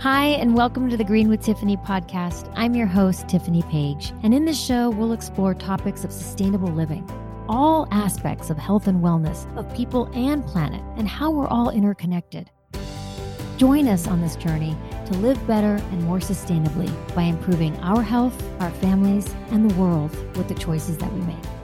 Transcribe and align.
Hi, 0.00 0.26
and 0.26 0.54
welcome 0.54 0.88
to 0.90 0.96
the 0.96 1.02
Green 1.02 1.28
with 1.28 1.42
Tiffany 1.42 1.76
podcast. 1.76 2.52
I'm 2.54 2.76
your 2.76 2.86
host, 2.86 3.26
Tiffany 3.26 3.62
Page, 3.62 4.12
and 4.22 4.32
in 4.32 4.44
this 4.44 4.56
show, 4.56 4.90
we'll 4.90 5.12
explore 5.12 5.54
topics 5.54 6.04
of 6.04 6.12
sustainable 6.12 6.68
living, 6.68 7.04
all 7.48 7.88
aspects 7.90 8.48
of 8.48 8.56
health 8.58 8.86
and 8.86 9.02
wellness, 9.02 9.52
of 9.56 9.74
people 9.74 10.08
and 10.14 10.46
planet, 10.46 10.80
and 10.96 11.08
how 11.08 11.32
we're 11.32 11.48
all 11.48 11.70
interconnected. 11.70 12.48
Join 13.56 13.88
us 13.88 14.06
on 14.06 14.20
this 14.20 14.36
journey 14.36 14.76
to 15.06 15.14
live 15.14 15.44
better 15.48 15.82
and 15.90 16.04
more 16.04 16.20
sustainably 16.20 16.88
by 17.16 17.22
improving 17.22 17.76
our 17.78 18.00
health, 18.00 18.40
our 18.60 18.70
families, 18.70 19.34
and 19.50 19.68
the 19.68 19.74
world 19.74 20.12
with 20.36 20.46
the 20.46 20.54
choices 20.54 20.96
that 20.98 21.12
we 21.12 21.22
make. 21.22 21.57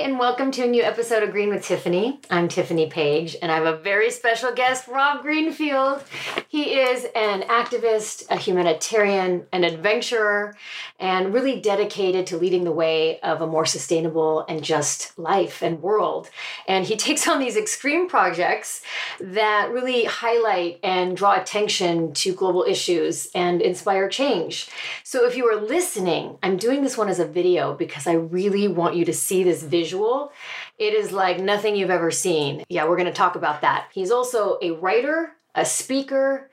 And 0.00 0.18
welcome 0.18 0.50
to 0.50 0.64
a 0.64 0.66
new 0.66 0.82
episode 0.82 1.22
of 1.22 1.30
Green 1.30 1.50
with 1.50 1.62
Tiffany. 1.62 2.20
I'm 2.30 2.48
Tiffany 2.48 2.88
Page, 2.88 3.36
and 3.42 3.52
I 3.52 3.56
have 3.56 3.66
a 3.66 3.76
very 3.76 4.10
special 4.10 4.50
guest, 4.50 4.88
Rob 4.88 5.20
Greenfield. 5.20 6.02
He 6.48 6.80
is 6.80 7.04
an 7.14 7.42
activist, 7.42 8.24
a 8.30 8.36
humanitarian, 8.36 9.46
an 9.52 9.62
adventurer, 9.62 10.56
and 10.98 11.34
really 11.34 11.60
dedicated 11.60 12.26
to 12.28 12.38
leading 12.38 12.64
the 12.64 12.72
way 12.72 13.20
of 13.20 13.42
a 13.42 13.46
more 13.46 13.66
sustainable 13.66 14.46
and 14.48 14.64
just 14.64 15.18
life 15.18 15.60
and 15.60 15.82
world. 15.82 16.30
And 16.66 16.86
he 16.86 16.96
takes 16.96 17.28
on 17.28 17.38
these 17.38 17.58
extreme 17.58 18.08
projects 18.08 18.82
that 19.20 19.68
really 19.70 20.04
highlight 20.04 20.80
and 20.82 21.14
draw 21.14 21.38
attention 21.38 22.14
to 22.14 22.32
global 22.32 22.64
issues 22.66 23.28
and 23.34 23.60
inspire 23.60 24.08
change. 24.08 24.70
So 25.04 25.26
if 25.26 25.36
you 25.36 25.46
are 25.46 25.60
listening, 25.60 26.38
I'm 26.42 26.56
doing 26.56 26.82
this 26.82 26.96
one 26.96 27.10
as 27.10 27.18
a 27.18 27.26
video 27.26 27.74
because 27.74 28.06
I 28.06 28.14
really 28.14 28.66
want 28.66 28.96
you 28.96 29.04
to 29.04 29.12
see 29.12 29.44
this 29.44 29.62
visual. 29.90 30.32
It 30.78 30.94
is 30.94 31.10
like 31.10 31.40
nothing 31.40 31.74
you've 31.74 31.90
ever 31.90 32.10
seen. 32.10 32.62
Yeah, 32.68 32.88
we're 32.88 32.96
going 32.96 33.06
to 33.06 33.12
talk 33.12 33.34
about 33.34 33.60
that. 33.62 33.88
He's 33.92 34.12
also 34.12 34.58
a 34.62 34.70
writer, 34.72 35.32
a 35.56 35.64
speaker, 35.64 36.48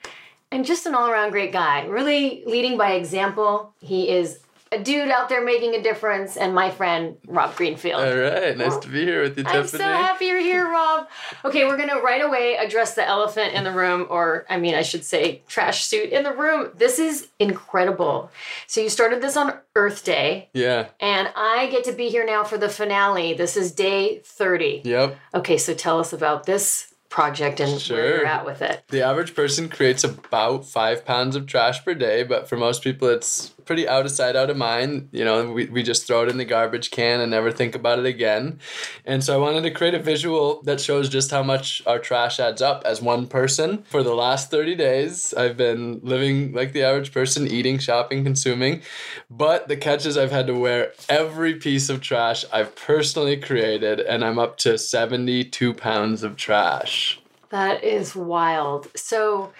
and 0.52 0.66
just 0.66 0.88
an 0.88 0.96
all 0.96 1.08
around 1.08 1.32
great 1.32 1.52
guy. 1.52 1.86
Really 1.86 2.44
leading 2.48 2.78
by 2.78 2.94
example. 2.94 3.74
He 3.80 4.10
is 4.10 4.40
a 4.72 4.80
dude 4.80 5.10
out 5.10 5.30
there 5.30 5.44
making 5.44 5.76
a 5.76 5.82
difference, 5.82 6.38
and 6.38 6.54
my 6.54 6.70
friend 6.72 7.18
Rob 7.28 7.56
Greenfield. 7.56 8.02
All 8.04 8.16
right, 8.16 8.58
nice 8.58 8.78
to 8.78 8.88
be 8.88 9.04
here 9.06 9.24
with 9.24 9.38
you, 9.38 9.44
I'm 9.48 9.68
so 9.68 9.78
happy 9.80 10.26
you're 10.26 10.40
here, 10.40 10.70
Rob. 10.70 11.08
Okay, 11.46 11.66
we're 11.66 11.78
gonna 11.78 12.00
right 12.02 12.24
away 12.24 12.56
address 12.58 12.96
the 12.96 13.06
elephant 13.08 13.54
in 13.54 13.64
the 13.64 13.72
room, 13.72 14.08
or 14.10 14.46
I 14.50 14.58
mean, 14.58 14.76
I 14.76 14.82
should 14.82 15.04
say, 15.04 15.42
trash 15.48 15.86
suit 15.86 16.10
in 16.12 16.24
the 16.24 16.34
room. 16.34 16.70
This 16.76 17.00
is 17.00 17.28
incredible. 17.40 18.32
So 18.68 18.82
you 18.82 18.90
started 18.90 19.22
this 19.22 19.38
on 19.38 19.54
Earth 19.76 20.04
Day, 20.04 20.50
Yeah. 20.54 20.88
and 21.00 21.30
I 21.36 21.68
get 21.68 21.84
to 21.86 21.92
be 21.92 22.10
here 22.10 22.26
now 22.26 22.44
for 22.44 22.58
the 22.58 22.70
finale. 22.70 23.34
This 23.34 23.58
is 23.58 23.72
day 23.72 24.22
30. 24.24 24.82
Yep. 24.84 25.18
Okay, 25.36 25.58
so 25.58 25.74
tell 25.74 26.00
us 26.00 26.14
about 26.14 26.46
this 26.46 26.94
project 27.10 27.60
and 27.62 27.72
where 27.72 27.80
Sure. 27.80 27.98
you're 28.18 28.26
at 28.26 28.46
with 28.46 28.62
it. 28.62 28.84
The 28.90 29.02
average 29.02 29.34
person 29.34 29.70
creates 29.70 30.04
about 30.04 30.66
five 30.66 31.06
pounds 31.06 31.36
of 31.38 31.46
trash 31.48 31.84
per 31.86 31.94
day, 31.94 32.24
but 32.24 32.50
for 32.50 32.58
most 32.58 32.84
people, 32.84 33.08
it's 33.08 33.54
pretty 33.68 33.88
out 33.88 34.06
of 34.06 34.12
sight, 34.12 34.36
out 34.36 34.50
of 34.50 34.58
mind. 34.58 35.10
You 35.12 35.26
know, 35.26 35.52
we, 35.52 35.66
we 35.66 35.84
just 35.84 36.08
throw 36.08 36.24
it 36.24 36.30
in 36.30 36.38
the 36.38 36.46
garbage 36.46 36.90
can 36.90 37.20
and 37.20 37.30
never 37.30 37.52
think 37.52 37.76
about 37.76 38.00
it 38.00 38.06
again. 38.06 38.60
And 39.06 39.24
so 39.24 39.36
I 39.36 39.38
wanted 39.38 39.62
to 39.64 39.72
create 39.72 39.94
a 39.94 40.00
visual 40.00 40.62
that 40.64 40.82
shows 40.82 41.10
just 41.10 41.30
how 41.30 41.44
much 41.44 41.84
our 41.86 42.00
trash 42.00 42.40
adds 42.40 42.62
up 42.62 42.84
as 42.86 43.02
one 43.02 43.28
person. 43.28 43.84
For 43.84 44.02
the 44.02 44.16
last 44.16 44.50
30 44.50 44.76
days, 44.76 45.34
I've 45.34 45.58
been 45.58 46.00
living 46.02 46.54
like 46.54 46.74
the 46.74 46.84
average 46.84 47.12
person, 47.12 47.48
eating, 47.48 47.78
shopping, 47.78 48.24
consuming. 48.24 48.82
But 49.30 49.68
the 49.68 49.78
catch 49.78 50.06
is 50.06 50.18
I've 50.18 50.32
had 50.32 50.48
to 50.48 50.54
wear 50.54 50.94
every 51.10 51.56
piece 51.56 51.90
of 51.90 52.02
trash 52.02 52.46
I've 52.52 52.76
personally 52.76 53.38
created, 53.38 54.00
and 54.00 54.24
I'm 54.24 54.40
up 54.40 54.58
to 54.60 54.78
72 54.78 55.74
pounds 55.74 56.24
of 56.24 56.38
trash. 56.38 57.20
That 57.50 57.84
is 57.84 58.16
wild. 58.16 58.88
So 58.96 59.54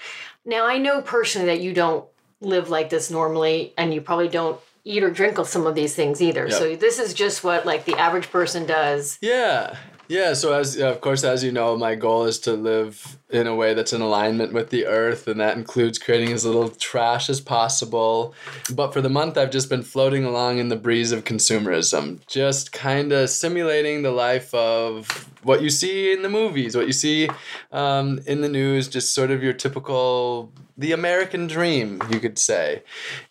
now 0.46 0.66
I 0.66 0.78
know 0.78 1.02
personally 1.02 1.48
that 1.48 1.62
you 1.62 1.74
don't 1.74 2.06
live 2.42 2.70
like 2.70 2.90
this 2.90 3.10
normally, 3.10 3.74
and 3.78 3.94
you 3.94 4.02
probably 4.02 4.28
don't 4.28 4.60
eat 4.84 5.04
or 5.04 5.10
drink 5.10 5.38
of 5.38 5.48
some 5.48 5.68
of 5.68 5.76
these 5.76 5.94
things 5.96 6.22
either. 6.22 6.48
Yep. 6.48 6.58
So 6.58 6.76
this 6.76 6.98
is 6.98 7.14
just 7.14 7.44
what 7.44 7.66
like 7.66 7.86
the 7.86 7.98
average 7.98 8.32
person 8.32 8.66
does. 8.66 9.18
Yeah. 9.22 9.78
Yeah, 10.10 10.36
so 10.36 10.54
as 10.54 10.78
of 10.78 11.02
course 11.02 11.26
as 11.26 11.44
you 11.44 11.52
know, 11.52 11.76
my 11.76 11.96
goal 11.96 12.24
is 12.24 12.40
to 12.40 12.54
live 12.54 13.18
in 13.30 13.46
a 13.46 13.54
way 13.54 13.74
that's 13.74 13.92
in 13.92 14.00
alignment 14.00 14.54
with 14.54 14.70
the 14.70 14.86
earth 14.86 15.28
and 15.28 15.42
that 15.42 15.58
includes 15.58 16.00
creating 16.00 16.32
as 16.32 16.46
little 16.46 16.70
trash 16.70 17.30
as 17.30 17.42
possible. 17.42 18.34
But 18.74 18.94
for 18.94 19.02
the 19.02 19.10
month 19.10 19.38
I've 19.38 19.52
just 19.52 19.70
been 19.70 19.84
floating 19.84 20.24
along 20.24 20.60
in 20.60 20.70
the 20.70 20.78
breeze 20.78 21.12
of 21.12 21.26
consumerism, 21.26 22.26
just 22.26 22.72
kind 22.72 23.12
of 23.12 23.30
simulating 23.30 24.04
the 24.04 24.12
life 24.12 24.54
of 24.54 25.28
what 25.44 25.62
you 25.62 25.70
see 25.70 26.14
in 26.14 26.22
the 26.22 26.30
movies, 26.30 26.78
what 26.78 26.88
you 26.88 26.94
see 26.94 27.30
um, 27.74 28.22
in 28.26 28.40
the 28.40 28.50
news, 28.50 28.88
just 28.88 29.14
sort 29.14 29.30
of 29.30 29.44
your 29.44 29.54
typical 29.54 30.54
the 30.78 30.92
American 30.92 31.48
dream, 31.48 32.00
you 32.12 32.20
could 32.20 32.38
say. 32.38 32.84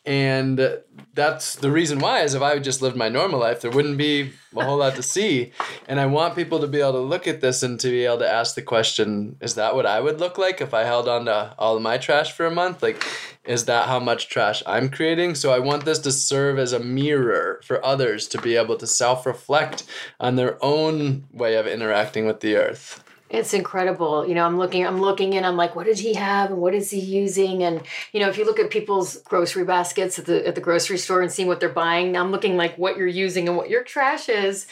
And 0.05 0.81
that's 1.15 1.55
the 1.55 1.71
reason 1.71 2.01
why 2.01 2.23
is 2.23 2.35
if 2.35 2.43
I 2.43 2.59
just 2.59 2.83
lived 2.83 2.97
my 2.97 3.09
normal 3.09 3.39
life, 3.39 3.61
there 3.61 3.71
wouldn't 3.71 3.99
be 3.99 4.33
a 4.57 4.65
whole 4.65 4.79
lot 4.79 4.97
to 4.97 5.03
see. 5.03 5.53
And 5.87 6.01
I 6.01 6.07
want 6.07 6.35
people 6.35 6.59
to 6.59 6.67
be 6.67 6.81
able 6.81 6.93
to 6.93 6.99
look 6.99 7.29
at 7.29 7.41
this 7.41 7.63
and 7.63 7.79
to 7.79 7.89
be 7.89 8.05
able 8.05 8.19
to 8.19 8.31
ask 8.31 8.57
the 8.57 8.63
question, 8.63 9.37
is 9.41 9.55
that 9.55 9.77
what 9.77 9.87
I 9.87 10.01
would 10.01 10.19
look 10.19 10.39
like 10.39 10.61
if 10.61 10.75
I 10.75 10.83
held 10.83 11.09
on 11.09 11.27
to 11.27 11.55
all 11.57 11.77
of 11.77 11.83
my 11.83 11.99
trash 11.99 12.33
for 12.33 12.47
a 12.47 12.51
month? 12.51 12.83
Like, 12.83 13.05
is 13.45 13.67
that 13.67 13.87
how 13.87 14.01
much 14.01 14.29
trash 14.29 14.65
I'm 14.67 14.89
creating? 14.89 15.37
So 15.37 15.53
I 15.53 15.61
want 15.61 15.85
this 15.85 16.01
to 16.01 16.11
serve 16.11 16.59
as 16.59 16.73
a 16.73 16.81
mirror 16.81 17.61
for 17.65 17.85
others 17.85 18.27
to 18.29 18.41
be 18.41 18.57
able 18.57 18.77
to 18.77 18.89
self-reflect 18.89 19.85
on 20.19 20.35
their 20.35 20.63
own 20.65 21.27
way 21.33 21.55
of 21.55 21.69
interacting 21.69 22.27
with 22.27 22.41
the 22.41 22.57
earth. 22.57 23.05
It's 23.29 23.53
incredible. 23.55 24.27
You 24.27 24.35
know, 24.35 24.47
I'm 24.47 24.57
looking 24.57 24.87
I'm 24.87 25.01
looking 25.01 25.33
in, 25.33 25.45
I'm 25.45 25.57
like, 25.57 25.75
what 25.75 25.87
did 25.87 25.99
he 25.99 26.15
have 26.15 26.51
and 26.51 26.61
what 26.61 26.75
is 26.75 26.91
he 26.91 27.01
using? 27.01 27.65
And 27.65 27.83
you 28.13 28.21
know, 28.21 28.29
if 28.29 28.39
you 28.39 28.45
look 28.45 28.61
at 28.61 28.71
people's 28.71 29.17
grocery 29.23 29.65
baskets 29.65 30.19
at 30.19 30.27
the 30.27 30.47
at 30.47 30.55
the 30.55 30.61
grocery 30.61 30.99
store 30.99 31.23
and 31.23 31.33
seeing 31.33 31.49
what 31.49 31.59
they're 31.59 31.69
buying, 31.69 32.17
I'm 32.17 32.31
looking 32.31 32.57
like 32.57 32.79
what 32.79 32.97
you're 32.97 33.07
using 33.07 33.49
and 33.49 33.57
what 33.57 33.69
your 33.69 33.83
trash 33.83 34.29
is. 34.29 34.67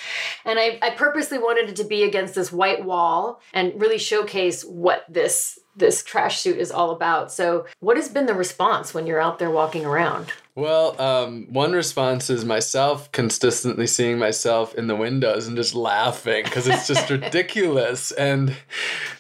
And 0.45 0.59
I, 0.59 0.79
I 0.83 0.91
purposely 0.91 1.39
wanted 1.39 1.69
it 1.69 1.77
to 1.77 1.85
be 1.85 2.05
against 2.05 2.37
this 2.37 2.53
white 2.53 2.85
wall 2.85 3.41
and 3.53 3.79
really 3.81 3.99
showcase 3.99 4.63
what 4.65 5.05
this 5.09 5.59
this 5.77 6.05
trash 6.05 6.41
suit 6.41 6.59
is 6.59 6.71
all 6.71 6.91
about. 6.93 7.33
So, 7.33 7.67
what 7.81 7.97
has 7.97 8.09
been 8.09 8.27
the 8.27 8.35
response 8.35 8.95
when 8.95 9.07
you're 9.07 9.21
out 9.21 9.41
there 9.41 9.51
walking 9.51 9.85
around? 9.85 10.33
Well, 10.57 11.01
um, 11.01 11.47
one 11.51 11.73
response 11.73 12.31
is 12.31 12.45
myself 12.45 13.11
consistently 13.11 13.89
seeing 13.89 14.19
myself 14.19 14.73
in 14.77 14.87
the 14.87 14.95
windows 14.95 15.49
and 15.49 15.57
just 15.57 15.75
laughing 15.75 16.45
because 16.45 16.69
it's 16.69 16.87
just 16.87 17.11
ridiculous. 17.11 18.13
And 18.13 18.55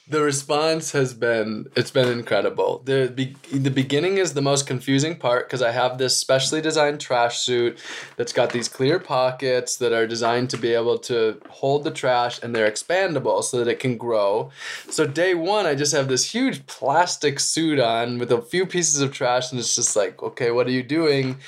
the 0.06 0.20
response 0.20 0.92
has 0.92 1.14
been 1.14 1.66
it's 1.74 1.90
been 1.90 2.08
incredible. 2.08 2.82
The 2.84 3.10
be- 3.14 3.36
the 3.50 3.70
beginning 3.70 4.18
is 4.18 4.34
the 4.34 4.42
most 4.42 4.66
confusing 4.66 5.16
part 5.16 5.48
because 5.48 5.62
I 5.62 5.70
have 5.70 5.96
this 5.96 6.14
specially 6.16 6.60
designed 6.60 7.00
trash 7.00 7.38
suit 7.38 7.78
that's 8.16 8.32
got 8.32 8.50
these 8.50 8.68
clear 8.68 8.98
pockets 8.98 9.78
that 9.78 9.92
are 9.94 10.06
designed 10.06 10.50
to 10.50 10.58
be 10.58 10.74
able 10.74 10.98
to 10.98 11.40
hold 11.48 11.84
the 11.84 11.90
trash 11.90 12.38
and 12.42 12.54
they're 12.54 12.70
expandable 12.70 13.42
so 13.42 13.58
that 13.58 13.68
it 13.68 13.80
can 13.80 13.96
grow. 13.96 14.50
So 14.90 15.06
day 15.06 15.34
1 15.34 15.64
I 15.64 15.74
just 15.74 15.94
have 15.94 16.08
this 16.08 16.30
huge 16.32 16.66
plastic 16.66 17.40
suit 17.40 17.80
on 17.80 18.18
with 18.18 18.30
a 18.30 18.42
few 18.42 18.66
pieces 18.66 19.00
of 19.00 19.10
trash 19.10 19.50
and 19.50 19.58
it's 19.58 19.74
just 19.74 19.96
like, 19.96 20.22
okay, 20.22 20.50
what 20.50 20.66
are 20.66 20.72
you 20.72 20.82
doing? 20.82 21.38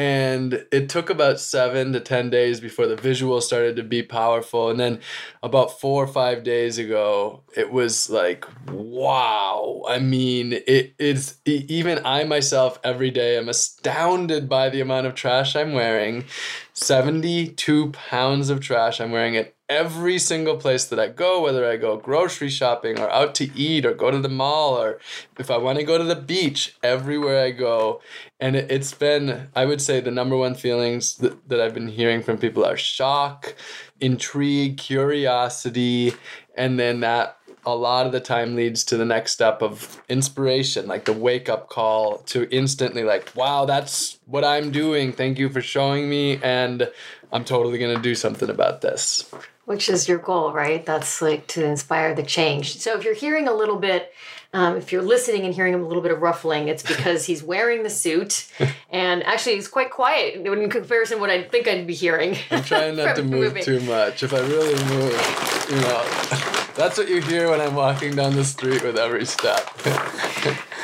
And 0.00 0.64
it 0.72 0.88
took 0.88 1.10
about 1.10 1.38
seven 1.40 1.92
to 1.92 2.00
10 2.00 2.30
days 2.30 2.58
before 2.58 2.86
the 2.86 2.96
visual 2.96 3.38
started 3.42 3.76
to 3.76 3.82
be 3.82 4.02
powerful. 4.02 4.70
And 4.70 4.80
then 4.80 5.00
about 5.42 5.78
four 5.78 6.02
or 6.02 6.06
five 6.06 6.42
days 6.42 6.78
ago, 6.78 7.42
it 7.54 7.70
was 7.70 8.08
like, 8.08 8.46
wow. 8.72 9.82
I 9.86 9.98
mean, 9.98 10.54
it, 10.66 10.94
it's 10.98 11.38
even 11.44 12.00
I 12.02 12.24
myself 12.24 12.80
every 12.82 13.10
day 13.10 13.36
am 13.36 13.50
astounded 13.50 14.48
by 14.48 14.70
the 14.70 14.80
amount 14.80 15.06
of 15.06 15.14
trash 15.14 15.54
I'm 15.54 15.74
wearing. 15.74 16.24
72 16.72 17.90
pounds 17.90 18.48
of 18.48 18.60
trash 18.60 19.02
I'm 19.02 19.10
wearing 19.12 19.36
at 19.36 19.54
every 19.70 20.18
single 20.18 20.56
place 20.56 20.84
that 20.86 20.98
I 20.98 21.08
go, 21.08 21.42
whether 21.42 21.64
I 21.64 21.76
go 21.76 21.96
grocery 21.96 22.50
shopping 22.50 22.98
or 22.98 23.08
out 23.08 23.36
to 23.36 23.56
eat 23.56 23.86
or 23.86 23.94
go 23.94 24.10
to 24.10 24.18
the 24.18 24.28
mall 24.28 24.76
or 24.76 24.98
if 25.38 25.50
I 25.50 25.56
want 25.56 25.78
to 25.78 25.84
go 25.84 25.96
to 25.96 26.04
the 26.04 26.16
beach, 26.16 26.76
everywhere 26.82 27.42
I 27.42 27.52
go. 27.52 28.02
And 28.40 28.56
it, 28.56 28.70
it's 28.70 28.92
been, 28.92 29.48
I 29.54 29.64
would 29.64 29.80
say, 29.80 30.00
the 30.00 30.10
number 30.10 30.36
one 30.36 30.56
feelings 30.56 31.16
that, 31.18 31.48
that 31.48 31.60
I've 31.60 31.72
been 31.72 31.88
hearing 31.88 32.22
from 32.22 32.36
people 32.36 32.64
are 32.64 32.76
shock, 32.76 33.54
intrigue, 34.00 34.76
curiosity, 34.76 36.14
and 36.56 36.78
then 36.78 37.00
that 37.00 37.36
a 37.66 37.74
lot 37.74 38.06
of 38.06 38.12
the 38.12 38.20
time 38.20 38.56
leads 38.56 38.84
to 38.84 38.96
the 38.96 39.04
next 39.04 39.32
step 39.32 39.62
of 39.62 40.02
inspiration, 40.08 40.86
like 40.86 41.04
the 41.04 41.12
wake 41.12 41.48
up 41.48 41.68
call 41.68 42.18
to 42.18 42.48
instantly, 42.50 43.04
like, 43.04 43.30
wow, 43.36 43.66
that's 43.66 44.18
what 44.24 44.44
I'm 44.44 44.70
doing. 44.70 45.12
Thank 45.12 45.38
you 45.38 45.48
for 45.50 45.60
showing 45.60 46.08
me. 46.08 46.40
And 46.42 46.90
I'm 47.32 47.44
totally 47.44 47.78
going 47.78 47.94
to 47.94 48.02
do 48.02 48.14
something 48.14 48.48
about 48.48 48.80
this. 48.80 49.30
Which 49.70 49.88
is 49.88 50.08
your 50.08 50.18
goal, 50.18 50.52
right? 50.52 50.84
That's 50.84 51.22
like 51.22 51.46
to 51.54 51.64
inspire 51.64 52.12
the 52.12 52.24
change. 52.24 52.78
So 52.78 52.98
if 52.98 53.04
you're 53.04 53.14
hearing 53.14 53.46
a 53.46 53.54
little 53.54 53.76
bit, 53.76 54.12
um, 54.52 54.76
if 54.76 54.90
you're 54.90 55.02
listening 55.02 55.44
and 55.44 55.54
hearing 55.54 55.74
him 55.74 55.82
a 55.82 55.86
little 55.86 56.02
bit 56.02 56.10
of 56.10 56.22
ruffling, 56.22 56.68
it's 56.68 56.82
because 56.82 57.24
he's 57.26 57.42
wearing 57.42 57.82
the 57.82 57.90
suit, 57.90 58.50
and 58.90 59.22
actually 59.24 59.54
he's 59.54 59.68
quite 59.68 59.90
quiet 59.90 60.34
in 60.44 60.70
comparison 60.70 61.18
to 61.18 61.20
what 61.20 61.30
I 61.30 61.44
think 61.44 61.68
I'd 61.68 61.86
be 61.86 61.94
hearing. 61.94 62.36
I'm 62.50 62.64
trying 62.64 62.96
not 62.96 63.16
to 63.16 63.22
move 63.22 63.54
moving. 63.54 63.62
too 63.62 63.80
much. 63.80 64.22
If 64.22 64.34
I 64.34 64.40
really 64.40 64.74
move, 64.84 65.66
you 65.70 65.76
know. 65.80 66.46
That's 66.76 66.96
what 66.96 67.08
you 67.08 67.20
hear 67.20 67.50
when 67.50 67.60
I'm 67.60 67.74
walking 67.74 68.14
down 68.14 68.34
the 68.34 68.44
street 68.44 68.82
with 68.82 68.96
every 68.96 69.26
step. 69.26 69.68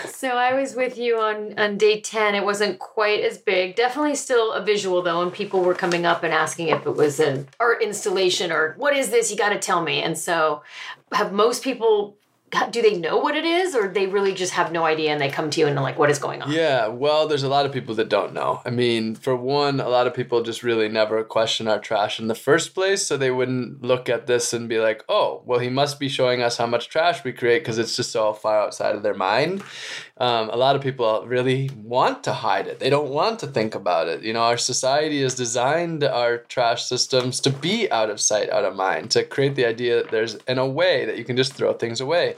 So 0.09 0.37
I 0.37 0.53
was 0.55 0.75
with 0.75 0.99
you 0.99 1.19
on 1.21 1.59
on 1.59 1.79
day 1.79 2.01
10. 2.01 2.35
It 2.35 2.45
wasn't 2.45 2.79
quite 2.79 3.21
as 3.21 3.39
big. 3.39 3.77
Definitely 3.77 4.17
still 4.17 4.53
a 4.53 4.63
visual 4.63 5.01
though 5.01 5.23
and 5.23 5.33
people 5.33 5.61
were 5.61 5.75
coming 5.75 6.05
up 6.05 6.23
and 6.23 6.35
asking 6.35 6.69
if 6.69 6.85
it 6.85 6.97
was 6.97 7.21
an 7.21 7.49
art 7.61 7.83
installation 7.83 8.51
or 8.51 8.75
what 8.77 8.97
is 8.97 9.11
this? 9.11 9.31
You 9.31 9.37
got 9.39 9.51
to 9.51 9.59
tell 9.59 9.83
me. 9.83 10.03
And 10.03 10.19
so 10.19 10.63
have 11.13 11.33
most 11.33 11.63
people 11.63 12.17
do 12.71 12.81
they 12.81 12.97
know 12.97 13.19
what 13.19 13.37
it 13.37 13.45
is 13.45 13.75
or 13.75 13.89
they 13.89 14.07
really 14.07 14.33
just 14.33 14.53
have 14.53 14.71
no 14.71 14.85
idea 14.85 15.11
and 15.11 15.21
they 15.21 15.29
come 15.29 15.51
to 15.51 15.61
you 15.61 15.67
and 15.67 15.77
they're 15.77 15.83
like 15.83 15.99
what 15.99 16.11
is 16.11 16.19
going 16.19 16.43
on? 16.43 16.51
Yeah 16.53 16.87
well 16.89 17.27
there's 17.27 17.43
a 17.43 17.49
lot 17.49 17.67
of 17.67 17.73
people 17.73 17.95
that 17.97 18.09
don't 18.09 18.33
know. 18.33 18.61
I 18.65 18.71
mean 18.71 19.15
for 19.15 19.35
one 19.35 19.81
a 19.81 19.89
lot 19.89 20.07
of 20.07 20.15
people 20.15 20.43
just 20.43 20.63
really 20.63 20.89
never 20.89 21.23
question 21.25 21.67
our 21.67 21.81
trash 21.81 22.21
in 22.21 22.29
the 22.29 22.35
first 22.35 22.75
place 22.75 23.07
so 23.07 23.17
they 23.17 23.31
wouldn't 23.31 23.83
look 23.83 24.09
at 24.09 24.27
this 24.27 24.53
and 24.53 24.69
be 24.69 24.79
like 24.79 25.05
oh 25.09 25.43
well 25.45 25.59
he 25.59 25.69
must 25.69 25.99
be 25.99 26.09
showing 26.09 26.43
us 26.43 26.57
how 26.57 26.67
much 26.67 26.89
trash 26.89 27.25
we 27.25 27.33
create 27.33 27.61
because 27.61 27.79
it's 27.79 27.97
just 27.97 28.13
so 28.13 28.33
far 28.33 28.61
outside 28.61 28.95
of 28.95 29.03
their 29.03 29.15
mind 29.15 29.63
um, 30.19 30.49
a 30.51 30.57
lot 30.57 30.77
of 30.77 30.83
people 30.83 31.25
really 31.27 31.71
want 31.83 32.25
to 32.25 32.33
hide 32.33 32.67
it. 32.67 32.79
They 32.79 32.89
don't 32.89 33.11
want 33.11 33.39
to 33.41 33.47
think 33.47 33.75
about 33.75 34.09
it. 34.09 34.23
You 34.23 34.33
know 34.33 34.43
our 34.43 34.57
society 34.57 35.23
has 35.23 35.35
designed 35.35 36.05
our 36.05 36.39
trash 36.39 36.85
systems 36.85 37.41
to 37.41 37.51
be 37.51 37.91
out 37.91 38.11
of 38.11 38.21
sight 38.21 38.51
out 38.51 38.65
of 38.65 38.75
mind 38.75 39.11
to 39.13 39.25
create 39.25 39.55
the 39.55 39.67
idea 39.67 39.97
that 39.97 40.11
there's 40.11 40.37
in 40.49 40.59
a 40.59 40.67
way 40.67 41.05
that 41.05 41.19
you 41.19 41.25
can 41.25 41.37
just 41.37 41.53
throw 41.53 41.73
things 41.73 42.01
away. 42.01 42.35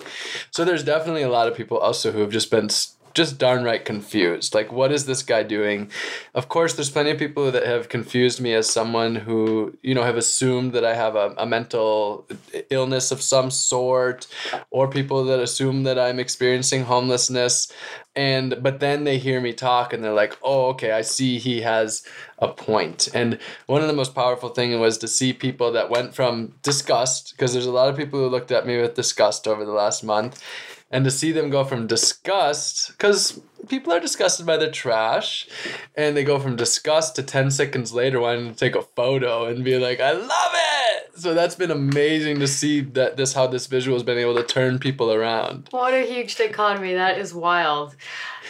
So 0.50 0.64
there's 0.64 0.84
definitely 0.84 1.22
a 1.22 1.30
lot 1.30 1.48
of 1.48 1.56
people 1.56 1.78
also 1.78 2.12
who 2.12 2.20
have 2.20 2.30
just 2.30 2.50
been 2.50 2.68
just 3.14 3.38
darn 3.38 3.64
right 3.64 3.84
confused. 3.84 4.54
Like, 4.54 4.72
what 4.72 4.92
is 4.92 5.06
this 5.06 5.22
guy 5.22 5.42
doing? 5.42 5.90
Of 6.34 6.48
course, 6.48 6.74
there's 6.74 6.90
plenty 6.90 7.10
of 7.10 7.18
people 7.18 7.50
that 7.50 7.66
have 7.66 7.88
confused 7.88 8.40
me 8.40 8.54
as 8.54 8.70
someone 8.70 9.14
who, 9.14 9.76
you 9.82 9.94
know, 9.94 10.02
have 10.02 10.16
assumed 10.16 10.72
that 10.72 10.84
I 10.84 10.94
have 10.94 11.16
a, 11.16 11.34
a 11.36 11.46
mental 11.46 12.26
illness 12.70 13.10
of 13.10 13.22
some 13.22 13.50
sort, 13.50 14.26
or 14.70 14.88
people 14.88 15.24
that 15.24 15.40
assume 15.40 15.84
that 15.84 15.98
I'm 15.98 16.18
experiencing 16.18 16.84
homelessness. 16.84 17.72
And, 18.16 18.60
but 18.62 18.80
then 18.80 19.04
they 19.04 19.18
hear 19.18 19.40
me 19.40 19.52
talk 19.52 19.92
and 19.92 20.02
they're 20.02 20.12
like, 20.12 20.36
oh, 20.42 20.66
okay, 20.70 20.90
I 20.90 21.02
see 21.02 21.38
he 21.38 21.60
has 21.60 22.02
a 22.38 22.48
point. 22.48 23.08
And 23.14 23.38
one 23.66 23.80
of 23.80 23.86
the 23.86 23.94
most 23.94 24.14
powerful 24.14 24.48
things 24.48 24.76
was 24.76 24.98
to 24.98 25.08
see 25.08 25.32
people 25.32 25.70
that 25.72 25.90
went 25.90 26.14
from 26.14 26.54
disgust, 26.62 27.32
because 27.32 27.52
there's 27.52 27.66
a 27.66 27.70
lot 27.70 27.88
of 27.88 27.96
people 27.96 28.18
who 28.18 28.28
looked 28.28 28.50
at 28.50 28.66
me 28.66 28.80
with 28.80 28.94
disgust 28.94 29.46
over 29.46 29.64
the 29.64 29.72
last 29.72 30.02
month 30.02 30.42
and 30.90 31.04
to 31.04 31.10
see 31.10 31.32
them 31.32 31.50
go 31.50 31.64
from 31.64 31.86
disgust 31.86 32.88
because 32.88 33.40
people 33.68 33.92
are 33.92 34.00
disgusted 34.00 34.46
by 34.46 34.56
their 34.56 34.70
trash 34.70 35.48
and 35.96 36.16
they 36.16 36.24
go 36.24 36.38
from 36.38 36.56
disgust 36.56 37.16
to 37.16 37.22
10 37.22 37.50
seconds 37.50 37.92
later 37.92 38.20
wanting 38.20 38.50
to 38.50 38.56
take 38.56 38.74
a 38.74 38.82
photo 38.82 39.46
and 39.46 39.64
be 39.64 39.78
like 39.78 40.00
i 40.00 40.12
love 40.12 40.52
it 40.54 41.10
so 41.18 41.34
that's 41.34 41.54
been 41.54 41.70
amazing 41.70 42.38
to 42.38 42.46
see 42.46 42.80
that 42.80 43.16
this 43.16 43.32
how 43.32 43.46
this 43.46 43.66
visual 43.66 43.96
has 43.96 44.02
been 44.02 44.18
able 44.18 44.34
to 44.34 44.44
turn 44.44 44.78
people 44.78 45.12
around 45.12 45.68
what 45.70 45.92
a 45.92 46.06
huge 46.06 46.36
dichotomy 46.36 46.94
that 46.94 47.18
is 47.18 47.34
wild 47.34 47.96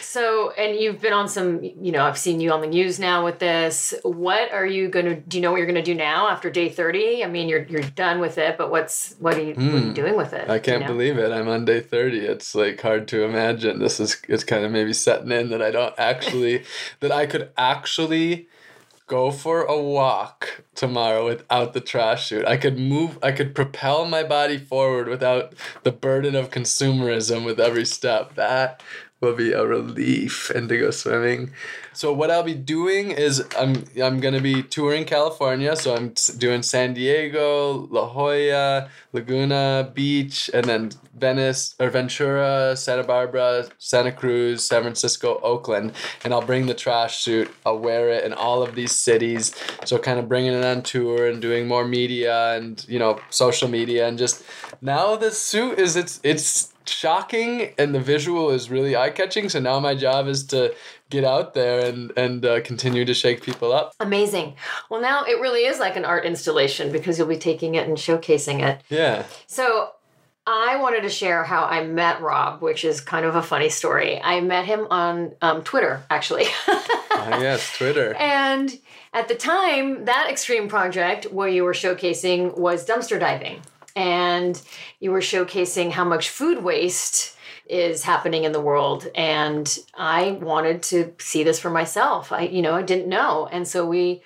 so, 0.01 0.51
and 0.51 0.79
you've 0.79 1.01
been 1.01 1.13
on 1.13 1.27
some, 1.27 1.63
you 1.63 1.91
know, 1.91 2.03
I've 2.03 2.17
seen 2.17 2.39
you 2.39 2.51
on 2.51 2.61
the 2.61 2.67
news 2.67 2.99
now 2.99 3.23
with 3.23 3.39
this. 3.39 3.93
What 4.03 4.51
are 4.51 4.65
you 4.65 4.89
to, 4.89 5.15
do 5.15 5.37
you 5.37 5.41
know 5.41 5.51
what 5.51 5.57
you're 5.57 5.71
to 5.71 5.81
do 5.81 5.95
now 5.95 6.27
after 6.29 6.49
day 6.49 6.69
30? 6.69 7.23
I 7.23 7.27
mean, 7.27 7.49
you're, 7.49 7.63
you're 7.63 7.81
done 7.81 8.19
with 8.19 8.37
it, 8.37 8.57
but 8.57 8.71
what's, 8.71 9.15
what 9.19 9.35
are 9.35 9.43
you, 9.43 9.53
mm. 9.53 9.65
what 9.65 9.75
are 9.75 9.77
you 9.77 9.87
hmm. 9.87 9.93
doing 9.93 10.17
with 10.17 10.33
it? 10.33 10.49
I 10.49 10.59
can't 10.59 10.81
you 10.81 10.87
know? 10.87 10.93
believe 10.93 11.17
it. 11.17 11.31
I'm 11.31 11.47
on 11.47 11.65
day 11.65 11.79
30. 11.79 12.19
It's 12.19 12.55
like 12.55 12.81
hard 12.81 13.07
to 13.09 13.23
imagine. 13.23 13.79
This 13.79 13.99
is, 13.99 14.21
it's 14.27 14.43
kind 14.43 14.65
of 14.65 14.71
maybe 14.71 14.93
setting 15.01 15.31
in 15.31 15.49
that 15.49 15.61
I 15.61 15.71
don't 15.71 15.95
actually, 15.97 16.63
that 16.99 17.11
I 17.11 17.25
could 17.25 17.51
actually 17.57 18.47
go 19.07 19.31
for 19.31 19.63
a 19.63 19.81
walk 19.81 20.63
tomorrow 20.75 21.25
without 21.25 21.73
the 21.73 21.81
trash 21.81 22.27
suit. 22.27 22.45
I 22.45 22.57
could 22.57 22.77
move, 22.77 23.17
I 23.23 23.31
could 23.31 23.55
propel 23.55 24.05
my 24.05 24.23
body 24.23 24.57
forward 24.57 25.07
without 25.07 25.53
the 25.83 25.91
burden 25.91 26.35
of 26.35 26.51
consumerism 26.51 27.43
with 27.43 27.59
every 27.59 27.85
step. 27.85 28.35
That 28.35 28.83
will 29.19 29.35
be 29.35 29.51
a 29.51 29.65
relief 29.65 30.49
and 30.51 30.69
to 30.69 30.77
go 30.77 30.91
swimming. 30.91 31.51
So 31.99 32.13
what 32.13 32.31
I'll 32.31 32.43
be 32.43 32.53
doing 32.53 33.11
is 33.11 33.45
I'm 33.57 33.83
I'm 34.01 34.21
gonna 34.21 34.39
be 34.39 34.63
touring 34.63 35.03
California. 35.03 35.75
So 35.75 35.93
I'm 35.93 36.13
doing 36.37 36.63
San 36.63 36.93
Diego, 36.93 37.89
La 37.91 38.07
Jolla, 38.07 38.87
Laguna 39.11 39.91
Beach, 39.93 40.49
and 40.53 40.63
then 40.63 40.91
Venice 41.13 41.75
or 41.77 41.89
Ventura, 41.89 42.77
Santa 42.77 43.03
Barbara, 43.03 43.67
Santa 43.79 44.13
Cruz, 44.13 44.63
San 44.63 44.83
Francisco, 44.83 45.41
Oakland, 45.43 45.91
and 46.23 46.33
I'll 46.33 46.41
bring 46.41 46.67
the 46.67 46.73
trash 46.73 47.17
suit. 47.17 47.51
I'll 47.65 47.79
wear 47.79 48.07
it 48.11 48.23
in 48.23 48.31
all 48.31 48.63
of 48.63 48.75
these 48.75 48.93
cities. 48.93 49.53
So 49.83 49.97
kind 49.97 50.19
of 50.19 50.29
bringing 50.29 50.53
it 50.53 50.63
on 50.63 50.83
tour 50.83 51.27
and 51.27 51.41
doing 51.41 51.67
more 51.67 51.83
media 51.83 52.53
and 52.55 52.85
you 52.87 52.99
know 52.99 53.19
social 53.29 53.67
media 53.67 54.07
and 54.07 54.17
just 54.17 54.41
now 54.81 55.17
the 55.17 55.31
suit 55.31 55.77
is 55.77 55.97
it's 55.97 56.21
it's 56.23 56.73
shocking 56.85 57.73
and 57.77 57.93
the 57.93 57.99
visual 57.99 58.49
is 58.49 58.69
really 58.69 58.95
eye 58.95 59.09
catching. 59.09 59.49
So 59.49 59.59
now 59.59 59.79
my 59.79 59.95
job 59.95 60.27
is 60.27 60.43
to 60.45 60.73
get 61.09 61.23
out 61.23 61.53
there 61.53 61.85
and 61.85 62.11
and 62.17 62.45
uh, 62.45 62.61
continue 62.61 63.05
to 63.05 63.13
shake 63.13 63.41
people 63.41 63.71
up. 63.71 63.93
Amazing. 63.99 64.55
Well, 64.89 65.01
now 65.01 65.23
it 65.23 65.39
really 65.39 65.65
is 65.65 65.79
like 65.79 65.95
an 65.95 66.05
art 66.05 66.25
installation 66.25 66.91
because 66.91 67.17
you'll 67.17 67.27
be 67.27 67.37
taking 67.37 67.75
it 67.75 67.87
and 67.87 67.97
showcasing 67.97 68.61
it. 68.61 68.81
Yeah. 68.89 69.25
So 69.47 69.91
I 70.45 70.77
wanted 70.77 71.01
to 71.01 71.09
share 71.09 71.43
how 71.43 71.65
I 71.65 71.83
met 71.83 72.21
Rob, 72.21 72.61
which 72.61 72.83
is 72.83 73.01
kind 73.01 73.25
of 73.25 73.35
a 73.35 73.41
funny 73.41 73.69
story. 73.69 74.19
I 74.21 74.41
met 74.41 74.65
him 74.65 74.87
on 74.89 75.33
um, 75.41 75.63
Twitter, 75.63 76.03
actually. 76.09 76.45
ah, 76.67 77.39
yes, 77.39 77.77
Twitter. 77.77 78.15
And 78.15 78.79
at 79.13 79.27
the 79.27 79.35
time, 79.35 80.05
that 80.05 80.27
extreme 80.29 80.67
project 80.67 81.25
where 81.25 81.47
you 81.47 81.63
were 81.63 81.73
showcasing 81.73 82.57
was 82.57 82.85
dumpster 82.85 83.19
diving 83.19 83.61
and 83.95 84.59
you 84.99 85.11
were 85.11 85.19
showcasing 85.19 85.91
how 85.91 86.03
much 86.03 86.29
food 86.29 86.63
waste 86.63 87.35
is 87.69 88.03
happening 88.03 88.43
in 88.43 88.51
the 88.51 88.61
world 88.61 89.07
and 89.15 89.79
i 89.95 90.31
wanted 90.41 90.81
to 90.81 91.13
see 91.19 91.43
this 91.43 91.59
for 91.59 91.69
myself. 91.69 92.31
I 92.31 92.41
you 92.41 92.61
know 92.61 92.75
i 92.75 92.81
didn't 92.81 93.07
know. 93.07 93.47
And 93.51 93.67
so 93.67 93.85
we 93.85 94.21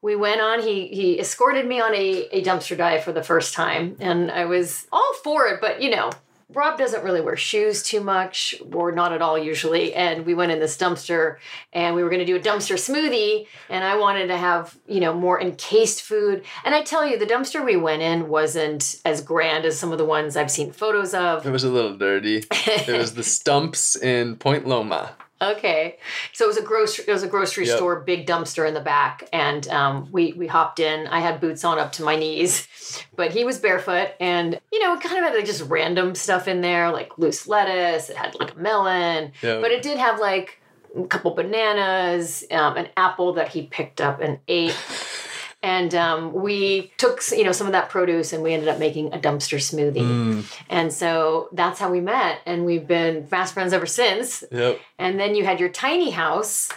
we 0.00 0.14
went 0.14 0.40
on 0.40 0.62
he 0.62 0.88
he 0.88 1.18
escorted 1.18 1.66
me 1.66 1.80
on 1.80 1.94
a, 1.94 2.28
a 2.30 2.42
dumpster 2.42 2.76
dive 2.76 3.02
for 3.02 3.12
the 3.12 3.22
first 3.22 3.52
time 3.54 3.96
and 4.00 4.30
i 4.30 4.44
was 4.44 4.86
all 4.92 5.12
for 5.24 5.46
it 5.48 5.60
but 5.60 5.82
you 5.82 5.90
know 5.90 6.10
Rob 6.54 6.78
doesn't 6.78 7.04
really 7.04 7.20
wear 7.20 7.36
shoes 7.36 7.82
too 7.82 8.00
much, 8.00 8.54
or 8.72 8.90
not 8.90 9.12
at 9.12 9.20
all 9.20 9.38
usually. 9.38 9.92
And 9.94 10.24
we 10.24 10.32
went 10.34 10.50
in 10.50 10.60
this 10.60 10.78
dumpster 10.78 11.36
and 11.74 11.94
we 11.94 12.02
were 12.02 12.08
going 12.08 12.24
to 12.24 12.24
do 12.24 12.36
a 12.36 12.40
dumpster 12.40 12.76
smoothie. 12.76 13.46
And 13.68 13.84
I 13.84 13.96
wanted 13.98 14.28
to 14.28 14.36
have, 14.36 14.78
you 14.86 15.00
know, 15.00 15.12
more 15.12 15.38
encased 15.40 16.02
food. 16.02 16.42
And 16.64 16.74
I 16.74 16.82
tell 16.82 17.06
you, 17.06 17.18
the 17.18 17.26
dumpster 17.26 17.62
we 17.62 17.76
went 17.76 18.00
in 18.00 18.28
wasn't 18.28 18.98
as 19.04 19.20
grand 19.20 19.66
as 19.66 19.78
some 19.78 19.92
of 19.92 19.98
the 19.98 20.06
ones 20.06 20.36
I've 20.38 20.50
seen 20.50 20.72
photos 20.72 21.12
of. 21.12 21.46
It 21.46 21.50
was 21.50 21.64
a 21.64 21.70
little 21.70 21.96
dirty. 21.96 22.44
it 22.50 22.98
was 22.98 23.14
the 23.14 23.22
Stump's 23.38 23.94
in 23.96 24.36
Point 24.36 24.66
Loma. 24.66 25.10
Okay, 25.40 25.98
so 26.32 26.44
it 26.44 26.48
was 26.48 26.56
a 26.56 26.62
grocery. 26.62 27.04
It 27.06 27.12
was 27.12 27.22
a 27.22 27.28
grocery 27.28 27.66
yep. 27.66 27.76
store, 27.76 28.00
big 28.00 28.26
dumpster 28.26 28.66
in 28.66 28.74
the 28.74 28.80
back, 28.80 29.28
and 29.32 29.68
um, 29.68 30.08
we 30.10 30.32
we 30.32 30.48
hopped 30.48 30.80
in. 30.80 31.06
I 31.06 31.20
had 31.20 31.40
boots 31.40 31.64
on 31.64 31.78
up 31.78 31.92
to 31.92 32.02
my 32.02 32.16
knees, 32.16 32.66
but 33.16 33.30
he 33.30 33.44
was 33.44 33.58
barefoot, 33.58 34.10
and 34.18 34.58
you 34.72 34.80
know, 34.80 34.94
it 34.94 35.00
kind 35.00 35.16
of 35.18 35.24
had 35.24 35.36
like 35.36 35.46
just 35.46 35.62
random 35.62 36.16
stuff 36.16 36.48
in 36.48 36.60
there, 36.60 36.90
like 36.90 37.16
loose 37.18 37.46
lettuce. 37.46 38.10
It 38.10 38.16
had 38.16 38.34
like 38.40 38.56
a 38.56 38.58
melon, 38.58 39.30
yep. 39.40 39.60
but 39.60 39.70
it 39.70 39.82
did 39.82 39.98
have 39.98 40.18
like 40.18 40.60
a 40.96 41.06
couple 41.06 41.30
bananas, 41.32 42.44
um, 42.50 42.76
an 42.76 42.88
apple 42.96 43.34
that 43.34 43.48
he 43.48 43.66
picked 43.66 44.00
up 44.00 44.20
and 44.20 44.40
ate. 44.48 44.76
and 45.62 45.94
um, 45.94 46.32
we 46.32 46.92
took 46.98 47.20
you 47.30 47.44
know 47.44 47.52
some 47.52 47.66
of 47.66 47.72
that 47.72 47.88
produce 47.88 48.32
and 48.32 48.42
we 48.42 48.52
ended 48.52 48.68
up 48.68 48.78
making 48.78 49.12
a 49.12 49.18
dumpster 49.18 49.58
smoothie 49.58 49.96
mm. 49.96 50.58
and 50.68 50.92
so 50.92 51.48
that's 51.52 51.80
how 51.80 51.90
we 51.90 52.00
met 52.00 52.40
and 52.46 52.64
we've 52.64 52.86
been 52.86 53.26
fast 53.26 53.54
friends 53.54 53.72
ever 53.72 53.86
since 53.86 54.44
yep. 54.50 54.78
and 54.98 55.18
then 55.18 55.34
you 55.34 55.44
had 55.44 55.58
your 55.60 55.68
tiny 55.68 56.10
house 56.10 56.70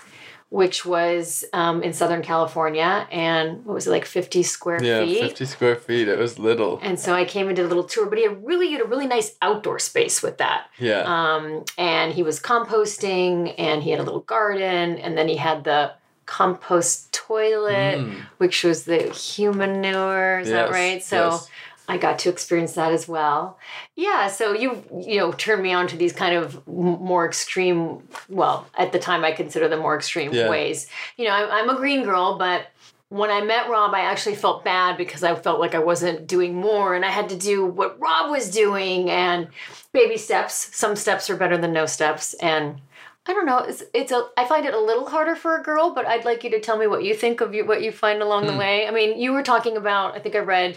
which 0.51 0.85
was 0.85 1.45
um, 1.53 1.81
in 1.81 1.93
Southern 1.93 2.21
California, 2.21 3.07
and 3.09 3.63
what 3.65 3.73
was 3.73 3.87
it 3.87 3.89
like 3.89 4.03
fifty 4.03 4.43
square 4.43 4.83
yeah, 4.83 4.99
feet? 4.99 5.15
Yeah, 5.15 5.27
fifty 5.27 5.45
square 5.45 5.77
feet. 5.77 6.09
It 6.09 6.19
was 6.19 6.37
little. 6.37 6.77
And 6.83 6.99
so 6.99 7.13
I 7.13 7.23
came 7.23 7.47
and 7.47 7.55
did 7.55 7.63
a 7.63 7.69
little 7.69 7.85
tour, 7.85 8.05
but 8.05 8.17
he 8.17 8.25
had 8.25 8.45
really 8.45 8.69
had 8.69 8.81
a 8.81 8.83
really 8.83 9.07
nice 9.07 9.37
outdoor 9.41 9.79
space 9.79 10.21
with 10.21 10.39
that. 10.39 10.67
Yeah. 10.77 11.03
Um, 11.05 11.63
and 11.77 12.13
he 12.13 12.21
was 12.21 12.41
composting, 12.41 13.55
and 13.57 13.81
he 13.81 13.91
had 13.91 14.01
a 14.01 14.03
little 14.03 14.19
garden, 14.19 14.97
and 14.97 15.17
then 15.17 15.29
he 15.29 15.37
had 15.37 15.63
the 15.63 15.93
compost 16.31 17.11
toilet, 17.11 17.99
mm. 17.99 18.15
which 18.37 18.63
was 18.63 18.85
the 18.85 19.09
human 19.09 19.81
manure. 19.81 20.39
Is 20.39 20.47
yes, 20.47 20.69
that 20.69 20.71
right? 20.71 21.03
So 21.03 21.31
yes. 21.31 21.49
I 21.89 21.97
got 21.97 22.19
to 22.19 22.29
experience 22.29 22.71
that 22.73 22.93
as 22.93 23.05
well. 23.05 23.59
Yeah. 23.97 24.27
So 24.27 24.53
you 24.53 24.81
you 25.05 25.17
know 25.19 25.33
turned 25.33 25.61
me 25.61 25.73
on 25.73 25.87
to 25.87 25.97
these 25.97 26.13
kind 26.13 26.33
of 26.33 26.65
more 26.65 27.25
extreme. 27.27 28.07
Well, 28.29 28.65
at 28.77 28.93
the 28.93 28.99
time 28.99 29.25
I 29.25 29.33
consider 29.33 29.67
them 29.67 29.81
more 29.81 29.97
extreme 29.97 30.31
yeah. 30.33 30.49
ways. 30.49 30.87
You 31.17 31.25
know, 31.25 31.31
I'm, 31.31 31.51
I'm 31.51 31.69
a 31.69 31.77
green 31.77 32.05
girl, 32.05 32.37
but 32.37 32.67
when 33.09 33.29
I 33.29 33.41
met 33.41 33.69
Rob, 33.69 33.93
I 33.93 33.99
actually 34.11 34.35
felt 34.35 34.63
bad 34.63 34.95
because 34.95 35.21
I 35.21 35.35
felt 35.35 35.59
like 35.59 35.75
I 35.75 35.79
wasn't 35.79 36.27
doing 36.27 36.55
more 36.55 36.95
and 36.95 37.03
I 37.03 37.09
had 37.09 37.27
to 37.27 37.35
do 37.35 37.65
what 37.65 37.99
Rob 37.99 38.31
was 38.31 38.49
doing 38.49 39.09
and 39.09 39.49
baby 39.91 40.15
steps. 40.15 40.73
Some 40.73 40.95
steps 40.95 41.29
are 41.29 41.35
better 41.35 41.57
than 41.57 41.73
no 41.73 41.85
steps. 41.87 42.33
And 42.35 42.79
I 43.27 43.33
don't 43.33 43.45
know. 43.45 43.59
It's 43.59 43.83
it's 43.93 44.11
a. 44.11 44.29
I 44.35 44.45
find 44.45 44.65
it 44.65 44.73
a 44.73 44.79
little 44.79 45.07
harder 45.07 45.35
for 45.35 45.55
a 45.55 45.61
girl, 45.61 45.93
but 45.93 46.07
I'd 46.07 46.25
like 46.25 46.43
you 46.43 46.49
to 46.51 46.59
tell 46.59 46.77
me 46.77 46.87
what 46.87 47.03
you 47.03 47.13
think 47.13 47.39
of 47.39 47.53
you, 47.53 47.63
what 47.65 47.83
you 47.83 47.91
find 47.91 48.19
along 48.21 48.47
the 48.47 48.53
Hmm. 48.53 48.57
way. 48.57 48.87
I 48.87 48.91
mean, 48.91 49.19
you 49.19 49.31
were 49.31 49.43
talking 49.43 49.77
about. 49.77 50.15
I 50.15 50.19
think 50.19 50.35
I 50.35 50.39
read 50.39 50.75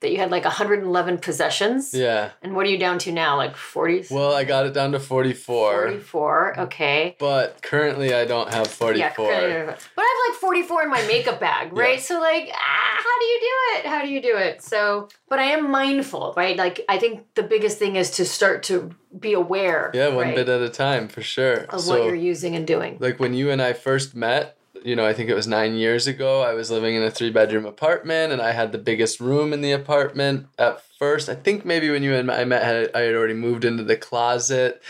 that 0.00 0.10
you 0.12 0.18
had 0.18 0.30
like 0.30 0.44
111 0.44 1.18
possessions. 1.18 1.94
Yeah. 1.94 2.30
And 2.42 2.54
what 2.54 2.66
are 2.66 2.68
you 2.68 2.76
down 2.76 2.98
to 3.00 3.12
now? 3.12 3.38
Like 3.38 3.56
40? 3.56 4.08
Well, 4.10 4.34
I 4.34 4.44
got 4.44 4.66
it 4.66 4.74
down 4.74 4.92
to 4.92 5.00
44, 5.00 5.82
44. 5.88 6.60
Okay. 6.60 7.16
but 7.18 7.62
currently 7.62 8.12
I 8.14 8.26
don't 8.26 8.52
have 8.52 8.66
44. 8.66 9.32
Yeah, 9.32 9.64
but 9.96 10.02
I 10.02 10.24
have 10.26 10.32
like 10.32 10.38
44 10.40 10.82
in 10.82 10.90
my 10.90 11.02
makeup 11.06 11.40
bag, 11.40 11.72
right? 11.76 11.94
Yeah. 11.96 12.00
So 12.02 12.20
like, 12.20 12.50
ah, 12.52 13.02
how 13.06 13.18
do 13.20 13.24
you 13.24 13.40
do 13.40 13.78
it? 13.78 13.86
How 13.86 14.02
do 14.02 14.08
you 14.08 14.20
do 14.20 14.36
it? 14.36 14.62
So, 14.62 15.08
but 15.30 15.38
I 15.38 15.44
am 15.44 15.70
mindful, 15.70 16.34
right? 16.36 16.56
Like, 16.58 16.84
I 16.90 16.98
think 16.98 17.24
the 17.34 17.42
biggest 17.42 17.78
thing 17.78 17.96
is 17.96 18.10
to 18.12 18.26
start 18.26 18.62
to 18.64 18.90
be 19.20 19.32
aware. 19.32 19.90
Yeah, 19.94 20.08
one 20.08 20.26
right, 20.26 20.34
bit 20.34 20.48
at 20.48 20.60
a 20.62 20.68
time 20.68 21.08
for 21.08 21.22
sure. 21.22 21.64
of 21.70 21.80
so, 21.80 21.92
what 21.92 22.04
you're 22.04 22.14
using 22.14 22.54
and 22.56 22.66
doing. 22.66 22.96
like 23.00 23.18
when 23.20 23.34
you 23.34 23.50
and 23.50 23.60
I 23.62 23.72
first 23.72 24.14
met, 24.14 24.56
you 24.84 24.94
know, 24.94 25.04
I 25.04 25.12
think 25.14 25.28
it 25.28 25.34
was 25.34 25.46
nine 25.48 25.74
years 25.74 26.06
ago, 26.06 26.42
I 26.42 26.54
was 26.54 26.70
living 26.70 26.94
in 26.94 27.02
a 27.02 27.10
three 27.10 27.30
bedroom 27.30 27.64
apartment 27.66 28.32
and 28.32 28.40
I 28.40 28.52
had 28.52 28.70
the 28.72 28.78
biggest 28.78 29.20
room 29.20 29.52
in 29.52 29.60
the 29.60 29.72
apartment 29.72 30.46
at 30.58 30.82
first. 30.98 31.28
I 31.28 31.34
think 31.34 31.64
maybe 31.64 31.90
when 31.90 32.02
you 32.02 32.14
and 32.14 32.30
I 32.30 32.44
met, 32.44 32.62
I 32.62 32.66
had- 32.66 32.90
I 32.94 33.00
had 33.00 33.14
already 33.14 33.34
moved 33.34 33.64
into 33.64 33.82
the 33.82 33.96
closet. 33.96 34.80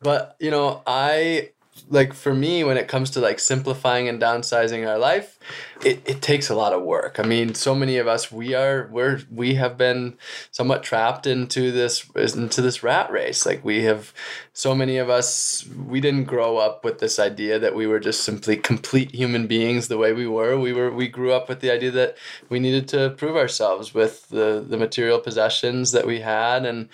But, 0.00 0.34
you 0.40 0.50
know, 0.50 0.82
I 0.86 1.50
like 1.88 2.14
for 2.14 2.34
me 2.34 2.64
when 2.64 2.76
it 2.76 2.88
comes 2.88 3.10
to 3.10 3.20
like 3.20 3.38
simplifying 3.38 4.08
and 4.08 4.20
downsizing 4.20 4.88
our 4.88 4.98
life 4.98 5.33
it, 5.84 6.02
it 6.06 6.22
takes 6.22 6.48
a 6.48 6.54
lot 6.54 6.72
of 6.72 6.82
work. 6.82 7.18
I 7.18 7.22
mean 7.22 7.54
so 7.54 7.74
many 7.74 7.98
of 7.98 8.06
us 8.06 8.32
we 8.32 8.54
are 8.54 8.88
we're 8.90 9.20
we 9.30 9.54
have 9.54 9.76
been 9.76 10.16
somewhat 10.50 10.82
trapped 10.82 11.26
into 11.26 11.70
this 11.72 12.08
into 12.14 12.62
this 12.62 12.82
rat 12.82 13.10
race. 13.10 13.46
Like 13.46 13.64
we 13.64 13.82
have 13.84 14.12
so 14.52 14.74
many 14.74 14.98
of 14.98 15.10
us 15.10 15.64
we 15.86 16.00
didn't 16.00 16.24
grow 16.24 16.58
up 16.58 16.84
with 16.84 16.98
this 16.98 17.18
idea 17.18 17.58
that 17.58 17.74
we 17.74 17.86
were 17.86 18.00
just 18.00 18.22
simply 18.22 18.56
complete 18.56 19.14
human 19.14 19.46
beings 19.46 19.88
the 19.88 19.98
way 19.98 20.12
we 20.12 20.26
were. 20.26 20.58
We 20.58 20.72
were 20.72 20.90
we 20.90 21.08
grew 21.08 21.32
up 21.32 21.48
with 21.48 21.60
the 21.60 21.70
idea 21.70 21.90
that 21.92 22.16
we 22.48 22.60
needed 22.60 22.88
to 22.88 23.10
prove 23.10 23.36
ourselves 23.36 23.94
with 23.94 24.28
the 24.28 24.64
the 24.66 24.76
material 24.76 25.18
possessions 25.18 25.92
that 25.92 26.06
we 26.06 26.20
had. 26.20 26.64
And 26.64 26.88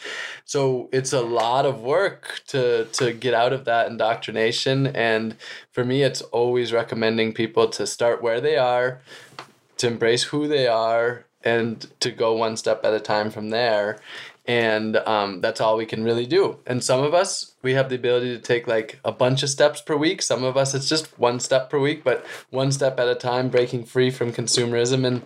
so 0.44 0.88
it's 0.92 1.12
a 1.12 1.20
lot 1.20 1.66
of 1.66 1.80
work 1.80 2.42
to 2.48 2.86
to 2.86 3.12
get 3.12 3.34
out 3.34 3.52
of 3.52 3.64
that 3.66 3.88
indoctrination. 3.88 4.86
And 4.88 5.36
for 5.70 5.84
me 5.84 6.02
it's 6.02 6.22
always 6.22 6.72
recommending 6.72 7.32
people 7.32 7.68
to 7.68 7.86
start 7.86 8.22
where 8.22 8.39
they 8.40 8.56
are 8.56 9.00
to 9.78 9.86
embrace 9.86 10.24
who 10.24 10.46
they 10.48 10.66
are 10.66 11.24
and 11.42 11.90
to 12.00 12.10
go 12.10 12.34
one 12.34 12.56
step 12.56 12.84
at 12.84 12.94
a 12.94 13.00
time 13.00 13.30
from 13.30 13.50
there. 13.50 13.98
And 14.46 14.96
um, 14.96 15.40
that's 15.40 15.60
all 15.60 15.76
we 15.76 15.86
can 15.86 16.02
really 16.02 16.26
do. 16.26 16.58
And 16.66 16.82
some 16.82 17.02
of 17.02 17.14
us 17.14 17.54
we 17.62 17.74
have 17.74 17.88
the 17.88 17.94
ability 17.94 18.34
to 18.36 18.42
take 18.42 18.66
like 18.66 18.98
a 19.04 19.12
bunch 19.12 19.42
of 19.42 19.48
steps 19.48 19.80
per 19.80 19.96
week. 19.96 20.22
Some 20.22 20.42
of 20.44 20.56
us 20.56 20.74
it's 20.74 20.88
just 20.88 21.18
one 21.18 21.40
step 21.40 21.70
per 21.70 21.78
week 21.78 22.02
but 22.02 22.26
one 22.50 22.72
step 22.72 22.98
at 22.98 23.08
a 23.08 23.14
time 23.14 23.48
breaking 23.48 23.84
free 23.84 24.10
from 24.10 24.32
consumerism 24.32 25.06
and 25.06 25.22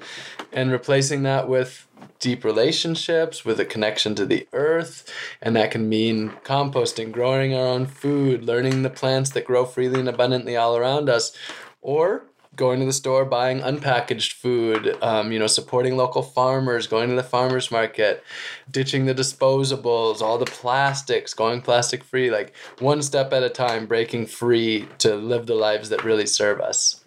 and 0.53 0.71
replacing 0.71 1.23
that 1.23 1.49
with 1.49 1.87
deep 2.21 2.45
relationships 2.45 3.45
with 3.45 3.59
a 3.61 3.65
connection 3.65 4.15
to 4.17 4.27
the 4.27 4.47
earth. 4.53 5.11
And 5.41 5.57
that 5.57 5.71
can 5.71 5.89
mean 5.89 6.31
composting 6.45 7.11
growing 7.11 7.55
our 7.55 7.67
own 7.67 7.87
food 7.87 8.45
learning 8.45 8.83
the 8.83 8.91
plants 8.91 9.31
that 9.31 9.47
grow 9.47 9.65
freely 9.65 10.01
and 10.01 10.09
abundantly 10.09 10.57
all 10.57 10.77
around 10.77 11.09
us. 11.09 11.33
Or 11.81 12.25
going 12.57 12.81
to 12.81 12.87
the 12.87 12.93
store 12.93 13.25
buying 13.25 13.61
unpackaged 13.61 14.33
food 14.33 14.97
um, 15.03 15.33
you 15.33 15.39
know 15.39 15.47
supporting 15.47 15.97
local 15.97 16.23
farmers 16.23 16.87
going 16.87 17.09
to 17.09 17.15
the 17.17 17.23
farmers 17.23 17.71
market 17.71 18.23
ditching 18.71 19.07
the 19.07 19.15
disposables 19.15 20.21
all 20.21 20.39
the 20.39 20.47
plastics 20.47 21.35
going 21.35 21.61
plastic 21.61 22.03
free 22.05 22.31
like 22.31 22.55
one 22.79 23.03
step 23.03 23.33
at 23.33 23.43
a 23.43 23.51
time 23.51 23.87
breaking 23.87 24.27
free 24.27 24.89
to 24.99 25.15
live 25.15 25.47
the 25.47 25.55
lives 25.55 25.89
that 25.89 26.05
really 26.05 26.27
serve 26.27 26.61
us 26.61 27.05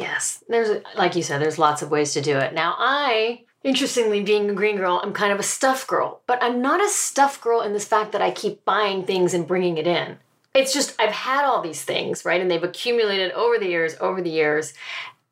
Yes. 0.00 0.42
There's, 0.48 0.82
like 0.96 1.14
you 1.14 1.22
said, 1.22 1.40
there's 1.40 1.58
lots 1.58 1.82
of 1.82 1.90
ways 1.90 2.14
to 2.14 2.22
do 2.22 2.36
it. 2.38 2.54
Now, 2.54 2.74
I, 2.78 3.42
interestingly, 3.62 4.22
being 4.22 4.48
a 4.48 4.54
green 4.54 4.76
girl, 4.76 5.00
I'm 5.02 5.12
kind 5.12 5.32
of 5.32 5.38
a 5.38 5.44
stuff 5.44 5.86
girl, 5.86 6.22
but 6.26 6.42
I'm 6.42 6.62
not 6.62 6.80
a 6.80 6.88
stuff 6.88 7.40
girl 7.40 7.60
in 7.60 7.74
this 7.74 7.86
fact 7.86 8.12
that 8.12 8.22
I 8.22 8.30
keep 8.30 8.64
buying 8.64 9.04
things 9.04 9.34
and 9.34 9.46
bringing 9.46 9.76
it 9.76 9.86
in. 9.86 10.16
It's 10.54 10.72
just, 10.72 10.94
I've 11.00 11.12
had 11.12 11.44
all 11.44 11.62
these 11.62 11.82
things, 11.82 12.24
right? 12.24 12.40
And 12.40 12.50
they've 12.50 12.62
accumulated 12.62 13.32
over 13.32 13.58
the 13.58 13.68
years, 13.68 13.94
over 14.00 14.20
the 14.20 14.30
years. 14.30 14.74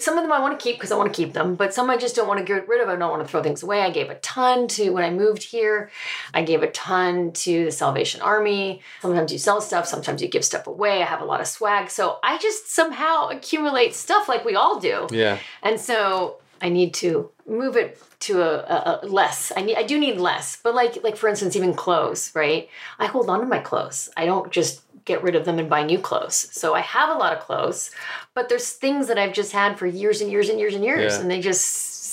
Some 0.01 0.17
of 0.17 0.23
them 0.23 0.31
I 0.31 0.39
want 0.39 0.57
to 0.57 0.63
keep 0.63 0.77
because 0.77 0.93
I 0.93 0.97
want 0.97 1.13
to 1.13 1.17
keep 1.25 1.33
them, 1.33 1.57
but 1.57 1.75
some 1.75 1.91
I 1.91 1.97
just 1.97 2.15
don't 2.15 2.29
want 2.29 2.39
to 2.39 2.45
get 2.45 2.69
rid 2.69 2.81
of. 2.81 2.89
I 2.89 2.95
don't 2.95 3.11
want 3.11 3.21
to 3.21 3.29
throw 3.29 3.43
things 3.43 3.65
away. 3.65 3.83
I 3.83 3.91
gave 3.91 4.11
a 4.11 4.15
ton 4.21 4.69
to 4.69 4.91
when 4.91 5.03
I 5.03 5.11
moved 5.11 5.43
here. 5.43 5.91
I 6.33 6.43
gave 6.45 6.63
a 6.63 6.71
ton 6.71 7.33
to 7.33 7.65
the 7.65 7.73
Salvation 7.73 8.21
Army. 8.21 8.81
Sometimes 9.03 9.33
you 9.33 9.39
sell 9.39 9.61
stuff, 9.61 9.87
sometimes 9.89 10.23
you 10.23 10.29
give 10.29 10.45
stuff 10.45 10.69
away. 10.69 11.03
I 11.03 11.05
have 11.05 11.21
a 11.21 11.25
lot 11.25 11.41
of 11.41 11.49
swag. 11.49 11.91
So 11.91 12.21
I 12.23 12.39
just 12.39 12.73
somehow 12.73 13.31
accumulate 13.31 13.93
stuff 13.93 14.29
like 14.29 14.45
we 14.45 14.55
all 14.55 14.79
do. 14.79 15.09
yeah 15.11 15.39
And 15.65 15.81
so 15.81 16.39
I 16.63 16.69
need 16.69 16.95
to 16.95 17.31
move 17.47 17.77
it 17.77 18.01
to 18.21 18.43
a, 18.43 18.59
a, 18.59 19.01
a 19.03 19.07
less. 19.07 19.53
I 19.57 19.63
need 19.63 19.77
I 19.77 19.83
do 19.83 19.99
need 19.99 20.19
less. 20.19 20.59
But 20.63 20.77
like 20.77 21.03
like 21.03 21.17
for 21.17 21.29
instance, 21.29 21.57
even 21.57 21.75
clothes, 21.75 22.31
right? 22.35 22.69
I 23.01 23.07
hold 23.07 23.29
on 23.29 23.41
to 23.41 23.47
my 23.47 23.59
clothes. 23.59 24.11
I 24.17 24.27
don't 24.27 24.53
just 24.53 24.83
get 25.09 25.23
rid 25.25 25.35
of 25.35 25.45
them 25.45 25.59
and 25.59 25.69
buy 25.69 25.83
new 25.83 25.99
clothes. 25.99 26.49
So 26.53 26.75
I 26.75 26.81
have 26.81 27.09
a 27.11 27.19
lot 27.19 27.33
of 27.37 27.41
clothes, 27.41 27.91
but 28.35 28.49
there's 28.49 28.71
things 28.73 29.09
that 29.09 29.19
I've 29.19 29.33
just 29.33 29.51
had 29.53 29.77
for 29.79 29.87
years 29.87 30.21
and 30.21 30.31
years 30.31 30.49
and 30.49 30.61
years 30.61 30.75
and 30.75 30.85
years, 30.85 31.15
Yeah. 31.15 31.21
and 31.23 31.31
they 31.31 31.41
just 31.41 31.65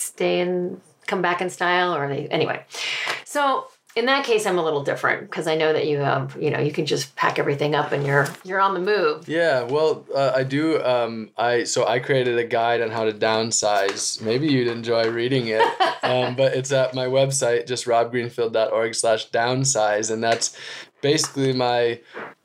stay 0.08 0.40
and 0.40 0.82
come 1.06 1.22
back 1.22 1.42
in 1.42 1.50
style 1.52 1.96
or 1.96 2.08
they 2.08 2.28
anyway. 2.30 2.64
So 3.26 3.68
in 3.96 4.08
that 4.08 4.26
case, 4.26 4.46
I'm 4.46 4.58
a 4.58 4.64
little 4.64 4.84
different 4.84 5.22
because 5.30 5.48
I 5.48 5.56
know 5.56 5.72
that 5.72 5.88
you 5.88 6.00
have, 6.00 6.36
you 6.38 6.50
know, 6.50 6.60
you 6.60 6.72
can 6.74 6.86
just 6.86 7.16
pack 7.16 7.40
everything 7.40 7.76
up 7.76 7.94
and 7.94 8.06
you're 8.06 8.28
you're 8.44 8.60
on 8.60 8.74
the 8.74 8.80
move. 8.82 9.30
Yeah, 9.30 9.62
well, 9.64 10.06
uh, 10.14 10.34
I 10.36 10.44
do. 10.44 10.84
Um, 10.84 11.30
I 11.38 11.64
so 11.64 11.88
I 11.88 12.00
created 12.00 12.38
a 12.38 12.44
guide 12.44 12.82
on 12.82 12.92
how 12.92 13.06
to 13.06 13.14
downsize. 13.14 14.22
Maybe 14.22 14.48
you'd 14.48 14.68
enjoy 14.68 15.10
reading 15.10 15.48
it, 15.48 15.62
um, 16.04 16.36
but 16.36 16.54
it's 16.56 16.74
at 16.74 16.94
my 16.94 17.06
website, 17.06 17.68
just 17.68 17.86
robgreenfield.org/slash 17.86 19.30
downsize, 19.30 20.12
and 20.12 20.22
that's 20.22 20.58
basically 21.02 21.54
my. 21.54 22.02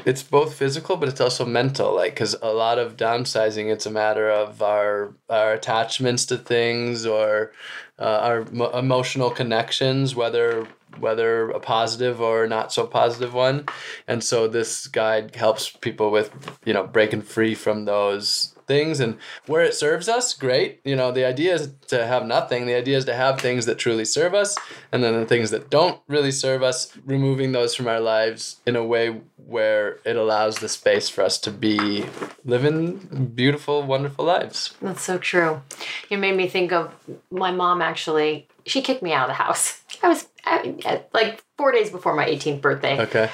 It's 0.06 0.22
both 0.22 0.54
physical, 0.54 0.96
but 0.96 1.08
it's 1.08 1.20
also 1.20 1.44
mental. 1.44 1.94
Like, 1.94 2.14
because 2.14 2.34
a 2.40 2.52
lot 2.52 2.78
of 2.78 2.96
downsizing, 2.96 3.70
it's 3.70 3.86
a 3.86 3.90
matter 3.90 4.30
of 4.30 4.62
our 4.62 5.14
our 5.28 5.52
attachments 5.52 6.24
to 6.26 6.38
things 6.38 7.06
or 7.06 7.52
uh, 7.98 8.20
our 8.22 8.44
mo- 8.50 8.70
emotional 8.70 9.30
connections, 9.30 10.14
whether 10.14 10.66
whether 10.98 11.50
a 11.50 11.60
positive 11.60 12.20
or 12.20 12.46
not 12.46 12.72
so 12.72 12.86
positive 12.86 13.32
one 13.32 13.64
and 14.08 14.24
so 14.24 14.48
this 14.48 14.88
guide 14.88 15.34
helps 15.36 15.70
people 15.70 16.10
with 16.10 16.30
you 16.64 16.72
know 16.72 16.86
breaking 16.86 17.22
free 17.22 17.54
from 17.54 17.84
those 17.84 18.54
things 18.70 19.00
and 19.00 19.18
where 19.46 19.62
it 19.62 19.74
serves 19.74 20.08
us 20.08 20.32
great 20.32 20.80
you 20.84 20.94
know 20.94 21.10
the 21.10 21.24
idea 21.24 21.52
is 21.52 21.74
to 21.88 22.06
have 22.06 22.24
nothing 22.24 22.66
the 22.66 22.74
idea 22.74 22.96
is 22.96 23.04
to 23.04 23.14
have 23.14 23.40
things 23.40 23.66
that 23.66 23.76
truly 23.78 24.04
serve 24.04 24.32
us 24.32 24.56
and 24.92 25.02
then 25.02 25.12
the 25.18 25.26
things 25.26 25.50
that 25.50 25.68
don't 25.70 26.00
really 26.06 26.30
serve 26.30 26.62
us 26.62 26.96
removing 27.04 27.50
those 27.50 27.74
from 27.74 27.88
our 27.88 27.98
lives 27.98 28.60
in 28.64 28.76
a 28.76 28.84
way 28.84 29.20
where 29.48 29.98
it 30.04 30.14
allows 30.14 30.60
the 30.60 30.68
space 30.68 31.08
for 31.08 31.24
us 31.24 31.36
to 31.36 31.50
be 31.50 32.04
living 32.44 33.32
beautiful 33.34 33.82
wonderful 33.82 34.24
lives 34.24 34.74
That's 34.80 35.02
so 35.02 35.18
true. 35.18 35.62
You 36.08 36.18
made 36.18 36.36
me 36.36 36.46
think 36.46 36.70
of 36.72 36.94
my 37.30 37.50
mom 37.50 37.82
actually. 37.82 38.46
She 38.66 38.82
kicked 38.82 39.02
me 39.02 39.12
out 39.12 39.28
of 39.28 39.36
the 39.36 39.42
house. 39.42 39.82
I 40.02 40.08
was 40.08 40.28
I, 40.44 41.02
like 41.12 41.42
four 41.58 41.72
days 41.72 41.90
before 41.90 42.14
my 42.14 42.26
18th 42.26 42.60
birthday, 42.60 43.00
okay 43.00 43.30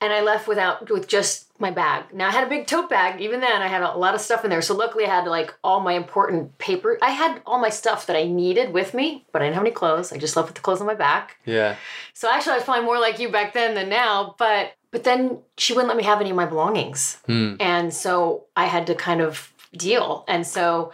and 0.00 0.12
I 0.12 0.22
left 0.22 0.46
without 0.48 0.90
with 0.90 1.08
just 1.08 1.47
my 1.60 1.70
bag. 1.70 2.04
Now 2.12 2.28
I 2.28 2.30
had 2.30 2.46
a 2.46 2.50
big 2.50 2.66
tote 2.66 2.88
bag. 2.88 3.20
Even 3.20 3.40
then, 3.40 3.62
I 3.62 3.66
had 3.68 3.82
a 3.82 3.96
lot 3.96 4.14
of 4.14 4.20
stuff 4.20 4.44
in 4.44 4.50
there. 4.50 4.62
So 4.62 4.74
luckily, 4.74 5.04
I 5.04 5.08
had 5.08 5.26
like 5.26 5.54
all 5.62 5.80
my 5.80 5.92
important 5.92 6.56
paper. 6.58 6.98
I 7.02 7.10
had 7.10 7.42
all 7.46 7.58
my 7.58 7.68
stuff 7.70 8.06
that 8.06 8.16
I 8.16 8.24
needed 8.24 8.72
with 8.72 8.94
me, 8.94 9.26
but 9.32 9.42
I 9.42 9.46
didn't 9.46 9.54
have 9.54 9.64
any 9.64 9.72
clothes. 9.72 10.12
I 10.12 10.18
just 10.18 10.36
left 10.36 10.48
with 10.48 10.54
the 10.54 10.60
clothes 10.60 10.80
on 10.80 10.86
my 10.86 10.94
back. 10.94 11.36
yeah 11.44 11.76
So 12.14 12.30
actually, 12.30 12.52
I 12.52 12.56
was 12.56 12.64
probably 12.64 12.84
more 12.84 12.98
like 12.98 13.18
you 13.18 13.30
back 13.30 13.52
then 13.52 13.74
than 13.74 13.88
now. 13.88 14.34
But 14.38 14.74
but 14.90 15.04
then 15.04 15.38
she 15.56 15.72
wouldn't 15.72 15.88
let 15.88 15.96
me 15.96 16.04
have 16.04 16.20
any 16.20 16.30
of 16.30 16.36
my 16.36 16.46
belongings. 16.46 17.18
Hmm. 17.26 17.54
And 17.60 17.92
so 17.92 18.44
I 18.56 18.66
had 18.66 18.86
to 18.86 18.94
kind 18.94 19.20
of 19.20 19.52
deal. 19.76 20.24
And 20.28 20.46
so 20.46 20.92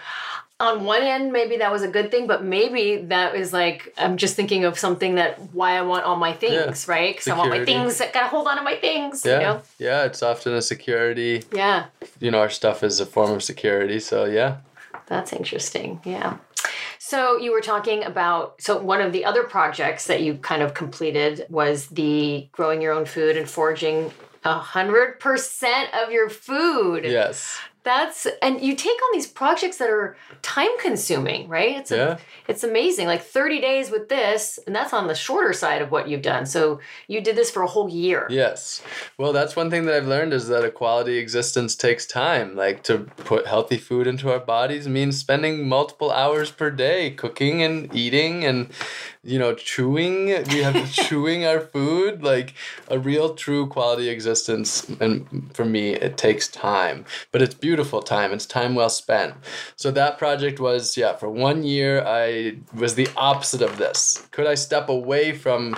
on 0.61 0.85
one 0.85 1.03
end, 1.03 1.33
maybe 1.33 1.57
that 1.57 1.73
was 1.73 1.83
a 1.83 1.89
good 1.89 2.11
thing, 2.11 2.27
but 2.27 2.45
maybe 2.45 2.97
that 3.09 3.37
was 3.37 3.53
like, 3.53 3.93
I'm 3.99 4.17
just 4.17 4.37
thinking 4.37 4.65
of 4.65 4.79
something 4.79 5.17
that 5.17 5.53
why 5.53 5.77
I 5.77 5.83
want 5.83 6.05
all 6.05 6.17
my 6.17 6.33
things, 6.33 6.87
right? 6.87 7.15
Because 7.15 7.29
I 7.29 7.37
want 7.37 7.51
my 7.51 7.65
things, 7.65 8.01
I 8.01 8.11
gotta 8.11 8.29
hold 8.29 8.47
on 8.47 8.57
to 8.57 8.63
my 8.63 8.77
things, 8.77 9.25
yeah 9.25 9.33
you 9.35 9.43
know? 9.43 9.63
yeah 9.79 10.05
it's 10.05 10.23
often 10.23 10.55
a 10.55 10.63
security 10.63 11.43
Yeah, 11.53 11.87
you 12.21 12.31
know 12.31 12.39
our 12.39 12.51
stuff 12.51 12.85
is 12.85 13.01
a 13.01 13.07
form 13.07 13.33
of 13.33 13.43
security 13.43 13.99
so 13.99 14.25
yeah 14.27 14.59
that's 15.07 15.33
interesting. 15.33 16.01
Yeah. 16.05 16.39
So 16.99 17.37
you 17.37 17.53
were 17.53 17.61
talking 17.61 18.05
about, 18.05 18.63
so 18.63 18.81
one 18.81 19.03
of 19.03 19.13
the 19.13 19.25
other 19.27 19.43
projects 19.43 20.07
that 20.07 20.23
you 20.23 20.37
kind 20.37 20.63
of 20.63 20.73
completed 20.73 21.45
was 21.51 21.89
the 21.89 22.49
growing 22.53 22.81
your 22.81 22.95
own 22.95 23.05
food 23.05 23.37
and 23.37 23.47
foraging 23.49 24.11
a 24.45 24.59
hundred 24.59 25.21
percent 25.21 25.93
of 25.95 26.11
your 26.11 26.31
food. 26.31 27.05
yes 27.05 27.59
That's 27.85 28.27
and 28.41 28.61
you 28.63 28.75
take 28.75 28.97
on 29.03 29.11
these 29.13 29.27
projects 29.27 29.77
that 29.77 29.91
are 29.91 30.17
time 30.41 30.71
consuming, 30.81 31.49
right? 31.49 31.77
It's 31.77 31.91
a, 31.91 31.97
Yeah. 31.97 32.17
it's 32.49 32.65
amazing. 32.65 33.07
Like 33.07 33.23
30 33.23 33.61
days 33.61 33.91
with 33.91 34.09
this, 34.09 34.59
and 34.67 34.75
that's 34.75 34.95
on 34.95 35.07
the 35.07 35.15
shorter 35.15 35.53
side 35.53 35.83
of 35.83 35.91
what 35.91 36.09
you've 36.09 36.23
done. 36.23 36.47
So 36.47 36.81
you 37.09 37.21
did 37.21 37.37
this 37.37 37.51
for 37.51 37.63
a 37.63 37.67
whole 37.67 37.91
year. 37.91 38.27
Yes. 38.31 38.81
Well, 39.19 39.35
that's 39.35 39.55
one 39.55 39.69
thing 39.71 39.85
that 39.85 39.95
I've 39.95 40.07
learned 40.09 40.33
is 40.33 40.49
that 40.49 40.65
a 40.65 40.71
quality 40.71 41.19
existence 41.19 41.77
takes 41.77 42.07
time. 42.07 42.57
Like 42.57 42.83
to 42.85 43.01
put 43.19 43.47
healthy 43.47 43.77
food 43.77 44.07
into 44.07 44.33
our 44.33 44.41
bodies 44.41 44.89
means 44.89 45.19
spending 45.19 45.69
multiple 45.69 46.11
hours 46.11 46.51
per 46.51 46.71
day 46.71 47.11
cooking 47.11 47.63
and 47.63 47.95
eating 47.95 48.47
and 48.47 48.71
you 49.23 49.39
know 49.39 49.55
chewing. 49.55 50.27
We 50.49 50.63
have 50.63 50.91
chewing 51.07 51.45
our 51.45 51.61
food 51.61 52.23
like 52.23 52.55
a 52.89 52.99
real 52.99 53.35
true 53.35 53.67
quality 53.67 54.09
existence 54.09 54.89
and 55.01 55.51
for 55.53 55.67
me 55.67 55.91
it 55.93 56.17
takes 56.17 56.49
time. 56.49 57.05
But 57.31 57.43
it's 57.43 57.55
beautiful 57.55 57.74
time. 58.03 58.33
It's 58.33 58.47
time 58.47 58.75
well 58.75 58.91
spent. 58.91 59.35
So 59.77 59.91
that 59.91 60.19
project 60.19 60.61
was 60.61 60.97
yeah, 60.97 61.15
for 61.17 61.29
1 61.29 61.65
year 61.65 62.05
I 62.07 62.59
was 62.73 62.95
the 62.95 63.09
opposite 63.17 63.63
of 63.63 63.79
this. 63.79 64.27
Could 64.31 64.47
I 64.47 64.55
step 64.55 64.89
away 64.89 65.33
from 65.33 65.77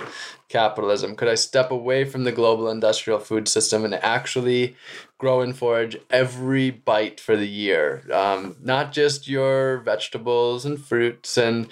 capitalism? 0.49 1.15
Could 1.15 1.27
I 1.27 1.35
step 1.35 1.71
away 1.71 2.05
from 2.05 2.23
the 2.23 2.31
global 2.31 2.69
industrial 2.69 3.19
food 3.19 3.47
system 3.47 3.83
and 3.83 3.95
actually 3.95 4.75
grow 5.17 5.41
and 5.41 5.57
forage 5.57 5.97
every 6.09 6.69
bite 6.69 7.19
for 7.19 7.35
the 7.35 7.47
year? 7.47 8.03
Um, 8.11 8.55
not 8.61 8.91
just 8.91 9.27
your 9.27 9.79
vegetables 9.79 10.65
and 10.65 10.79
fruits 10.79 11.37
and 11.37 11.67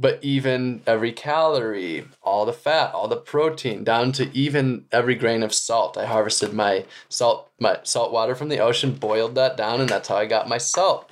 but 0.00 0.18
even 0.22 0.80
every 0.86 1.12
calorie, 1.12 2.06
all 2.22 2.46
the 2.46 2.54
fat, 2.54 2.94
all 2.94 3.06
the 3.06 3.16
protein, 3.16 3.84
down 3.84 4.12
to 4.12 4.34
even 4.34 4.86
every 4.90 5.14
grain 5.14 5.42
of 5.42 5.52
salt. 5.52 5.98
I 5.98 6.06
harvested 6.06 6.54
my 6.54 6.86
salt 7.10 7.50
my 7.58 7.78
salt 7.82 8.10
water 8.10 8.34
from 8.34 8.48
the 8.48 8.60
ocean, 8.60 8.94
boiled 8.94 9.34
that 9.34 9.56
down, 9.58 9.80
and 9.80 9.88
that's 9.88 10.08
how 10.08 10.16
I 10.16 10.24
got 10.24 10.48
my 10.48 10.56
salt. 10.56 11.10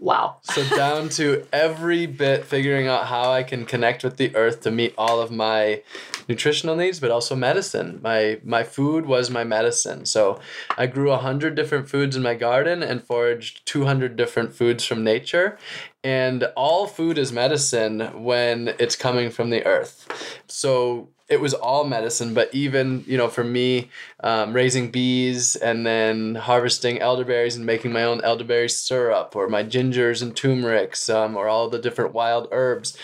Wow. 0.00 0.36
So 0.42 0.64
down 0.76 1.08
to 1.10 1.44
every 1.52 2.06
bit 2.06 2.44
figuring 2.44 2.86
out 2.86 3.08
how 3.08 3.32
I 3.32 3.42
can 3.42 3.66
connect 3.66 4.04
with 4.04 4.16
the 4.16 4.34
earth 4.36 4.60
to 4.60 4.70
meet 4.70 4.94
all 4.96 5.20
of 5.20 5.32
my 5.32 5.82
nutritional 6.28 6.76
needs, 6.76 7.00
but 7.00 7.10
also 7.10 7.34
medicine. 7.34 7.98
My 8.00 8.38
my 8.44 8.62
food 8.62 9.06
was 9.06 9.28
my 9.28 9.42
medicine. 9.42 10.06
So 10.06 10.38
I 10.76 10.86
grew 10.86 11.10
a 11.10 11.18
hundred 11.18 11.56
different 11.56 11.88
foods 11.88 12.14
in 12.14 12.22
my 12.22 12.34
garden 12.34 12.80
and 12.82 13.02
foraged 13.02 13.66
two 13.66 13.86
hundred 13.86 14.14
different 14.14 14.54
foods 14.54 14.84
from 14.84 15.02
nature. 15.02 15.58
And 16.04 16.44
all 16.56 16.86
food 16.86 17.18
is 17.18 17.32
medicine 17.32 18.22
when 18.22 18.68
it's 18.78 18.94
coming 18.94 19.30
from 19.30 19.50
the 19.50 19.66
earth. 19.66 20.40
So 20.46 21.08
it 21.28 21.40
was 21.40 21.52
all 21.52 21.84
medicine, 21.84 22.32
but 22.32 22.52
even, 22.54 23.04
you 23.06 23.18
know, 23.18 23.28
for 23.28 23.44
me, 23.44 23.90
um, 24.20 24.54
raising 24.54 24.90
bees 24.90 25.56
and 25.56 25.86
then 25.86 26.34
harvesting 26.34 27.00
elderberries 27.00 27.54
and 27.54 27.66
making 27.66 27.92
my 27.92 28.02
own 28.02 28.22
elderberry 28.24 28.68
syrup 28.68 29.36
or 29.36 29.46
my 29.48 29.62
gingers 29.62 30.22
and 30.22 30.34
turmerics 30.34 31.10
um, 31.10 31.36
or 31.36 31.46
all 31.46 31.68
the 31.68 31.78
different 31.78 32.14
wild 32.14 32.48
herbs, 32.50 32.96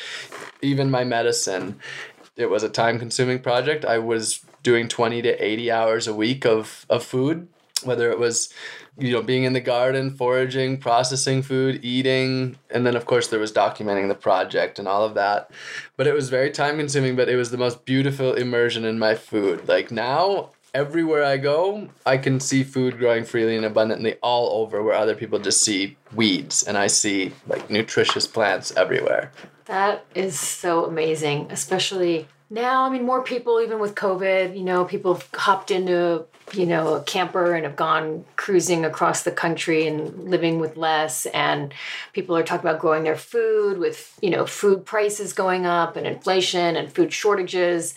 even 0.63 0.91
my 0.91 1.05
medicine. 1.05 1.79
It 2.37 2.47
was 2.47 2.63
a 2.63 2.71
time 2.71 2.99
consuming 2.99 3.41
project. 3.41 3.85
I 3.85 3.99
was 3.99 4.41
doing 4.63 4.89
20 4.89 5.21
to 5.23 5.45
80 5.45 5.71
hours 5.71 6.07
a 6.07 6.15
week 6.15 6.47
of, 6.47 6.87
of 6.89 7.05
food, 7.05 7.47
whether 7.83 8.11
it 8.11 8.19
was 8.19 8.53
you 8.97 9.13
know 9.13 9.23
being 9.23 9.45
in 9.45 9.53
the 9.53 9.61
garden 9.61 10.11
foraging 10.11 10.79
processing 10.79 11.43
food 11.43 11.81
eating 11.83 12.57
and 12.71 12.87
then 12.87 12.95
of 12.95 13.05
course 13.05 13.29
there 13.29 13.41
was 13.41 13.53
documenting 13.53 14.09
the 14.09 14.15
project 14.15 14.79
and 14.79 14.87
all 14.87 15.05
of 15.05 15.15
that. 15.15 15.51
But 15.97 16.07
it 16.07 16.15
was 16.15 16.31
very 16.31 16.51
time 16.51 16.79
consuming 16.79 17.17
but 17.17 17.29
it 17.29 17.37
was 17.37 17.51
the 17.51 17.59
most 17.59 17.85
beautiful 17.85 18.35
immersion 18.35 18.85
in 18.85 18.99
my 18.99 19.15
food. 19.15 19.69
Like 19.69 19.91
now 19.91 20.51
everywhere 20.73 21.23
i 21.23 21.37
go 21.37 21.89
i 22.05 22.17
can 22.17 22.41
see 22.41 22.65
food 22.65 22.99
growing 22.99 23.23
freely 23.23 23.57
and 23.57 23.65
abundantly 23.65 24.17
all 24.25 24.61
over 24.61 24.83
where 24.83 24.97
other 24.97 25.15
people 25.15 25.39
just 25.39 25.63
see 25.63 25.97
weeds 26.17 26.65
and 26.65 26.77
i 26.77 26.89
see 26.89 27.33
like 27.47 27.71
nutritious 27.71 28.27
plants 28.27 28.73
everywhere. 28.77 29.31
That 29.67 30.05
is 30.15 30.39
so 30.39 30.85
amazing, 30.85 31.49
especially 31.51 32.29
now. 32.51 32.85
I 32.85 32.91
mean, 32.91 33.05
more 33.05 33.23
people, 33.23 33.61
even 33.61 33.79
with 33.79 33.95
COVID, 33.95 34.57
you 34.57 34.65
know, 34.65 34.85
people 34.85 35.15
have 35.15 35.29
hopped 35.35 35.71
into, 35.71 36.25
you 36.53 36.67
know, 36.67 36.95
a 36.95 37.03
camper 37.03 37.55
and 37.55 37.65
have 37.65 37.77
gone 37.77 38.25
cruising 38.37 38.85
across 38.85 39.23
the 39.23 39.33
country 39.33 39.87
and 39.87 40.31
living 40.31 40.59
with 40.59 40.77
less. 40.77 41.27
And 41.27 41.73
people 42.13 42.37
are 42.37 42.43
talking 42.43 42.69
about 42.69 42.81
growing 42.81 43.05
their 43.05 43.17
food 43.17 43.79
with, 43.79 44.19
you 44.21 44.31
know, 44.31 44.47
food 44.47 44.85
prices 44.85 45.33
going 45.33 45.67
up 45.67 45.97
and 45.97 46.07
inflation 46.07 46.77
and 46.77 46.93
food 46.93 47.13
shortages. 47.13 47.95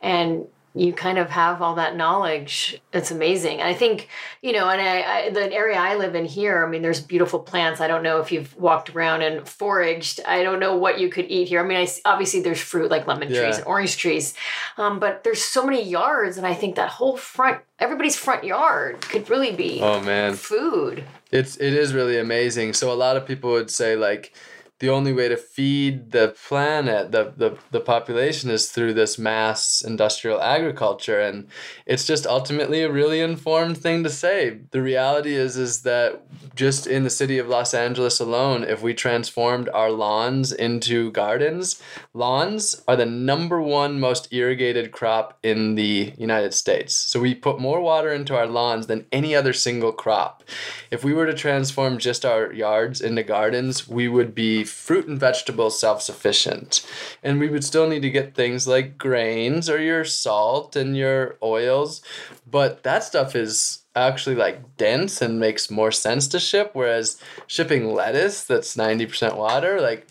And 0.00 0.46
you 0.74 0.92
kind 0.92 1.18
of 1.18 1.30
have 1.30 1.60
all 1.60 1.74
that 1.74 1.96
knowledge. 1.96 2.80
It's 2.92 3.10
amazing. 3.10 3.58
And 3.58 3.68
I 3.68 3.74
think, 3.74 4.08
you 4.40 4.52
know, 4.52 4.68
and 4.68 4.80
I, 4.80 5.00
I 5.02 5.30
the 5.30 5.52
area 5.52 5.76
I 5.76 5.96
live 5.96 6.14
in 6.14 6.24
here, 6.24 6.64
I 6.64 6.68
mean, 6.68 6.80
there's 6.80 7.00
beautiful 7.00 7.40
plants. 7.40 7.80
I 7.80 7.88
don't 7.88 8.04
know 8.04 8.20
if 8.20 8.30
you've 8.30 8.56
walked 8.56 8.90
around 8.90 9.22
and 9.22 9.46
foraged. 9.48 10.20
I 10.28 10.44
don't 10.44 10.60
know 10.60 10.76
what 10.76 11.00
you 11.00 11.08
could 11.08 11.26
eat 11.28 11.48
here. 11.48 11.60
I 11.60 11.66
mean, 11.66 11.76
I 11.76 11.88
obviously 12.04 12.40
there's 12.40 12.60
fruit 12.60 12.88
like 12.88 13.08
lemon 13.08 13.28
trees 13.28 13.56
and 13.56 13.66
orange 13.66 13.96
trees, 13.96 14.34
um, 14.78 15.00
but 15.00 15.24
there's 15.24 15.42
so 15.42 15.66
many 15.66 15.82
yards, 15.82 16.36
and 16.36 16.46
I 16.46 16.54
think 16.54 16.76
that 16.76 16.88
whole 16.88 17.16
front, 17.16 17.62
everybody's 17.80 18.16
front 18.16 18.44
yard 18.44 19.00
could 19.00 19.28
really 19.28 19.52
be 19.52 19.80
oh 19.82 20.00
man 20.00 20.34
food. 20.34 21.02
It's 21.32 21.56
it 21.56 21.72
is 21.72 21.94
really 21.94 22.18
amazing. 22.18 22.74
So 22.74 22.92
a 22.92 22.94
lot 22.94 23.16
of 23.16 23.26
people 23.26 23.50
would 23.50 23.70
say 23.70 23.96
like 23.96 24.32
the 24.80 24.88
only 24.88 25.12
way 25.12 25.28
to 25.28 25.36
feed 25.36 26.10
the 26.10 26.34
planet, 26.46 27.12
the, 27.12 27.32
the, 27.36 27.56
the 27.70 27.80
population 27.80 28.48
is 28.50 28.70
through 28.70 28.94
this 28.94 29.18
mass 29.18 29.82
industrial 29.82 30.40
agriculture 30.40 31.20
and 31.20 31.46
it's 31.84 32.06
just 32.06 32.26
ultimately 32.26 32.82
a 32.82 32.90
really 32.90 33.20
informed 33.20 33.76
thing 33.76 34.02
to 34.02 34.10
say. 34.10 34.60
The 34.70 34.80
reality 34.80 35.34
is 35.34 35.58
is 35.58 35.82
that 35.82 36.22
just 36.54 36.86
in 36.86 37.04
the 37.04 37.10
city 37.10 37.36
of 37.36 37.46
Los 37.46 37.74
Angeles 37.74 38.20
alone, 38.20 38.64
if 38.64 38.82
we 38.82 38.94
transformed 38.94 39.68
our 39.68 39.90
lawns 39.90 40.50
into 40.50 41.10
gardens, 41.12 41.82
lawns 42.14 42.82
are 42.88 42.96
the 42.96 43.06
number 43.06 43.60
one 43.60 44.00
most 44.00 44.32
irrigated 44.32 44.92
crop 44.92 45.38
in 45.42 45.74
the 45.74 46.14
United 46.16 46.54
States. 46.54 46.94
So 46.94 47.20
we 47.20 47.34
put 47.34 47.60
more 47.60 47.82
water 47.82 48.12
into 48.12 48.34
our 48.34 48.46
lawns 48.46 48.86
than 48.86 49.06
any 49.12 49.34
other 49.34 49.52
single 49.52 49.92
crop. 49.92 50.42
If 50.90 51.04
we 51.04 51.12
were 51.12 51.26
to 51.26 51.34
transform 51.34 51.98
just 51.98 52.24
our 52.24 52.50
yards 52.50 53.02
into 53.02 53.22
gardens, 53.22 53.86
we 53.86 54.08
would 54.08 54.34
be 54.34 54.64
fruit 54.70 55.06
and 55.06 55.18
vegetables 55.18 55.78
self 55.78 56.02
sufficient. 56.02 56.86
And 57.22 57.40
we 57.40 57.48
would 57.48 57.64
still 57.64 57.88
need 57.88 58.02
to 58.02 58.10
get 58.10 58.34
things 58.34 58.66
like 58.66 58.98
grains 58.98 59.68
or 59.68 59.80
your 59.80 60.04
salt 60.04 60.76
and 60.76 60.96
your 60.96 61.36
oils, 61.42 62.02
but 62.48 62.82
that 62.82 63.04
stuff 63.04 63.34
is 63.36 63.80
actually 63.96 64.36
like 64.36 64.76
dense 64.76 65.20
and 65.20 65.40
makes 65.40 65.68
more 65.68 65.90
sense 65.90 66.28
to 66.28 66.38
ship 66.38 66.70
whereas 66.74 67.20
shipping 67.48 67.92
lettuce 67.92 68.44
that's 68.44 68.76
90% 68.76 69.36
water 69.36 69.80
like 69.80 70.06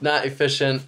not 0.00 0.24
efficient 0.24 0.82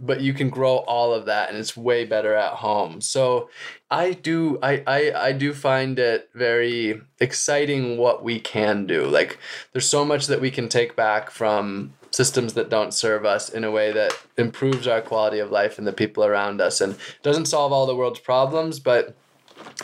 but 0.00 0.20
you 0.20 0.32
can 0.32 0.48
grow 0.48 0.76
all 0.76 1.12
of 1.12 1.26
that 1.26 1.48
and 1.48 1.58
it's 1.58 1.76
way 1.76 2.04
better 2.04 2.34
at 2.34 2.54
home. 2.54 3.00
So 3.00 3.50
i 3.90 4.12
do 4.12 4.58
i 4.62 4.82
i, 4.86 5.12
I 5.14 5.32
do 5.32 5.54
find 5.54 5.98
it 5.98 6.28
very 6.34 7.00
exciting 7.20 7.96
what 7.96 8.22
we 8.22 8.38
can 8.40 8.86
do. 8.86 9.06
Like 9.06 9.38
there's 9.72 9.88
so 9.88 10.04
much 10.04 10.26
that 10.26 10.40
we 10.40 10.50
can 10.50 10.68
take 10.68 10.94
back 10.94 11.30
from 11.30 11.94
systems 12.10 12.54
that 12.54 12.70
don't 12.70 12.92
serve 12.92 13.24
us 13.24 13.48
in 13.48 13.64
a 13.64 13.70
way 13.70 13.92
that 13.92 14.16
improves 14.36 14.86
our 14.86 15.00
quality 15.00 15.38
of 15.38 15.50
life 15.50 15.78
and 15.78 15.86
the 15.86 15.92
people 15.92 16.24
around 16.24 16.60
us 16.60 16.80
and 16.80 16.96
doesn't 17.22 17.46
solve 17.46 17.72
all 17.72 17.86
the 17.86 17.96
world's 17.96 18.20
problems 18.20 18.80
but 18.80 19.16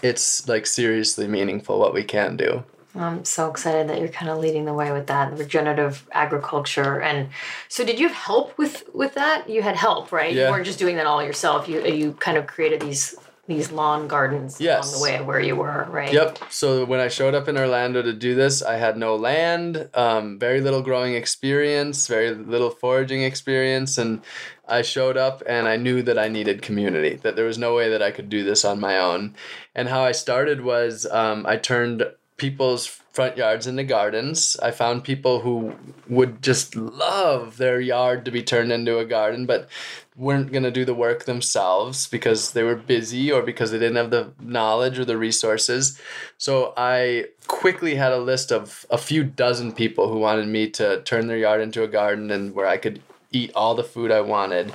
it's 0.03 0.49
like 0.49 0.67
seriously 0.67 1.27
meaningful 1.27 1.79
what 1.79 1.95
we 1.95 2.03
can 2.03 2.37
do 2.37 2.65
I'm 2.97 3.25
so 3.25 3.51
excited 3.51 3.89
that 3.89 3.99
you're 3.99 4.09
kind 4.09 4.31
of 4.31 4.39
leading 4.39 4.67
the 4.67 4.73
way 4.73 4.93
with 4.93 5.09
that 5.09 5.37
regenerative 5.37 6.07
agriculture. 6.13 7.01
And 7.01 7.29
so, 7.69 7.85
did 7.85 7.99
you 7.99 8.07
have 8.07 8.17
help 8.17 8.57
with 8.57 8.85
with 8.95 9.15
that? 9.15 9.49
You 9.51 9.63
had 9.63 9.75
help, 9.75 10.13
right? 10.13 10.33
Yeah. 10.33 10.47
You 10.47 10.53
weren't 10.53 10.67
just 10.67 10.79
doing 10.79 10.97
that 10.97 11.07
all 11.07 11.23
yourself. 11.23 11.69
You 11.69 11.85
you 11.85 12.13
kind 12.13 12.39
of 12.39 12.47
created 12.47 12.81
these 12.81 13.17
these 13.47 13.71
lawn 13.71 14.09
gardens 14.09 14.61
Yes. 14.61 14.91
along 14.91 14.99
the 14.99 15.03
way 15.03 15.25
where 15.25 15.41
you 15.41 15.57
were, 15.57 15.87
right? 15.91 16.13
Yep. 16.13 16.39
So 16.51 16.85
when 16.85 17.01
I 17.01 17.09
showed 17.09 17.35
up 17.35 17.47
in 17.49 17.59
Orlando 17.59 18.01
to 18.01 18.13
do 18.13 18.35
this, 18.35 18.63
I 18.63 18.77
had 18.77 18.97
no 18.97 19.17
land, 19.17 19.89
um, 19.95 20.39
very 20.39 20.61
little 20.61 20.81
growing 20.83 21.15
experience, 21.15 22.07
very 22.07 22.35
little 22.35 22.71
foraging 22.71 23.23
experience, 23.23 23.99
and 23.99 24.23
I 24.67 24.81
showed 24.83 25.19
up 25.19 25.43
and 25.47 25.69
I 25.69 25.77
knew 25.77 26.03
that 26.03 26.19
I 26.19 26.29
needed 26.29 26.63
community. 26.63 27.17
That 27.23 27.37
there 27.37 27.45
was 27.45 27.59
no 27.59 27.75
way 27.75 27.91
that 27.91 28.03
I 28.03 28.11
could 28.11 28.31
do 28.31 28.45
this 28.45 28.65
on 28.65 28.81
my 28.81 28.99
own. 28.99 29.35
And 29.75 29.89
how 29.89 30.03
I 30.03 30.13
started 30.13 30.63
was 30.63 31.07
um, 31.11 31.45
I 31.47 31.57
turned 31.57 32.07
people's 32.37 32.87
front 32.87 33.37
yards 33.37 33.67
into 33.69 33.85
gardens. 33.85 34.57
I 34.61 34.73
found 34.73 35.05
people 35.05 35.41
who 35.41 35.75
would 36.09 36.43
just 36.43 36.75
love 36.75 37.59
their 37.59 37.79
yard 37.81 38.25
to 38.25 38.33
be 38.33 38.43
turned 38.43 38.73
into 38.73 38.99
a 38.99 39.05
garden, 39.05 39.47
but 39.47 39.69
weren't 40.17 40.53
going 40.53 40.63
to 40.63 40.71
do 40.71 40.85
the 40.85 40.95
work 40.95 41.25
themselves 41.25 42.07
because 42.07 42.53
they 42.53 42.63
were 42.63 42.77
busy 42.77 43.33
or 43.33 43.43
because 43.43 43.73
they 43.73 43.79
didn't 43.79 43.97
have 43.97 44.11
the 44.11 44.33
knowledge 44.41 44.99
or 44.99 45.05
the 45.05 45.19
resources. 45.19 46.01
So 46.39 46.73
I 46.77 47.27
quickly 47.49 47.97
had 47.97 48.13
a 48.13 48.19
list 48.19 48.53
of 48.53 48.87
a 48.91 48.99
few 48.99 49.25
dozen 49.25 49.73
people 49.73 50.09
who 50.09 50.19
wanted 50.19 50.47
me 50.47 50.71
to 50.71 51.03
turn 51.03 51.27
their 51.27 51.39
yard 51.39 51.61
into 51.61 51.83
a 51.83 51.89
garden 51.89 52.31
and 52.31 52.55
where 52.55 52.67
I 52.67 52.77
could 52.77 53.03
eat 53.33 53.51
all 53.55 53.75
the 53.75 53.83
food 53.83 54.11
I 54.11 54.21
wanted. 54.21 54.73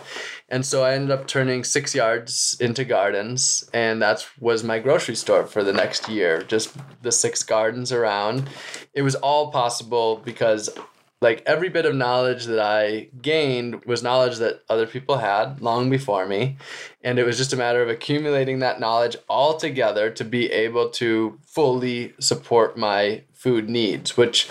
And 0.49 0.65
so 0.65 0.83
I 0.83 0.93
ended 0.93 1.11
up 1.11 1.27
turning 1.27 1.63
six 1.63 1.95
yards 1.95 2.57
into 2.59 2.83
gardens, 2.83 3.69
and 3.73 4.01
that 4.01 4.27
was 4.39 4.63
my 4.63 4.79
grocery 4.79 5.15
store 5.15 5.45
for 5.45 5.63
the 5.63 5.71
next 5.71 6.09
year. 6.09 6.41
Just 6.41 6.75
the 7.01 7.11
six 7.11 7.43
gardens 7.43 7.91
around. 7.91 8.49
It 8.93 9.03
was 9.03 9.15
all 9.15 9.51
possible 9.51 10.21
because 10.25 10.69
like 11.21 11.43
every 11.45 11.67
bit 11.67 11.85
of 11.85 11.95
knowledge 11.95 12.45
that 12.45 12.59
I 12.59 13.09
gained 13.21 13.83
was 13.83 14.01
knowledge 14.01 14.37
that 14.37 14.63
other 14.69 14.87
people 14.87 15.17
had 15.17 15.61
long 15.61 15.89
before 15.89 16.25
me. 16.25 16.57
And 17.03 17.19
it 17.19 17.25
was 17.25 17.37
just 17.37 17.51
a 17.51 17.57
matter 17.57 17.81
of 17.81 17.89
accumulating 17.89 18.59
that 18.59 18.79
knowledge 18.79 19.17
all 19.27 19.57
together 19.57 20.09
to 20.11 20.23
be 20.23 20.49
able 20.51 20.89
to 20.91 21.37
fully 21.45 22.13
support 22.19 22.77
my 22.77 23.23
food 23.33 23.69
needs, 23.69 24.15
which 24.15 24.47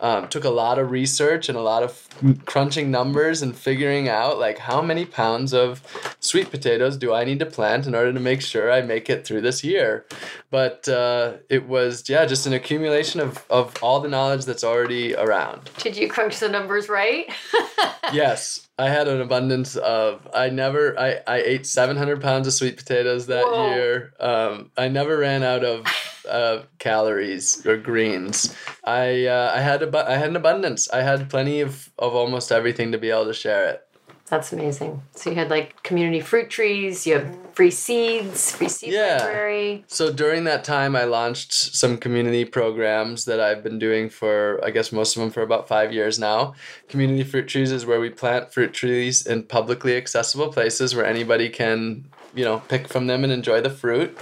um, 0.00 0.28
took 0.28 0.44
a 0.44 0.50
lot 0.50 0.78
of 0.78 0.90
research 0.90 1.48
and 1.48 1.58
a 1.58 1.62
lot 1.62 1.82
of 1.82 2.08
crunching 2.46 2.90
numbers 2.90 3.42
and 3.42 3.56
figuring 3.56 4.08
out 4.08 4.38
like 4.38 4.58
how 4.58 4.80
many 4.80 5.04
pounds 5.04 5.52
of 5.52 5.82
sweet 6.20 6.50
potatoes 6.50 6.96
do 6.96 7.12
I 7.12 7.24
need 7.24 7.38
to 7.40 7.46
plant 7.46 7.86
in 7.86 7.94
order 7.94 8.12
to 8.12 8.20
make 8.20 8.40
sure 8.40 8.70
I 8.70 8.82
make 8.82 9.10
it 9.10 9.26
through 9.26 9.40
this 9.40 9.64
year. 9.64 10.06
But 10.50 10.88
uh, 10.88 11.34
it 11.48 11.68
was, 11.68 12.08
yeah, 12.08 12.24
just 12.26 12.46
an 12.46 12.52
accumulation 12.52 13.20
of, 13.20 13.44
of 13.50 13.74
all 13.82 14.00
the 14.00 14.08
knowledge 14.08 14.44
that's 14.44 14.64
already 14.64 15.14
around. 15.14 15.70
Did 15.78 15.96
you 15.96 16.08
crunch 16.08 16.38
the 16.38 16.48
numbers 16.48 16.88
right? 16.88 17.26
yes. 18.12 18.68
I 18.78 18.88
had 18.88 19.08
an 19.08 19.20
abundance 19.20 19.74
of 19.74 20.28
I 20.32 20.50
never 20.50 20.98
I, 20.98 21.18
I 21.26 21.38
ate 21.38 21.66
700 21.66 22.22
pounds 22.22 22.46
of 22.46 22.52
sweet 22.52 22.76
potatoes 22.76 23.26
that 23.26 23.44
Whoa. 23.44 23.74
year. 23.74 24.12
Um, 24.20 24.70
I 24.76 24.86
never 24.86 25.18
ran 25.18 25.42
out 25.42 25.64
of 25.64 25.84
uh, 26.28 26.62
calories 26.78 27.66
or 27.66 27.76
greens. 27.76 28.54
I 28.84 29.26
uh, 29.26 29.52
I 29.54 29.60
had 29.60 29.82
a 29.82 29.87
I 29.94 30.16
had 30.16 30.30
an 30.30 30.36
abundance. 30.36 30.90
I 30.90 31.02
had 31.02 31.30
plenty 31.30 31.60
of, 31.60 31.90
of 31.98 32.14
almost 32.14 32.52
everything 32.52 32.92
to 32.92 32.98
be 32.98 33.10
able 33.10 33.26
to 33.26 33.34
share 33.34 33.68
it. 33.68 33.88
That's 34.28 34.52
amazing. 34.52 35.02
So 35.14 35.30
you 35.30 35.36
had 35.36 35.48
like 35.48 35.82
community 35.82 36.20
fruit 36.20 36.50
trees, 36.50 37.06
you 37.06 37.14
have 37.14 37.36
free 37.54 37.70
seeds, 37.70 38.52
free 38.52 38.68
seed 38.68 38.92
yeah. 38.92 39.18
library. 39.22 39.84
So 39.86 40.12
during 40.12 40.44
that 40.44 40.64
time 40.64 40.94
I 40.94 41.04
launched 41.04 41.52
some 41.52 41.96
community 41.96 42.44
programs 42.44 43.24
that 43.24 43.40
I've 43.40 43.62
been 43.62 43.78
doing 43.78 44.10
for 44.10 44.60
I 44.62 44.70
guess 44.70 44.92
most 44.92 45.16
of 45.16 45.22
them 45.22 45.30
for 45.30 45.42
about 45.42 45.66
5 45.66 45.92
years 45.92 46.18
now. 46.18 46.54
Community 46.88 47.24
fruit 47.24 47.48
trees 47.48 47.72
is 47.72 47.86
where 47.86 48.00
we 48.00 48.10
plant 48.10 48.52
fruit 48.52 48.74
trees 48.74 49.26
in 49.26 49.44
publicly 49.44 49.96
accessible 49.96 50.52
places 50.52 50.94
where 50.94 51.06
anybody 51.06 51.48
can, 51.48 52.04
you 52.34 52.44
know, 52.44 52.58
pick 52.68 52.86
from 52.86 53.06
them 53.06 53.24
and 53.24 53.32
enjoy 53.32 53.62
the 53.62 53.70
fruit. 53.70 54.16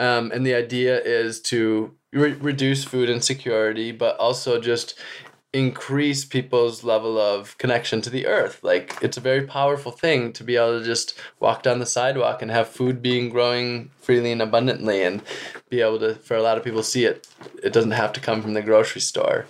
Um, 0.00 0.32
and 0.32 0.46
the 0.46 0.54
idea 0.54 1.00
is 1.00 1.40
to 1.42 1.94
re- 2.12 2.32
reduce 2.32 2.84
food 2.84 3.10
insecurity, 3.10 3.92
but 3.92 4.16
also 4.16 4.60
just 4.60 4.98
increase 5.52 6.24
people's 6.24 6.84
level 6.84 7.18
of 7.18 7.58
connection 7.58 8.00
to 8.00 8.10
the 8.10 8.26
earth. 8.26 8.60
Like 8.62 8.96
it's 9.02 9.16
a 9.16 9.20
very 9.20 9.42
powerful 9.46 9.90
thing 9.92 10.32
to 10.34 10.44
be 10.44 10.56
able 10.56 10.78
to 10.78 10.84
just 10.84 11.18
walk 11.40 11.62
down 11.62 11.80
the 11.80 11.86
sidewalk 11.86 12.40
and 12.40 12.50
have 12.50 12.68
food 12.68 13.02
being 13.02 13.28
growing 13.28 13.90
freely 14.00 14.30
and 14.30 14.40
abundantly 14.40 15.02
and 15.02 15.22
be 15.68 15.80
able 15.80 15.98
to 15.98 16.14
for 16.14 16.36
a 16.36 16.42
lot 16.42 16.56
of 16.56 16.62
people 16.62 16.84
see 16.84 17.04
it 17.04 17.26
it 17.62 17.72
doesn't 17.72 17.90
have 17.90 18.12
to 18.12 18.20
come 18.20 18.42
from 18.42 18.54
the 18.54 18.62
grocery 18.62 19.00
store. 19.00 19.46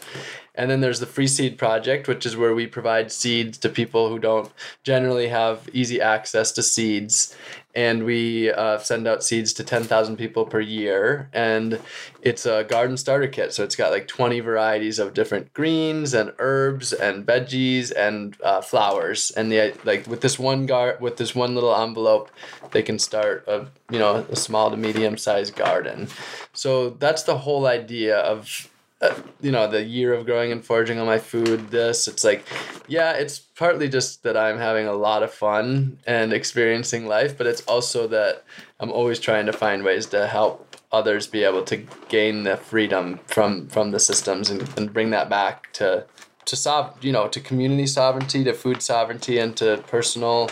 And 0.54 0.70
then 0.70 0.80
there's 0.80 1.00
the 1.00 1.06
Free 1.06 1.26
Seed 1.26 1.58
Project, 1.58 2.08
which 2.08 2.26
is 2.26 2.36
where 2.36 2.54
we 2.54 2.66
provide 2.66 3.12
seeds 3.12 3.58
to 3.58 3.68
people 3.68 4.08
who 4.08 4.18
don't 4.18 4.50
generally 4.82 5.28
have 5.28 5.68
easy 5.72 6.00
access 6.00 6.52
to 6.52 6.62
seeds. 6.62 7.36
And 7.72 8.04
we 8.04 8.50
uh, 8.50 8.78
send 8.78 9.06
out 9.06 9.22
seeds 9.22 9.52
to 9.52 9.64
10,000 9.64 10.16
people 10.16 10.44
per 10.44 10.58
year. 10.58 11.30
And 11.32 11.78
it's 12.20 12.44
a 12.44 12.64
garden 12.64 12.96
starter 12.96 13.28
kit. 13.28 13.52
So 13.52 13.62
it's 13.62 13.76
got 13.76 13.92
like 13.92 14.08
20 14.08 14.40
varieties 14.40 14.98
of 14.98 15.14
different 15.14 15.52
greens 15.54 16.12
and 16.12 16.32
herbs 16.40 16.92
and 16.92 17.24
veggies 17.24 17.92
and 17.96 18.36
uh, 18.42 18.60
flowers. 18.60 19.30
And 19.30 19.52
the 19.52 19.72
like 19.84 20.08
with 20.08 20.20
this 20.20 20.36
one 20.36 20.66
gar 20.66 20.98
with 21.00 21.16
this 21.16 21.32
one 21.32 21.54
little 21.54 21.74
envelope, 21.74 22.30
they 22.72 22.82
can 22.82 22.98
start 22.98 23.44
a 23.46 23.68
you 23.90 24.00
know 24.00 24.26
a 24.28 24.36
small 24.36 24.70
to 24.70 24.76
medium 24.76 25.16
sized 25.16 25.54
garden. 25.54 26.08
So 26.52 26.90
that's 26.90 27.22
the 27.22 27.38
whole 27.38 27.66
idea 27.66 28.18
of 28.18 28.69
uh, 29.00 29.14
you 29.40 29.50
know 29.50 29.66
the 29.66 29.82
year 29.82 30.12
of 30.12 30.26
growing 30.26 30.52
and 30.52 30.64
foraging 30.64 30.98
on 30.98 31.06
my 31.06 31.18
food 31.18 31.70
this 31.70 32.06
it's 32.06 32.22
like 32.22 32.44
yeah 32.86 33.12
it's 33.12 33.38
partly 33.38 33.88
just 33.88 34.22
that 34.22 34.36
i'm 34.36 34.58
having 34.58 34.86
a 34.86 34.92
lot 34.92 35.22
of 35.22 35.32
fun 35.32 35.98
and 36.06 36.32
experiencing 36.32 37.06
life 37.06 37.36
but 37.36 37.46
it's 37.46 37.62
also 37.62 38.06
that 38.06 38.44
i'm 38.78 38.92
always 38.92 39.18
trying 39.18 39.46
to 39.46 39.52
find 39.52 39.84
ways 39.84 40.06
to 40.06 40.26
help 40.26 40.76
others 40.92 41.26
be 41.26 41.44
able 41.44 41.62
to 41.62 41.76
gain 42.08 42.42
the 42.42 42.56
freedom 42.56 43.18
from 43.26 43.66
from 43.68 43.90
the 43.90 44.00
systems 44.00 44.50
and, 44.50 44.68
and 44.76 44.92
bring 44.92 45.10
that 45.10 45.30
back 45.30 45.72
to 45.72 46.04
to 46.44 46.56
sov- 46.56 47.02
you 47.02 47.12
know 47.12 47.28
to 47.28 47.40
community 47.40 47.86
sovereignty 47.86 48.42
to 48.44 48.52
food 48.52 48.82
sovereignty 48.82 49.38
and 49.38 49.56
to 49.56 49.82
personal 49.86 50.50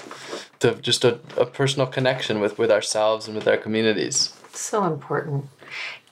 to 0.60 0.74
just 0.76 1.04
a, 1.04 1.18
a 1.36 1.44
personal 1.44 1.86
connection 1.86 2.40
with 2.40 2.58
with 2.58 2.70
ourselves 2.70 3.26
and 3.26 3.36
with 3.36 3.48
our 3.48 3.56
communities. 3.56 4.32
So 4.52 4.84
important 4.84 5.48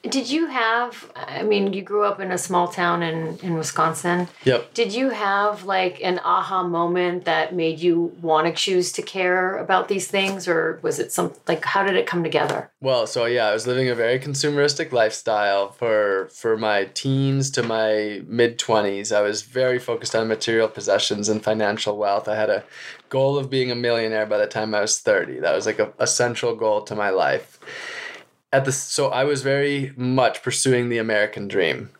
did 0.02 0.30
you 0.30 0.46
have, 0.46 1.10
I 1.16 1.42
mean, 1.42 1.72
you 1.72 1.82
grew 1.82 2.04
up 2.04 2.20
in 2.20 2.30
a 2.30 2.38
small 2.38 2.68
town 2.68 3.02
in, 3.02 3.38
in 3.38 3.54
Wisconsin. 3.54 4.28
Yep. 4.44 4.74
Did 4.74 4.94
you 4.94 5.10
have 5.10 5.64
like 5.64 6.00
an 6.02 6.20
aha 6.24 6.62
moment 6.62 7.24
that 7.24 7.54
made 7.54 7.80
you 7.80 8.14
want 8.20 8.46
to 8.46 8.52
choose 8.52 8.92
to 8.92 9.02
care 9.02 9.56
about 9.56 9.88
these 9.88 10.08
things? 10.08 10.46
Or 10.46 10.78
was 10.82 10.98
it 10.98 11.12
some, 11.12 11.32
like, 11.48 11.64
how 11.64 11.84
did 11.84 11.96
it 11.96 12.06
come 12.06 12.22
together? 12.22 12.70
Well, 12.80 13.06
so 13.06 13.24
yeah, 13.26 13.46
I 13.46 13.52
was 13.52 13.66
living 13.66 13.88
a 13.88 13.94
very 13.94 14.18
consumeristic 14.18 14.92
lifestyle 14.92 15.70
for, 15.72 16.28
for 16.32 16.56
my 16.56 16.84
teens 16.94 17.50
to 17.52 17.62
my 17.62 18.22
mid 18.26 18.58
20s. 18.58 19.14
I 19.14 19.22
was 19.22 19.42
very 19.42 19.78
focused 19.78 20.14
on 20.14 20.28
material 20.28 20.68
possessions 20.68 21.28
and 21.28 21.42
financial 21.42 21.96
wealth. 21.96 22.28
I 22.28 22.36
had 22.36 22.50
a 22.50 22.64
goal 23.08 23.38
of 23.38 23.50
being 23.50 23.70
a 23.70 23.76
millionaire 23.76 24.26
by 24.26 24.38
the 24.38 24.46
time 24.46 24.74
I 24.74 24.80
was 24.80 24.98
30. 25.00 25.40
That 25.40 25.54
was 25.54 25.66
like 25.66 25.78
a, 25.78 25.92
a 25.98 26.06
central 26.06 26.54
goal 26.54 26.82
to 26.82 26.94
my 26.94 27.10
life 27.10 27.58
at 28.56 28.64
the 28.64 28.72
so 28.72 29.08
I 29.08 29.24
was 29.24 29.42
very 29.42 29.92
much 29.96 30.42
pursuing 30.42 30.88
the 30.88 30.98
American 30.98 31.46
dream, 31.46 31.90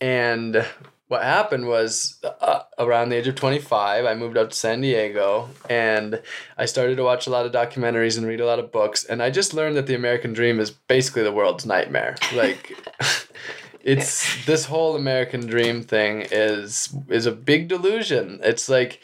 and 0.00 0.64
what 1.08 1.24
happened 1.24 1.66
was 1.66 2.18
uh, 2.40 2.60
around 2.78 3.08
the 3.08 3.16
age 3.16 3.26
of 3.26 3.34
25 3.34 4.04
i 4.04 4.14
moved 4.14 4.38
out 4.38 4.52
to 4.52 4.56
san 4.56 4.80
diego 4.80 5.48
and 5.68 6.22
i 6.56 6.64
started 6.64 6.96
to 6.96 7.02
watch 7.02 7.26
a 7.26 7.30
lot 7.30 7.44
of 7.44 7.50
documentaries 7.50 8.16
and 8.16 8.28
read 8.28 8.40
a 8.40 8.46
lot 8.46 8.60
of 8.60 8.70
books. 8.70 9.04
And 9.04 9.20
i 9.20 9.28
just 9.28 9.52
learned 9.52 9.76
that 9.76 9.88
the 9.88 9.96
american 9.96 10.32
dream 10.32 10.60
is 10.60 10.70
basically 10.70 11.24
the 11.24 11.32
world's 11.32 11.66
nightmare. 11.66 12.14
Like 12.32 12.72
it's 13.82 14.46
this 14.46 14.66
whole 14.66 14.94
american 14.94 15.46
dream 15.48 15.82
thing 15.82 16.26
is 16.30 16.94
is 17.08 17.26
a 17.26 17.32
big 17.32 17.66
delusion. 17.66 18.38
It's 18.44 18.68
like 18.68 19.00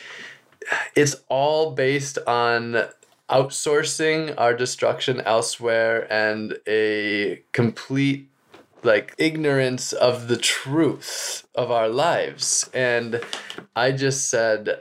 it's 0.94 1.16
all 1.28 1.72
based 1.72 2.18
on 2.26 2.84
outsourcing 3.30 4.34
our 4.38 4.54
destruction 4.54 5.20
elsewhere 5.22 6.06
and 6.12 6.58
a 6.66 7.42
complete 7.52 8.28
like 8.82 9.14
ignorance 9.18 9.92
of 9.92 10.28
the 10.28 10.36
truth 10.36 11.46
of 11.54 11.70
our 11.70 11.88
lives. 11.88 12.70
And 12.72 13.20
i 13.74 13.90
just 13.90 14.30
said 14.30 14.80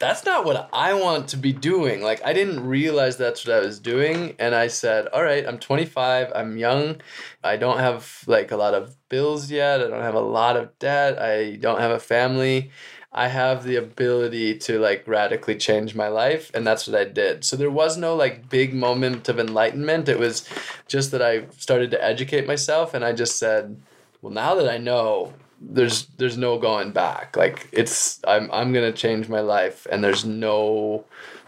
that's 0.00 0.24
not 0.24 0.44
what 0.44 0.68
i 0.72 0.92
want 0.92 1.28
to 1.28 1.36
be 1.36 1.52
doing. 1.52 2.02
Like 2.02 2.24
i 2.24 2.32
didn't 2.32 2.66
realize 2.66 3.16
that's 3.16 3.46
what 3.46 3.56
i 3.56 3.60
was 3.60 3.78
doing. 3.78 4.34
And 4.38 4.54
i 4.54 4.66
said 4.66 5.06
all 5.08 5.22
right 5.22 5.46
i'm 5.46 5.58
25 5.58 6.32
i'm 6.34 6.58
young. 6.58 7.00
I 7.44 7.56
don't 7.56 7.78
have 7.78 8.24
like 8.26 8.50
a 8.50 8.56
lot 8.56 8.74
of 8.74 8.96
bills 9.08 9.50
yet. 9.50 9.80
I 9.80 9.88
don't 9.88 10.02
have 10.02 10.14
a 10.14 10.20
lot 10.20 10.56
of 10.56 10.76
debt. 10.80 11.20
I 11.20 11.56
don't 11.56 11.80
have 11.80 11.92
a 11.92 12.00
family 12.00 12.72
I 13.16 13.28
have 13.28 13.62
the 13.62 13.76
ability 13.76 14.58
to 14.58 14.80
like 14.80 15.06
radically 15.06 15.54
change 15.54 15.94
my 15.94 16.08
life 16.08 16.50
and 16.52 16.66
that's 16.66 16.88
what 16.88 17.00
I 17.00 17.04
did. 17.04 17.44
So 17.44 17.56
there 17.56 17.70
was 17.70 17.96
no 17.96 18.16
like 18.16 18.48
big 18.48 18.74
moment 18.74 19.28
of 19.28 19.38
enlightenment. 19.38 20.08
It 20.08 20.18
was 20.18 20.48
just 20.88 21.12
that 21.12 21.22
I 21.22 21.44
started 21.58 21.92
to 21.92 22.04
educate 22.04 22.44
myself 22.46 22.92
and 22.92 23.04
I 23.04 23.12
just 23.12 23.38
said, 23.38 23.80
well 24.20 24.32
now 24.32 24.56
that 24.56 24.68
I 24.68 24.78
know 24.78 25.32
there's 25.60 26.06
there's 26.18 26.36
no 26.36 26.58
going 26.58 26.90
back. 26.90 27.36
Like 27.36 27.68
it's 27.70 28.20
I'm 28.26 28.50
I'm 28.50 28.72
to 28.72 28.92
change 28.92 29.28
my 29.28 29.40
life 29.40 29.86
and 29.90 30.02
there's 30.02 30.24
no 30.24 31.04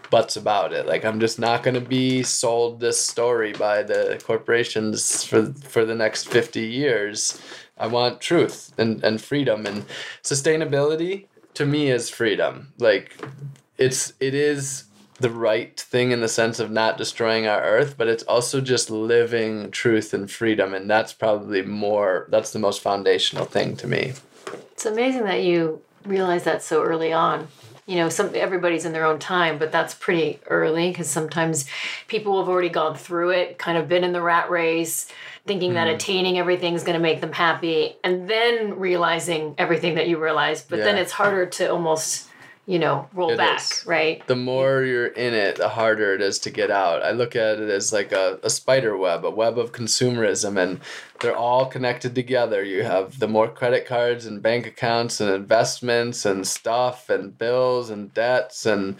buts 0.09 0.37
about 0.37 0.71
it. 0.71 0.87
Like 0.87 1.03
I'm 1.03 1.19
just 1.19 1.37
not 1.37 1.63
to 1.65 1.81
be 1.81 2.23
sold 2.23 2.79
this 2.79 2.99
story 2.99 3.51
by 3.51 3.83
the 3.83 4.21
corporations 4.25 5.25
for 5.25 5.53
for 5.53 5.83
the 5.83 5.95
next 5.95 6.29
50 6.29 6.61
years. 6.61 7.41
I 7.77 7.87
want 7.87 8.21
truth 8.21 8.73
and, 8.79 9.03
and 9.03 9.21
freedom 9.21 9.67
and 9.67 9.85
sustainability 10.23 11.27
to 11.57 11.65
me 11.65 11.89
is 11.89 12.07
freedom. 12.07 12.71
Like 12.77 13.19
it's 13.79 14.13
it 14.19 14.35
is 14.35 14.83
the 15.19 15.31
right 15.31 15.79
thing 15.79 16.11
in 16.11 16.21
the 16.21 16.27
sense 16.27 16.59
of 16.59 16.69
not 16.69 16.97
destroying 16.97 17.47
our 17.47 17.63
earth, 17.63 17.95
but 17.97 18.07
it's 18.07 18.21
also 18.23 18.61
just 18.61 18.91
living 18.91 19.71
truth 19.71 20.13
and 20.13 20.29
freedom 20.29 20.75
and 20.75 20.87
that's 20.87 21.13
probably 21.13 21.63
more 21.63 22.27
that's 22.29 22.51
the 22.51 22.59
most 22.59 22.81
foundational 22.81 23.45
thing 23.45 23.75
to 23.77 23.87
me. 23.87 24.13
It's 24.73 24.85
amazing 24.85 25.23
that 25.23 25.43
you 25.43 25.81
realize 26.05 26.43
that 26.43 26.61
so 26.61 26.83
early 26.83 27.11
on. 27.11 27.47
You 27.87 27.95
know, 27.95 28.09
some 28.09 28.31
everybody's 28.35 28.85
in 28.85 28.91
their 28.91 29.05
own 29.05 29.17
time, 29.17 29.57
but 29.57 29.71
that's 29.71 29.95
pretty 29.95 30.39
early 30.47 30.89
because 30.89 31.09
sometimes 31.09 31.65
people 32.07 32.39
have 32.39 32.49
already 32.49 32.69
gone 32.69 32.95
through 32.95 33.31
it, 33.31 33.57
kind 33.57 33.77
of 33.77 33.87
been 33.87 34.03
in 34.03 34.11
the 34.11 34.21
rat 34.21 34.49
race, 34.51 35.07
thinking 35.47 35.71
mm. 35.71 35.75
that 35.75 35.87
mm-hmm. 35.87 35.95
attaining 35.95 36.37
everything 36.37 36.73
is 36.75 36.83
going 36.83 36.97
to 36.97 37.01
make 37.01 37.21
them 37.21 37.31
happy 37.31 37.95
and 38.03 38.29
then 38.29 38.77
realizing 38.77 39.55
everything 39.57 39.95
that 39.95 40.07
you 40.07 40.21
realize 40.21 40.61
but 40.61 40.79
yeah. 40.79 40.85
then 40.85 40.97
it's 40.97 41.13
harder 41.13 41.45
to 41.45 41.71
almost 41.71 42.27
you 42.67 42.79
know, 42.79 43.07
roll 43.13 43.31
It 43.31 43.37
back, 43.37 43.61
is. 43.61 43.85
right? 43.87 44.27
the 44.27 44.35
more 44.35 44.83
you're 44.83 45.07
in 45.07 45.33
it, 45.33 45.55
the 45.55 45.69
harder 45.69 46.13
it 46.13 46.21
is 46.21 46.37
to 46.39 46.49
get 46.49 46.69
out. 46.69 47.01
I 47.01 47.11
look 47.11 47.33
at 47.33 47.59
it 47.59 47.69
as 47.69 47.93
like 47.93 48.11
a, 48.11 48.39
a 48.43 48.49
spider 48.49 48.97
web, 48.97 49.23
a 49.23 49.29
web 49.29 49.57
of 49.57 49.71
consumerism, 49.71 50.61
and 50.61 50.81
they're 51.19 51.35
all 51.35 51.65
connected 51.65 52.15
together. 52.15 52.63
You 52.63 52.83
have 52.83 53.19
the 53.19 53.27
more 53.27 53.47
credit 53.47 53.85
cards 53.85 54.25
and 54.25 54.41
bank 54.41 54.65
accounts 54.65 55.19
and 55.19 55.29
investments 55.29 56.25
and 56.25 56.47
stuff 56.47 57.09
and 57.09 57.37
bills 57.37 57.89
and 57.89 58.13
debts 58.13 58.65
and 58.65 58.95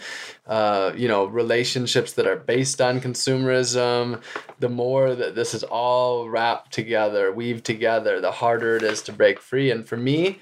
uh, 0.46 0.92
you 0.96 1.08
know 1.08 1.26
relationships 1.26 2.12
that 2.12 2.26
are 2.26 2.36
based 2.36 2.80
on 2.80 3.00
consumerism. 3.00 4.20
The 4.58 4.68
more 4.68 5.14
that 5.14 5.34
this 5.34 5.54
is 5.54 5.62
all 5.64 6.28
wrapped 6.28 6.72
together, 6.72 7.32
weaved 7.32 7.64
together, 7.64 8.20
the 8.20 8.32
harder 8.32 8.76
it 8.76 8.82
is 8.82 9.02
to 9.02 9.12
break 9.12 9.40
free. 9.40 9.70
And 9.70 9.86
for 9.86 9.96
me, 9.96 10.40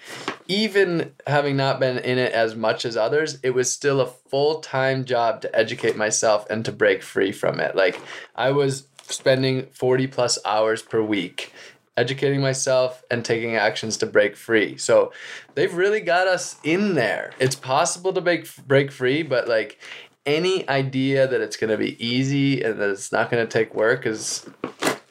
even 0.49 1.12
having 1.27 1.57
not 1.57 1.81
been 1.81 1.99
in 1.99 2.19
it 2.19 2.33
as 2.33 2.55
much 2.55 2.85
as 2.85 2.97
others, 2.97 3.39
it 3.43 3.51
was 3.51 3.71
still 3.71 4.01
a 4.01 4.07
full 4.07 4.61
time 4.61 5.05
job 5.05 5.41
to 5.43 5.57
educate 5.57 5.97
myself 5.97 6.47
and 6.49 6.65
to 6.65 6.73
break 6.73 7.03
free 7.03 7.33
from 7.33 7.61
it. 7.61 7.77
Like 7.77 8.01
I 8.35 8.51
was 8.51 8.87
spending 9.12 9.66
40 9.73 10.07
plus 10.09 10.38
hours 10.45 10.83
per 10.83 11.03
week 11.03 11.53
educating 11.97 12.40
myself 12.40 13.03
and 13.11 13.25
taking 13.25 13.57
actions 13.57 13.97
to 13.97 14.07
break 14.07 14.37
free. 14.37 14.77
So 14.77 15.12
they've 15.55 15.73
really 15.73 16.01
got 16.01 16.27
us 16.27 16.57
in 16.62 16.95
there. 16.95 17.33
It's 17.38 17.57
possible 17.57 18.12
to 18.12 18.21
break 18.21 18.49
break 18.66 18.92
free, 18.92 19.23
but 19.23 19.49
like 19.49 19.81
any 20.27 20.69
idea 20.69 21.27
that 21.27 21.40
it's 21.40 21.57
going 21.57 21.71
to 21.71 21.79
be 21.79 22.05
easy 22.05 22.62
and 22.62 22.81
that 22.81 22.90
it's 22.90 23.12
not 23.12 23.31
going 23.31 23.47
to 23.47 23.51
take 23.51 23.75
work 23.75 24.05
is 24.07 24.47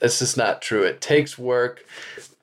it's 0.01 0.19
just 0.19 0.37
not 0.37 0.61
true. 0.61 0.83
It 0.83 1.01
takes 1.01 1.37
work. 1.37 1.85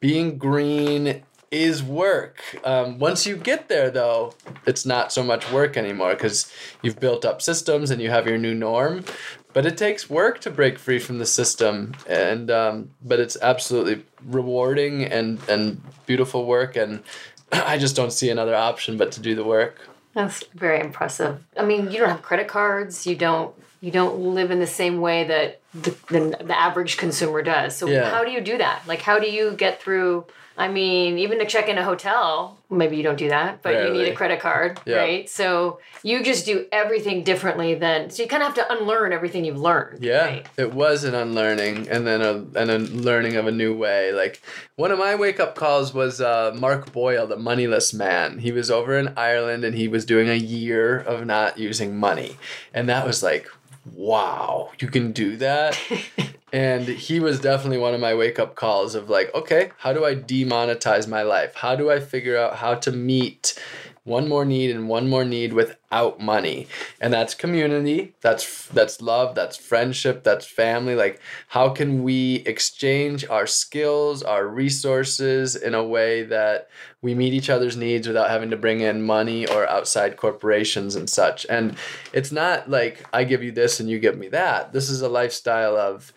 Being 0.00 0.38
green 0.38 1.22
is 1.52 1.82
work. 1.82 2.40
Um, 2.64 2.98
once 2.98 3.26
you 3.26 3.36
get 3.36 3.68
there, 3.68 3.90
though, 3.90 4.34
it's 4.66 4.86
not 4.86 5.12
so 5.12 5.22
much 5.22 5.52
work 5.52 5.76
anymore 5.76 6.14
because 6.14 6.50
you've 6.80 6.98
built 6.98 7.26
up 7.26 7.42
systems 7.42 7.90
and 7.90 8.00
you 8.00 8.08
have 8.08 8.26
your 8.26 8.38
new 8.38 8.54
norm. 8.54 9.04
But 9.52 9.66
it 9.66 9.76
takes 9.76 10.08
work 10.08 10.40
to 10.40 10.50
break 10.50 10.78
free 10.78 10.98
from 10.98 11.18
the 11.18 11.26
system, 11.26 11.94
and 12.08 12.50
um, 12.50 12.90
but 13.02 13.20
it's 13.20 13.36
absolutely 13.42 14.04
rewarding 14.24 15.04
and 15.04 15.40
and 15.48 15.82
beautiful 16.06 16.46
work, 16.46 16.76
and 16.76 17.02
I 17.52 17.78
just 17.78 17.94
don't 17.94 18.12
see 18.12 18.30
another 18.30 18.54
option 18.54 18.96
but 18.96 19.12
to 19.12 19.20
do 19.20 19.34
the 19.34 19.44
work. 19.44 19.78
That's 20.14 20.44
very 20.54 20.80
impressive. 20.80 21.42
I 21.56 21.64
mean, 21.64 21.90
you 21.90 21.98
don't 21.98 22.08
have 22.10 22.22
credit 22.22 22.48
cards. 22.48 23.06
You 23.06 23.16
don't. 23.16 23.54
You 23.80 23.90
don't 23.90 24.34
live 24.34 24.52
in 24.52 24.60
the 24.60 24.66
same 24.66 25.00
way 25.00 25.24
that 25.24 25.60
the, 25.74 25.90
the, 26.08 26.44
the 26.44 26.56
average 26.56 26.98
consumer 26.98 27.42
does. 27.42 27.76
So 27.76 27.88
Yeah. 27.88 28.10
how 28.10 28.22
do 28.24 28.30
you 28.30 28.40
do 28.40 28.56
that? 28.58 28.82
Like, 28.86 29.02
how 29.02 29.18
do 29.18 29.28
you 29.28 29.52
get 29.52 29.82
through? 29.82 30.24
I 30.56 30.68
mean, 30.68 31.18
even 31.18 31.38
to 31.38 31.46
check 31.46 31.68
in 31.68 31.78
a 31.78 31.84
hotel, 31.84 32.58
maybe 32.70 32.96
you 32.96 33.02
don't 33.02 33.16
do 33.18 33.28
that, 33.28 33.62
but 33.62 33.84
you 33.84 33.92
need 33.92 34.08
a 34.08 34.14
credit 34.14 34.40
card, 34.40 34.78
Yeah. 34.84 34.96
right? 34.96 35.28
So 35.28 35.80
you 36.02 36.22
just 36.22 36.44
do 36.44 36.66
everything 36.72 37.22
differently 37.24 37.74
than. 37.74 38.10
So 38.10 38.22
you 38.22 38.28
kind 38.28 38.42
of 38.42 38.54
have 38.54 38.56
to 38.68 38.72
unlearn 38.78 39.12
everything 39.12 39.44
you've 39.44 39.58
learned. 39.60 40.02
Yeah, 40.02 40.24
Right? 40.26 40.46
it 40.56 40.72
was 40.74 41.04
an 41.04 41.14
unlearning 41.14 41.88
and 41.88 42.06
then 42.06 42.20
a 42.22 42.44
and 42.58 42.70
a 42.70 42.78
learning 42.78 43.36
of 43.36 43.46
a 43.46 43.52
new 43.52 43.74
way. 43.74 44.12
Like 44.12 44.42
one 44.76 44.90
of 44.90 44.98
my 44.98 45.14
wake 45.14 45.40
up 45.40 45.54
calls 45.54 45.94
was 45.94 46.20
uh, 46.20 46.52
Mark 46.54 46.92
Boyle, 46.92 47.26
the 47.26 47.36
moneyless 47.36 47.94
man. 47.94 48.38
He 48.38 48.52
was 48.52 48.70
over 48.70 48.98
in 48.98 49.12
Ireland 49.16 49.64
and 49.64 49.74
he 49.76 49.88
was 49.88 50.04
doing 50.04 50.28
a 50.28 50.34
year 50.34 50.98
of 50.98 51.24
not 51.26 51.58
using 51.58 51.96
money, 51.96 52.36
and 52.74 52.88
that 52.88 53.06
was 53.06 53.22
like, 53.22 53.48
wow, 53.84 54.70
you 54.78 54.88
can 54.88 55.12
do 55.12 55.36
that. 55.38 55.78
And 56.52 56.86
he 56.86 57.18
was 57.18 57.40
definitely 57.40 57.78
one 57.78 57.94
of 57.94 58.00
my 58.00 58.14
wake 58.14 58.38
up 58.38 58.56
calls 58.56 58.94
of 58.94 59.08
like, 59.08 59.34
okay, 59.34 59.70
how 59.78 59.94
do 59.94 60.04
I 60.04 60.14
demonetize 60.14 61.08
my 61.08 61.22
life? 61.22 61.54
How 61.54 61.74
do 61.74 61.90
I 61.90 61.98
figure 61.98 62.36
out 62.36 62.56
how 62.56 62.74
to 62.74 62.92
meet 62.92 63.58
one 64.04 64.28
more 64.28 64.44
need 64.44 64.70
and 64.70 64.88
one 64.88 65.08
more 65.08 65.24
need 65.24 65.52
without 65.52 66.20
money? 66.20 66.66
And 67.00 67.12
that's 67.12 67.34
community, 67.34 68.14
that's 68.20 68.66
that's 68.68 69.00
love, 69.00 69.34
that's 69.34 69.56
friendship, 69.56 70.24
that's 70.24 70.46
family. 70.46 70.94
Like 70.94 71.20
how 71.48 71.68
can 71.68 72.02
we 72.02 72.36
exchange 72.46 73.24
our 73.28 73.46
skills, 73.46 74.22
our 74.22 74.46
resources 74.46 75.56
in 75.56 75.74
a 75.74 75.84
way 75.84 76.22
that 76.24 76.68
we 77.00 77.14
meet 77.14 77.34
each 77.34 77.50
other's 77.50 77.76
needs 77.76 78.06
without 78.06 78.30
having 78.30 78.50
to 78.50 78.56
bring 78.56 78.80
in 78.80 79.02
money 79.02 79.46
or 79.46 79.68
outside 79.68 80.16
corporations 80.16 80.94
and 80.94 81.10
such. 81.10 81.44
And 81.50 81.76
it's 82.12 82.30
not 82.30 82.70
like 82.70 83.04
I 83.12 83.24
give 83.24 83.42
you 83.42 83.50
this 83.50 83.80
and 83.80 83.90
you 83.90 83.98
give 83.98 84.16
me 84.16 84.28
that. 84.28 84.72
This 84.72 84.88
is 84.88 85.02
a 85.02 85.08
lifestyle 85.08 85.76
of 85.76 86.12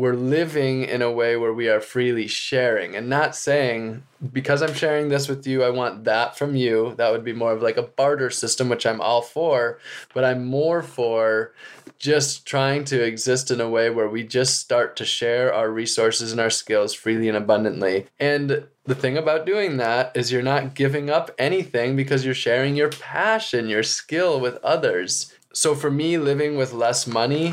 we're 0.00 0.14
living 0.14 0.84
in 0.84 1.02
a 1.02 1.12
way 1.12 1.36
where 1.36 1.52
we 1.52 1.68
are 1.68 1.80
freely 1.80 2.26
sharing 2.26 2.96
and 2.96 3.06
not 3.06 3.36
saying 3.36 4.02
because 4.32 4.62
i'm 4.62 4.72
sharing 4.72 5.10
this 5.10 5.28
with 5.28 5.46
you 5.46 5.62
i 5.62 5.68
want 5.68 6.04
that 6.04 6.38
from 6.38 6.56
you. 6.56 6.94
That 6.96 7.12
would 7.12 7.24
be 7.24 7.34
more 7.34 7.52
of 7.52 7.60
like 7.60 7.76
a 7.76 7.82
barter 7.82 8.30
system 8.30 8.70
which 8.70 8.86
i'm 8.86 9.00
all 9.00 9.20
for 9.20 9.78
but 10.14 10.24
i'm 10.24 10.46
more 10.46 10.82
for 10.82 11.52
just 11.98 12.46
trying 12.46 12.82
to 12.82 13.04
exist 13.04 13.50
in 13.50 13.60
a 13.60 13.68
way 13.68 13.90
where 13.90 14.08
we 14.08 14.24
just 14.24 14.58
start 14.58 14.96
to 14.96 15.04
share 15.04 15.52
our 15.52 15.70
resources 15.70 16.32
and 16.32 16.40
our 16.40 16.48
skills 16.48 16.94
freely 16.94 17.28
and 17.28 17.36
abundantly. 17.36 18.06
And 18.18 18.66
the 18.84 18.94
thing 18.94 19.18
about 19.18 19.44
doing 19.44 19.76
that 19.76 20.16
is 20.16 20.32
you're 20.32 20.40
not 20.40 20.74
giving 20.74 21.10
up 21.10 21.30
anything 21.38 21.96
because 21.96 22.24
you're 22.24 22.32
sharing 22.32 22.74
your 22.74 22.88
passion 22.88 23.68
your 23.68 23.82
skill 23.82 24.40
with 24.40 24.56
others. 24.64 25.34
So 25.52 25.74
for 25.74 25.90
me 25.90 26.16
living 26.16 26.56
with 26.56 26.72
less 26.72 27.06
money 27.06 27.52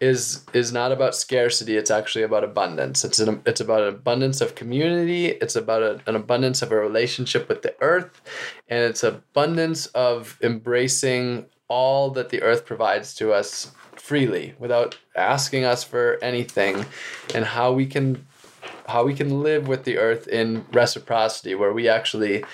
is 0.00 0.44
is 0.54 0.72
not 0.72 0.92
about 0.92 1.14
scarcity 1.14 1.76
it's 1.76 1.90
actually 1.90 2.22
about 2.22 2.42
abundance. 2.42 3.04
It's 3.04 3.18
an 3.18 3.42
it's 3.44 3.60
about 3.60 3.82
an 3.82 3.88
abundance 3.88 4.40
of 4.40 4.54
community 4.54 5.26
it's 5.26 5.56
about 5.56 5.82
a, 5.82 6.00
an 6.06 6.16
abundance 6.16 6.62
of 6.62 6.72
a 6.72 6.76
relationship 6.76 7.48
with 7.48 7.62
the 7.62 7.74
earth 7.80 8.20
and 8.68 8.80
it's 8.80 9.04
abundance 9.04 9.86
of 9.86 10.38
embracing 10.42 11.46
all 11.68 12.10
that 12.10 12.30
the 12.30 12.42
earth 12.42 12.64
provides 12.64 13.14
to 13.14 13.32
us 13.32 13.72
freely 13.94 14.54
without 14.58 14.98
asking 15.14 15.64
us 15.64 15.84
for 15.84 16.18
anything 16.22 16.84
and 17.34 17.44
how 17.44 17.70
we 17.70 17.86
can 17.86 18.26
how 18.88 19.04
we 19.04 19.14
can 19.14 19.42
live 19.42 19.68
with 19.68 19.84
the 19.84 19.98
earth 19.98 20.26
in 20.26 20.64
reciprocity 20.72 21.54
where 21.54 21.72
we 21.72 21.88
actually 21.88 22.44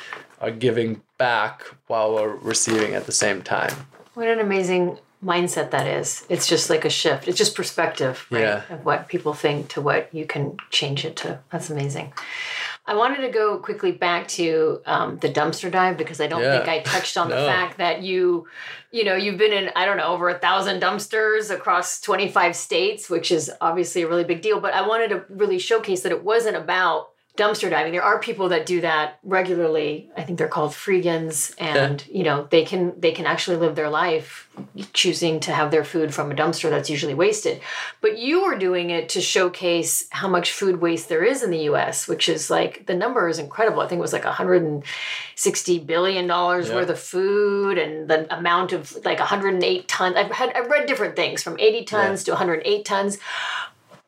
are 0.40 0.50
giving 0.50 1.00
back 1.16 1.62
while 1.86 2.14
we're 2.14 2.36
receiving 2.36 2.94
at 2.94 3.06
the 3.06 3.12
same 3.12 3.40
time. 3.40 3.72
What 4.14 4.28
an 4.28 4.38
amazing 4.38 4.98
mindset 5.24 5.70
that 5.70 5.86
is. 5.86 6.24
It's 6.28 6.46
just 6.46 6.70
like 6.70 6.84
a 6.84 6.90
shift. 6.90 7.26
It's 7.28 7.38
just 7.38 7.54
perspective, 7.56 8.26
right? 8.30 8.40
Yeah. 8.42 8.62
Of 8.70 8.84
what 8.84 9.08
people 9.08 9.32
think 9.34 9.68
to 9.70 9.80
what 9.80 10.14
you 10.14 10.26
can 10.26 10.56
change 10.70 11.04
it 11.04 11.16
to. 11.16 11.40
That's 11.50 11.70
amazing. 11.70 12.12
I 12.88 12.94
wanted 12.94 13.22
to 13.22 13.30
go 13.30 13.58
quickly 13.58 13.90
back 13.90 14.28
to 14.28 14.80
um, 14.86 15.18
the 15.18 15.28
dumpster 15.28 15.72
dive 15.72 15.96
because 15.96 16.20
I 16.20 16.28
don't 16.28 16.40
Yeah. 16.42 16.58
think 16.58 16.68
I 16.68 16.80
touched 16.82 17.16
on 17.16 17.28
the 17.28 17.34
fact 17.52 17.78
that 17.78 18.02
you, 18.02 18.46
you 18.92 19.02
know, 19.04 19.16
you've 19.16 19.38
been 19.38 19.52
in 19.52 19.70
I 19.74 19.86
don't 19.86 19.96
know 19.96 20.06
over 20.06 20.28
a 20.28 20.38
thousand 20.38 20.80
dumpsters 20.80 21.50
across 21.52 22.00
twenty 22.00 22.28
five 22.28 22.54
states, 22.54 23.10
which 23.10 23.32
is 23.32 23.50
obviously 23.60 24.02
a 24.02 24.08
really 24.08 24.22
big 24.22 24.40
deal. 24.40 24.60
But 24.60 24.72
I 24.74 24.86
wanted 24.86 25.08
to 25.10 25.24
really 25.28 25.58
showcase 25.58 26.02
that 26.02 26.12
it 26.12 26.22
wasn't 26.22 26.56
about 26.56 27.08
dumpster 27.36 27.68
diving. 27.70 27.92
There 27.92 28.02
are 28.02 28.18
people 28.18 28.48
that 28.50 28.66
do 28.66 28.80
that 28.80 29.18
regularly. 29.22 30.10
I 30.16 30.22
think 30.22 30.38
they're 30.38 30.48
called 30.48 30.72
freegans, 30.72 31.54
and 31.58 32.04
you 32.08 32.22
know 32.24 32.46
they 32.50 32.64
can 32.64 32.98
they 33.00 33.12
can 33.12 33.26
actually 33.26 33.58
live 33.58 33.74
their 33.76 33.90
life 33.90 34.48
choosing 34.94 35.38
to 35.40 35.52
have 35.52 35.70
their 35.70 35.84
food 35.84 36.14
from 36.14 36.32
a 36.32 36.34
dumpster 36.34 36.70
that's 36.70 36.88
usually 36.88 37.14
wasted. 37.14 37.60
But 38.00 38.18
you 38.18 38.44
were 38.44 38.56
doing 38.56 38.90
it 38.90 39.10
to 39.10 39.20
showcase 39.20 40.06
how 40.10 40.28
much 40.28 40.52
food 40.52 40.80
waste 40.80 41.08
there 41.10 41.22
is 41.24 41.42
in 41.42 41.50
the 41.50 41.64
U.S., 41.64 42.08
which 42.08 42.28
is 42.28 42.48
like 42.50 42.86
the 42.86 42.94
number 42.94 43.28
is 43.28 43.38
incredible. 43.38 43.80
I 43.82 43.88
think 43.88 43.98
it 43.98 44.02
was 44.02 44.12
like 44.14 44.24
160 44.24 45.78
billion 45.80 46.26
dollars 46.26 46.68
Yeah. 46.68 46.74
worth 46.76 46.90
of 46.90 46.98
food, 46.98 47.78
and 47.78 48.08
the 48.08 48.34
amount 48.36 48.72
of 48.72 48.96
like 49.04 49.18
108 49.18 49.88
tons. 49.88 50.16
I've 50.16 50.30
had 50.30 50.52
I've 50.54 50.68
read 50.70 50.86
different 50.86 51.16
things 51.16 51.42
from 51.42 51.58
80 51.58 51.84
tons 51.84 52.24
to 52.24 52.32
108 52.32 52.84
tons. 52.84 53.18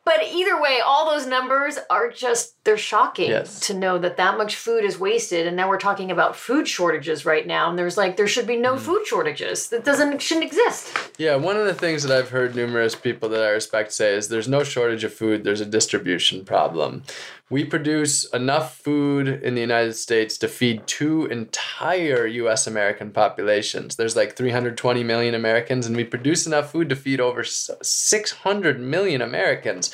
But 0.05 0.23
either 0.33 0.59
way, 0.59 0.79
all 0.83 1.11
those 1.11 1.27
numbers 1.27 1.77
are 1.91 2.09
just, 2.09 2.55
they're 2.69 2.77
shocking 2.77 3.31
Yes. 3.31 3.59
to 3.61 3.73
know 3.73 3.97
that 3.97 4.15
that 4.17 4.37
much 4.37 4.55
food 4.55 4.83
is 4.83 4.99
wasted. 4.99 5.47
And 5.47 5.57
now 5.57 5.67
we're 5.67 5.79
talking 5.79 6.11
about 6.11 6.35
food 6.35 6.67
shortages 6.67 7.25
right 7.25 7.47
now. 7.47 7.67
And 7.67 7.79
there's 7.79 7.97
like, 7.97 8.15
there 8.15 8.27
should 8.27 8.45
be 8.45 8.57
no 8.57 8.75
Mm. 8.75 8.79
food 8.79 9.07
shortages. 9.07 9.69
That 9.69 9.83
doesn't, 9.83 10.21
shouldn't 10.21 10.45
exist. 10.45 10.95
Yeah, 11.17 11.35
one 11.35 11.57
of 11.57 11.65
the 11.65 11.73
things 11.73 12.03
that 12.03 12.15
I've 12.15 12.29
heard 12.29 12.55
numerous 12.55 12.93
people 12.93 13.27
that 13.29 13.41
I 13.41 13.49
respect 13.49 13.91
say 13.91 14.13
is 14.13 14.27
there's 14.29 14.47
no 14.47 14.63
shortage 14.63 15.03
of 15.03 15.11
food, 15.11 15.43
there's 15.43 15.61
a 15.61 15.65
distribution 15.65 16.45
problem. 16.45 17.01
We 17.49 17.65
produce 17.65 18.25
enough 18.25 18.77
food 18.77 19.27
in 19.27 19.55
the 19.55 19.61
United 19.61 19.93
States 19.93 20.37
to 20.37 20.47
feed 20.47 20.85
two 20.85 21.25
entire 21.25 22.27
US 22.27 22.67
American 22.67 23.09
populations. 23.09 23.95
There's 23.95 24.15
like 24.15 24.35
320 24.35 25.03
million 25.03 25.33
Americans, 25.33 25.87
and 25.87 25.95
we 25.97 26.03
produce 26.03 26.45
enough 26.45 26.71
food 26.71 26.89
to 26.89 26.95
feed 26.95 27.19
over 27.19 27.43
600 27.43 28.79
million 28.79 29.23
Americans. 29.23 29.91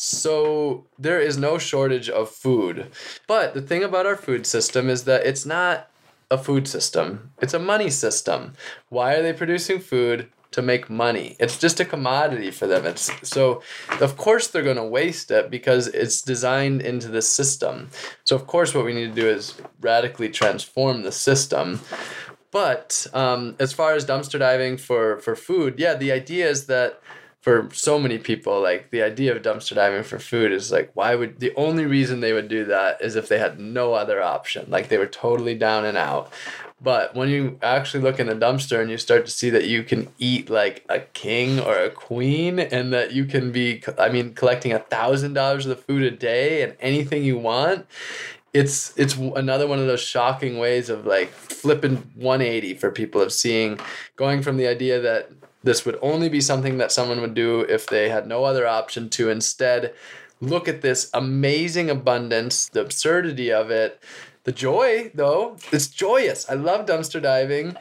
So 0.00 0.84
there 0.96 1.20
is 1.20 1.36
no 1.36 1.58
shortage 1.58 2.08
of 2.08 2.30
food. 2.30 2.86
But 3.26 3.54
the 3.54 3.60
thing 3.60 3.82
about 3.82 4.06
our 4.06 4.14
food 4.14 4.46
system 4.46 4.88
is 4.88 5.02
that 5.04 5.26
it's 5.26 5.44
not 5.44 5.90
a 6.30 6.38
food 6.38 6.68
system. 6.68 7.32
It's 7.42 7.52
a 7.52 7.58
money 7.58 7.90
system. 7.90 8.52
Why 8.90 9.14
are 9.14 9.22
they 9.22 9.32
producing 9.32 9.80
food? 9.80 10.28
To 10.52 10.62
make 10.62 10.88
money. 10.88 11.36
It's 11.38 11.58
just 11.58 11.78
a 11.78 11.84
commodity 11.84 12.50
for 12.52 12.66
them. 12.66 12.86
It's 12.86 13.10
so 13.28 13.60
of 14.00 14.16
course 14.16 14.46
they're 14.46 14.62
gonna 14.62 14.86
waste 14.86 15.30
it 15.30 15.50
because 15.50 15.88
it's 15.88 16.22
designed 16.22 16.80
into 16.80 17.08
the 17.08 17.20
system. 17.20 17.90
So 18.24 18.34
of 18.34 18.46
course 18.46 18.74
what 18.74 18.84
we 18.86 18.94
need 18.94 19.14
to 19.14 19.20
do 19.20 19.28
is 19.28 19.54
radically 19.80 20.30
transform 20.30 21.02
the 21.02 21.12
system. 21.12 21.80
But 22.50 23.06
um, 23.12 23.56
as 23.58 23.74
far 23.74 23.92
as 23.94 24.06
dumpster 24.06 24.38
diving 24.38 24.78
for 24.78 25.18
for 25.18 25.36
food, 25.36 25.74
yeah, 25.76 25.94
the 25.94 26.12
idea 26.12 26.48
is 26.48 26.66
that 26.66 27.02
for 27.40 27.68
so 27.72 27.98
many 27.98 28.18
people, 28.18 28.60
like 28.60 28.90
the 28.90 29.02
idea 29.02 29.34
of 29.34 29.42
dumpster 29.42 29.74
diving 29.74 30.02
for 30.02 30.18
food 30.18 30.52
is 30.52 30.72
like, 30.72 30.90
why 30.94 31.14
would 31.14 31.38
the 31.38 31.54
only 31.54 31.86
reason 31.86 32.20
they 32.20 32.32
would 32.32 32.48
do 32.48 32.64
that 32.64 33.00
is 33.00 33.14
if 33.16 33.28
they 33.28 33.38
had 33.38 33.60
no 33.60 33.94
other 33.94 34.20
option, 34.20 34.66
like 34.68 34.88
they 34.88 34.98
were 34.98 35.06
totally 35.06 35.54
down 35.54 35.84
and 35.84 35.96
out. 35.96 36.32
But 36.80 37.14
when 37.14 37.28
you 37.28 37.58
actually 37.62 38.02
look 38.02 38.20
in 38.20 38.28
the 38.28 38.34
dumpster 38.34 38.80
and 38.80 38.90
you 38.90 38.98
start 38.98 39.24
to 39.26 39.32
see 39.32 39.50
that 39.50 39.66
you 39.66 39.82
can 39.82 40.08
eat 40.18 40.48
like 40.48 40.84
a 40.88 41.00
king 41.00 41.58
or 41.58 41.76
a 41.76 41.90
queen, 41.90 42.58
and 42.58 42.92
that 42.92 43.12
you 43.12 43.24
can 43.24 43.50
be, 43.50 43.82
I 43.98 44.08
mean, 44.08 44.34
collecting 44.34 44.72
a 44.72 44.78
thousand 44.78 45.32
dollars 45.34 45.66
of 45.66 45.76
the 45.76 45.82
food 45.82 46.02
a 46.02 46.10
day 46.10 46.62
and 46.62 46.76
anything 46.80 47.24
you 47.24 47.38
want, 47.38 47.86
it's 48.52 48.96
it's 48.96 49.14
another 49.16 49.66
one 49.66 49.78
of 49.78 49.86
those 49.86 50.00
shocking 50.00 50.58
ways 50.58 50.88
of 50.88 51.04
like 51.04 51.30
flipping 51.30 51.96
180 52.14 52.74
for 52.74 52.90
people 52.90 53.20
of 53.20 53.32
seeing 53.32 53.78
going 54.16 54.42
from 54.42 54.56
the 54.56 54.66
idea 54.66 55.00
that 55.00 55.30
this 55.62 55.84
would 55.84 55.98
only 56.00 56.28
be 56.28 56.40
something 56.40 56.78
that 56.78 56.92
someone 56.92 57.20
would 57.20 57.34
do 57.34 57.60
if 57.62 57.86
they 57.86 58.08
had 58.08 58.26
no 58.26 58.44
other 58.44 58.66
option 58.66 59.08
to 59.10 59.30
instead 59.30 59.94
look 60.40 60.68
at 60.68 60.82
this 60.82 61.10
amazing 61.14 61.90
abundance 61.90 62.68
the 62.68 62.80
absurdity 62.80 63.52
of 63.52 63.70
it 63.70 64.02
the 64.48 64.52
joy, 64.52 65.10
though, 65.14 65.58
it's 65.72 65.88
joyous. 65.88 66.48
I 66.48 66.54
love 66.54 66.86
dumpster 66.86 67.20
diving, 67.20 67.76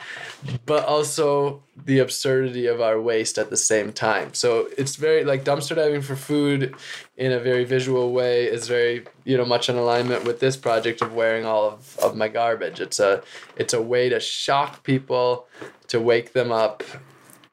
but 0.66 0.84
also 0.84 1.63
the 1.86 2.00
absurdity 2.00 2.66
of 2.66 2.82
our 2.82 3.00
waste 3.00 3.38
at 3.38 3.50
the 3.50 3.56
same 3.56 3.94
time. 3.94 4.34
So 4.34 4.68
it's 4.78 4.98
very 4.98 5.24
like 5.24 5.46
dumpster 5.46 5.78
diving 5.78 6.02
for 6.02 6.18
food 6.18 6.76
in 7.16 7.32
a 7.32 7.40
very 7.40 7.63
visual 7.63 8.12
way 8.12 8.48
is 8.48 8.68
very, 8.68 9.06
you 9.24 9.38
know, 9.38 9.46
much 9.46 9.70
in 9.70 9.78
alignment 9.78 10.26
with 10.26 10.42
this 10.42 10.58
project 10.58 11.02
of 11.02 11.13
wearing 11.13 11.46
all 11.46 11.70
of, 11.70 11.98
of 12.00 12.18
my 12.18 12.28
garbage. 12.28 12.82
It's 12.82 13.00
a 13.00 13.24
it's 13.56 13.74
a 13.74 13.82
way 13.82 14.10
to 14.10 14.20
shock 14.20 14.84
people, 14.84 15.48
to 15.88 16.02
wake 16.02 16.34
them 16.34 16.52
up 16.52 16.84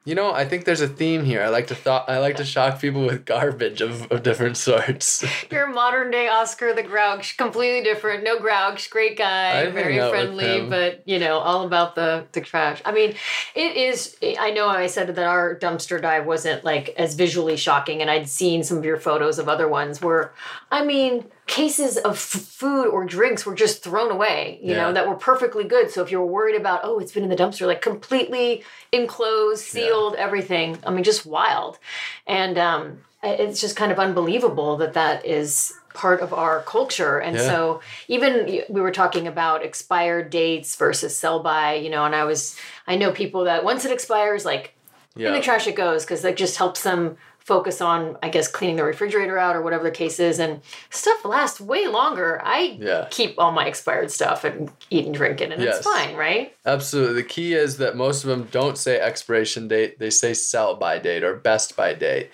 you 0.05 0.15
know, 0.15 0.33
I 0.33 0.45
think 0.45 0.67
there's 0.67 0.83
a 0.83 0.89
theme 0.89 1.25
here. 1.25 1.43
I 1.43 1.49
like 1.49 1.69
to 1.69 1.75
thought 1.75 2.11
I 2.11 2.19
like 2.19 2.37
to 2.37 2.45
shock 2.45 2.79
people 2.79 3.07
with 3.07 3.25
garbage 3.25 3.81
of, 3.81 4.11
of 4.13 4.23
different 4.23 4.59
sorts. 4.59 5.25
You're 5.51 5.67
modern 5.67 6.11
day 6.11 6.29
Oscar 6.29 6.75
the 6.75 6.83
Grouch, 6.83 7.39
completely 7.39 7.83
different. 7.83 8.23
No 8.23 8.39
Grouch, 8.39 8.91
great 8.91 9.17
guy, 9.17 9.71
very 9.71 9.99
friendly, 9.99 10.69
but 10.69 11.03
you 11.09 11.19
know, 11.19 11.39
all 11.39 11.65
about 11.65 11.95
the 11.95 12.27
the 12.33 12.43
trash. 12.43 12.83
I 12.85 12.93
mean, 12.93 13.15
it 13.55 13.77
is. 13.77 14.17
I 14.39 14.51
know 14.51 14.69
I 14.69 14.89
said 14.89 15.15
that 15.15 15.27
our 15.27 15.59
dumpster 15.59 16.01
dive 16.01 16.27
wasn't 16.27 16.65
like 16.65 16.91
as 16.99 17.15
visually 17.15 17.57
shocking, 17.57 18.03
and 18.03 18.11
I'd 18.11 18.29
seen 18.29 18.63
some 18.63 18.77
of 18.77 18.85
your 18.85 18.99
photos 18.99 19.39
of 19.39 19.49
other 19.49 19.69
ones 19.69 20.03
where, 20.03 20.35
I 20.71 20.85
mean, 20.85 21.25
cases 21.55 21.97
of 21.99 22.15
f- 22.15 22.19
food 22.19 22.89
or 22.89 23.05
drinks 23.05 23.47
were 23.47 23.55
just 23.55 23.85
thrown 23.85 24.11
away, 24.11 24.59
you 24.61 24.73
yeah. 24.73 24.83
know, 24.83 24.93
that 24.93 25.09
were 25.09 25.15
perfectly 25.15 25.63
good. 25.63 25.89
So 25.89 26.03
if 26.03 26.11
you're 26.11 26.27
worried 26.27 26.57
about, 26.57 26.81
oh, 26.83 26.99
it's 26.99 27.13
been 27.13 27.23
in 27.23 27.31
the 27.31 27.37
dumpster, 27.37 27.65
like 27.65 27.81
completely 27.81 28.65
enclosed, 28.91 29.65
sealed, 29.65 30.15
yeah. 30.15 30.25
everything. 30.25 30.79
I 30.85 30.91
mean, 30.91 31.05
just 31.05 31.25
wild. 31.25 31.79
And 32.27 32.59
um, 32.59 32.99
it's 33.23 33.61
just 33.61 33.77
kind 33.77 33.93
of 33.93 34.01
unbelievable 34.01 34.77
that 34.79 34.95
that 34.95 35.25
is 35.25 35.73
part 35.95 36.21
of 36.21 36.33
our 36.33 36.63
culture. 36.63 37.19
And 37.21 37.37
yeah. 37.37 37.47
so 37.47 37.81
even 38.09 38.63
we 38.69 38.81
were 38.81 38.91
talking 38.91 39.29
about 39.29 39.65
expired 39.65 40.31
dates 40.31 40.75
versus 40.75 41.17
sell 41.17 41.39
by, 41.39 41.75
you 41.75 41.89
know, 41.89 42.05
and 42.05 42.17
I 42.17 42.25
was, 42.25 42.59
I 42.89 42.97
know 42.97 43.13
people 43.13 43.45
that 43.45 43.63
once 43.63 43.85
it 43.85 43.93
expires, 43.93 44.45
like 44.45 44.75
in 45.17 45.33
the 45.33 45.41
trash 45.41 45.69
it 45.69 45.77
goes 45.77 46.05
because 46.05 46.23
that 46.23 46.37
just 46.37 46.57
helps 46.57 46.83
them 46.83 47.17
focus 47.45 47.81
on, 47.83 48.17
I 48.23 48.31
guess, 48.31 48.49
cleaning 48.49 48.77
the 48.77 48.85
refrigerator 48.85 49.39
out 49.39 49.55
or 49.55 49.63
whatever 49.63 49.85
the 49.85 49.91
case 49.91 50.19
is. 50.19 50.39
And 50.39 50.63
stuff 50.91 51.25
lasts 51.25 51.61
way 51.61 51.87
longer. 51.87 52.41
I 52.43 52.79
yeah. 52.81 53.07
keep 53.11 53.35
all 53.39 53.53
my 53.53 53.67
expired 53.67 54.11
stuff 54.11 54.45
and 54.45 54.73
eat 54.91 55.05
and 55.05 55.15
drink 55.15 55.41
it, 55.41 55.53
and 55.53 55.63
yes. 55.63 55.79
it's 55.79 55.87
fine, 55.87 56.17
right? 56.17 56.55
Absolutely. 56.65 57.15
The 57.15 57.29
key 57.29 57.55
is 57.55 57.77
that 57.77 57.97
most 57.97 58.25
of 58.25 58.31
them 58.31 58.49
don't 58.51 58.79
say 58.79 58.99
expiration 58.99 59.69
date, 59.69 59.99
they 59.99 60.11
say 60.11 60.35
sell 60.35 60.75
by 60.75 60.99
date 60.99 61.23
or 61.23 61.37
best 61.37 61.77
by 61.77 61.93
date 61.93 62.31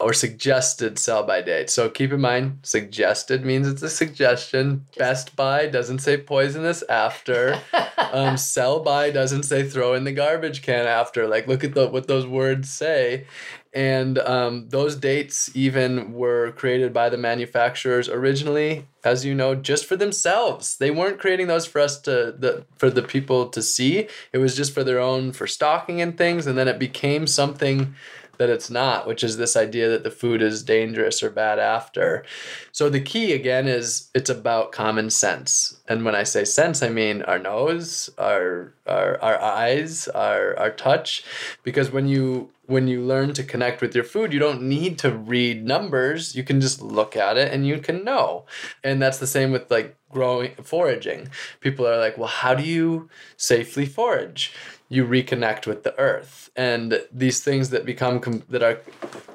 or 0.00 0.12
suggested 0.12 0.98
sell 0.98 1.24
by 1.24 1.42
date. 1.42 1.70
So 1.70 1.88
keep 1.88 2.12
in 2.12 2.20
mind, 2.20 2.60
suggested 2.62 3.44
means 3.44 3.66
it's 3.66 3.82
a 3.82 3.90
suggestion. 3.90 4.86
Just 4.90 4.98
Best 4.98 5.36
by 5.36 5.66
doesn't 5.66 5.98
say 5.98 6.16
poisonous 6.16 6.82
after. 6.88 7.60
um, 8.12 8.36
sell 8.36 8.80
by 8.80 9.10
doesn't 9.10 9.42
say 9.42 9.68
throw 9.68 9.94
in 9.94 10.04
the 10.04 10.12
garbage 10.12 10.62
can 10.62 10.86
after. 10.86 11.26
Like 11.26 11.48
look 11.48 11.64
at 11.64 11.74
the, 11.74 11.88
what 11.88 12.06
those 12.06 12.26
words 12.26 12.70
say. 12.70 13.26
And 13.74 14.18
um, 14.18 14.68
those 14.70 14.96
dates 14.96 15.54
even 15.54 16.14
were 16.14 16.52
created 16.52 16.92
by 16.92 17.10
the 17.10 17.18
manufacturers 17.18 18.08
originally, 18.08 18.86
as 19.04 19.24
you 19.24 19.34
know, 19.34 19.54
just 19.54 19.84
for 19.84 19.94
themselves. 19.94 20.76
They 20.76 20.90
weren't 20.90 21.18
creating 21.18 21.48
those 21.48 21.66
for 21.66 21.80
us 21.80 22.00
to 22.02 22.34
the 22.36 22.64
for 22.76 22.88
the 22.90 23.02
people 23.02 23.48
to 23.50 23.62
see. 23.62 24.08
It 24.32 24.38
was 24.38 24.56
just 24.56 24.72
for 24.72 24.84
their 24.84 24.98
own 24.98 25.32
for 25.32 25.46
stocking 25.46 26.00
and 26.00 26.16
things. 26.16 26.46
And 26.46 26.56
then 26.56 26.68
it 26.68 26.78
became 26.78 27.26
something 27.26 27.94
that 28.38 28.48
it's 28.48 28.70
not, 28.70 29.06
which 29.06 29.22
is 29.22 29.36
this 29.36 29.56
idea 29.56 29.88
that 29.88 30.04
the 30.04 30.10
food 30.10 30.42
is 30.42 30.62
dangerous 30.62 31.22
or 31.22 31.30
bad 31.30 31.58
after. 31.58 32.24
So 32.72 32.88
the 32.88 33.00
key 33.00 33.32
again 33.32 33.68
is 33.68 34.10
it's 34.14 34.30
about 34.30 34.72
common 34.72 35.10
sense. 35.10 35.80
And 35.88 36.04
when 36.04 36.14
I 36.14 36.22
say 36.22 36.44
sense, 36.44 36.82
I 36.82 36.88
mean 36.88 37.22
our 37.22 37.38
nose, 37.38 38.10
our 38.18 38.72
our, 38.86 39.20
our 39.20 39.40
eyes, 39.40 40.08
our 40.08 40.58
our 40.58 40.70
touch. 40.70 41.24
Because 41.62 41.90
when 41.90 42.08
you 42.08 42.50
when 42.66 42.86
you 42.86 43.00
learn 43.00 43.32
to 43.32 43.42
connect 43.42 43.80
with 43.80 43.94
your 43.94 44.04
food, 44.04 44.32
you 44.32 44.38
don't 44.38 44.62
need 44.62 44.98
to 44.98 45.10
read 45.10 45.64
numbers. 45.64 46.36
You 46.36 46.44
can 46.44 46.60
just 46.60 46.82
look 46.82 47.16
at 47.16 47.38
it 47.38 47.52
and 47.52 47.66
you 47.66 47.78
can 47.78 48.04
know. 48.04 48.44
And 48.84 49.00
that's 49.00 49.18
the 49.18 49.26
same 49.26 49.52
with 49.52 49.70
like 49.70 49.96
growing 50.10 50.54
foraging. 50.62 51.28
People 51.60 51.86
are 51.86 51.98
like, 51.98 52.18
well, 52.18 52.28
how 52.28 52.54
do 52.54 52.62
you 52.62 53.08
safely 53.36 53.86
forage? 53.86 54.52
You 54.88 55.04
reconnect 55.04 55.66
with 55.66 55.82
the 55.82 55.98
earth. 55.98 56.50
And 56.56 57.02
these 57.12 57.42
things 57.42 57.70
that 57.70 57.84
become 57.84 58.20
com- 58.20 58.44
that 58.48 58.62
are 58.62 58.80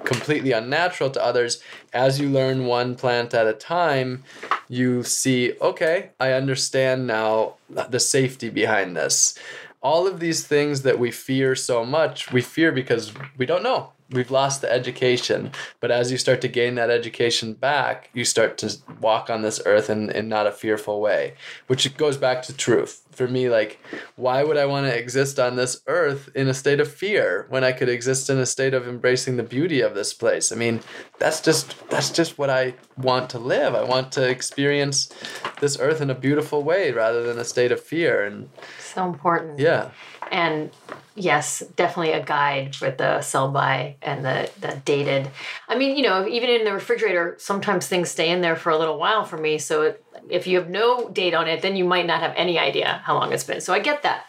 completely 0.04 0.52
unnatural 0.52 1.10
to 1.12 1.24
others 1.24 1.62
as 1.94 2.20
you 2.20 2.30
learn 2.30 2.66
one 2.66 2.96
plant 2.96 3.34
at 3.34 3.48
a 3.48 3.54
time 3.54 4.22
you 4.68 5.02
see 5.02 5.54
okay 5.62 6.10
i 6.20 6.34
understand 6.34 7.08
now 7.08 7.56
the 7.90 8.00
safety 8.00 8.50
behind 8.50 8.96
this. 8.96 9.38
All 9.82 10.08
of 10.08 10.20
these 10.20 10.48
things 10.48 10.84
that 10.84 10.98
we 11.00 11.12
fear 11.12 11.56
so 11.56 11.86
much 11.86 12.32
we 12.32 12.42
fear 12.42 12.72
because 12.72 13.14
we 13.38 13.46
don't 13.46 13.64
know 13.64 13.92
we've 14.14 14.32
lost 14.32 14.62
the 14.62 14.72
education 14.72 15.52
but 15.80 15.92
as 15.92 16.12
you 16.12 16.18
start 16.18 16.42
to 16.42 16.48
gain 16.48 16.76
that 16.76 16.90
education 16.90 17.54
back 17.54 18.10
you 18.14 18.24
start 18.24 18.58
to 18.58 18.76
walk 19.02 19.30
on 19.30 19.42
this 19.42 19.62
earth 19.66 19.90
in, 19.90 20.10
in 20.12 20.30
not 20.30 20.48
a 20.48 20.52
fearful 20.52 21.02
way 21.02 21.34
which 21.68 21.96
goes 21.98 22.18
back 22.18 22.42
to 22.44 22.54
truth. 22.54 23.02
For 23.12 23.28
me 23.28 23.48
like 23.50 23.80
why 24.16 24.44
would 24.44 24.58
i 24.58 24.66
want 24.66 24.88
to 24.88 24.98
exist 24.98 25.40
on 25.40 25.56
this 25.56 25.82
earth 25.86 26.30
in 26.34 26.48
a 26.48 26.54
state 26.54 26.80
of 26.80 26.92
fear 26.92 27.46
when 27.50 27.64
i 27.64 27.72
could 27.72 27.90
exist 27.90 28.30
in 28.30 28.40
a 28.40 28.46
state 28.46 28.74
of 28.74 28.88
embracing 28.88 29.38
the 29.38 29.44
beauty 29.44 29.82
of 29.82 29.94
this 29.94 30.14
place? 30.14 30.52
I 30.52 30.56
mean 30.56 30.82
that's 31.20 31.40
just 31.40 31.88
that's 31.90 32.10
just 32.10 32.38
what 32.38 32.50
i 32.50 32.74
want 32.98 33.30
to 33.32 33.40
live. 33.40 33.76
I 33.76 33.84
want 33.84 34.12
to 34.14 34.28
experience 34.28 35.10
this 35.60 35.78
earth 35.80 36.02
in 36.02 36.10
a 36.10 36.16
beautiful 36.16 36.64
way 36.64 36.92
rather 36.92 37.24
than 37.24 37.38
a 37.38 37.46
state 37.46 37.72
of 37.72 37.80
fear 37.80 38.24
and 38.24 38.50
so 38.80 39.06
important. 39.06 39.60
Yeah 39.60 39.92
and 40.32 40.72
yes, 41.16 41.64
definitely 41.76 42.14
a 42.14 42.24
guide 42.24 42.76
with 42.82 42.98
the 42.98 43.22
sell 43.22 43.52
by 43.52 43.96
and 44.02 44.26
the, 44.26 44.50
the 44.60 44.82
dated. 44.86 45.30
I 45.68 45.78
mean, 45.78 45.96
you 45.98 46.04
know, 46.04 46.28
even 46.28 46.50
in 46.50 46.64
the 46.64 46.74
refrigerator, 46.74 47.36
sometimes 47.40 47.88
things 47.88 48.10
stay 48.10 48.30
in 48.30 48.42
there 48.42 48.56
for 48.56 48.70
a 48.72 48.78
little 48.78 48.98
while 48.98 49.26
for 49.26 49.38
me. 49.38 49.58
So 49.58 49.84
it, 49.84 50.04
if 50.30 50.48
you 50.48 50.58
have 50.60 50.70
no 50.70 51.10
date 51.10 51.34
on 51.34 51.48
it, 51.48 51.62
then 51.62 51.76
you 51.76 51.86
might 51.86 52.06
not 52.06 52.22
have 52.22 52.34
any 52.36 52.58
idea 52.58 53.02
how 53.04 53.16
long 53.16 53.34
it's 53.34 53.44
been. 53.44 53.62
So 53.62 53.74
I 53.74 53.80
get 53.80 54.04
that. 54.04 54.26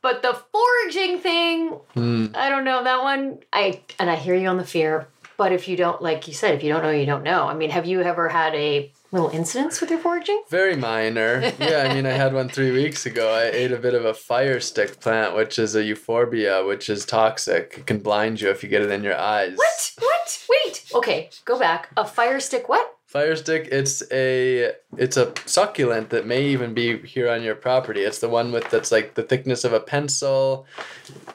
But 0.00 0.22
the 0.22 0.40
foraging 0.52 1.20
thing, 1.20 1.78
mm. 1.94 2.36
I 2.36 2.48
don't 2.48 2.64
know 2.64 2.82
that 2.82 3.02
one. 3.02 3.38
I 3.52 3.80
and 4.00 4.10
I 4.10 4.16
hear 4.16 4.34
you 4.34 4.48
on 4.48 4.56
the 4.56 4.64
fear. 4.64 5.06
But 5.36 5.52
if 5.52 5.68
you 5.68 5.76
don't, 5.76 6.02
like 6.02 6.28
you 6.28 6.34
said, 6.34 6.54
if 6.54 6.62
you 6.62 6.72
don't 6.72 6.82
know, 6.82 6.90
you 6.90 7.06
don't 7.06 7.22
know. 7.22 7.46
I 7.46 7.54
mean, 7.54 7.70
have 7.70 7.86
you 7.86 8.02
ever 8.02 8.28
had 8.28 8.54
a 8.54 8.92
little 9.12 9.28
incidents 9.28 9.80
with 9.80 9.90
your 9.90 10.00
foraging? 10.00 10.42
Very 10.48 10.74
minor. 10.74 11.52
Yeah, 11.60 11.86
I 11.88 11.94
mean, 11.94 12.06
I 12.06 12.12
had 12.12 12.32
one 12.32 12.48
three 12.48 12.72
weeks 12.72 13.06
ago. 13.06 13.32
I 13.32 13.44
ate 13.44 13.70
a 13.70 13.78
bit 13.78 13.94
of 13.94 14.04
a 14.04 14.14
fire 14.14 14.58
stick 14.58 15.00
plant, 15.00 15.36
which 15.36 15.58
is 15.58 15.76
a 15.76 15.84
euphorbia, 15.84 16.64
which 16.64 16.88
is 16.88 17.04
toxic. 17.04 17.74
It 17.78 17.86
can 17.86 17.98
blind 18.00 18.40
you 18.40 18.50
if 18.50 18.62
you 18.62 18.68
get 18.68 18.82
it 18.82 18.90
in 18.90 19.04
your 19.04 19.16
eyes. 19.16 19.56
What? 19.56 19.92
What? 19.98 20.46
Wait. 20.48 20.90
Okay, 20.94 21.30
go 21.44 21.58
back. 21.58 21.90
A 21.96 22.04
fire 22.04 22.40
stick 22.40 22.68
what? 22.68 22.96
Fire 23.12 23.36
stick, 23.36 23.68
it's 23.70 24.02
a 24.10 24.72
it's 24.96 25.18
a 25.18 25.34
succulent 25.44 26.08
that 26.08 26.26
may 26.26 26.44
even 26.44 26.72
be 26.72 26.96
here 26.96 27.28
on 27.28 27.42
your 27.42 27.54
property. 27.54 28.00
It's 28.00 28.20
the 28.20 28.28
one 28.30 28.52
with 28.52 28.70
that's 28.70 28.90
like 28.90 29.12
the 29.12 29.22
thickness 29.22 29.64
of 29.64 29.74
a 29.74 29.80
pencil 29.80 30.64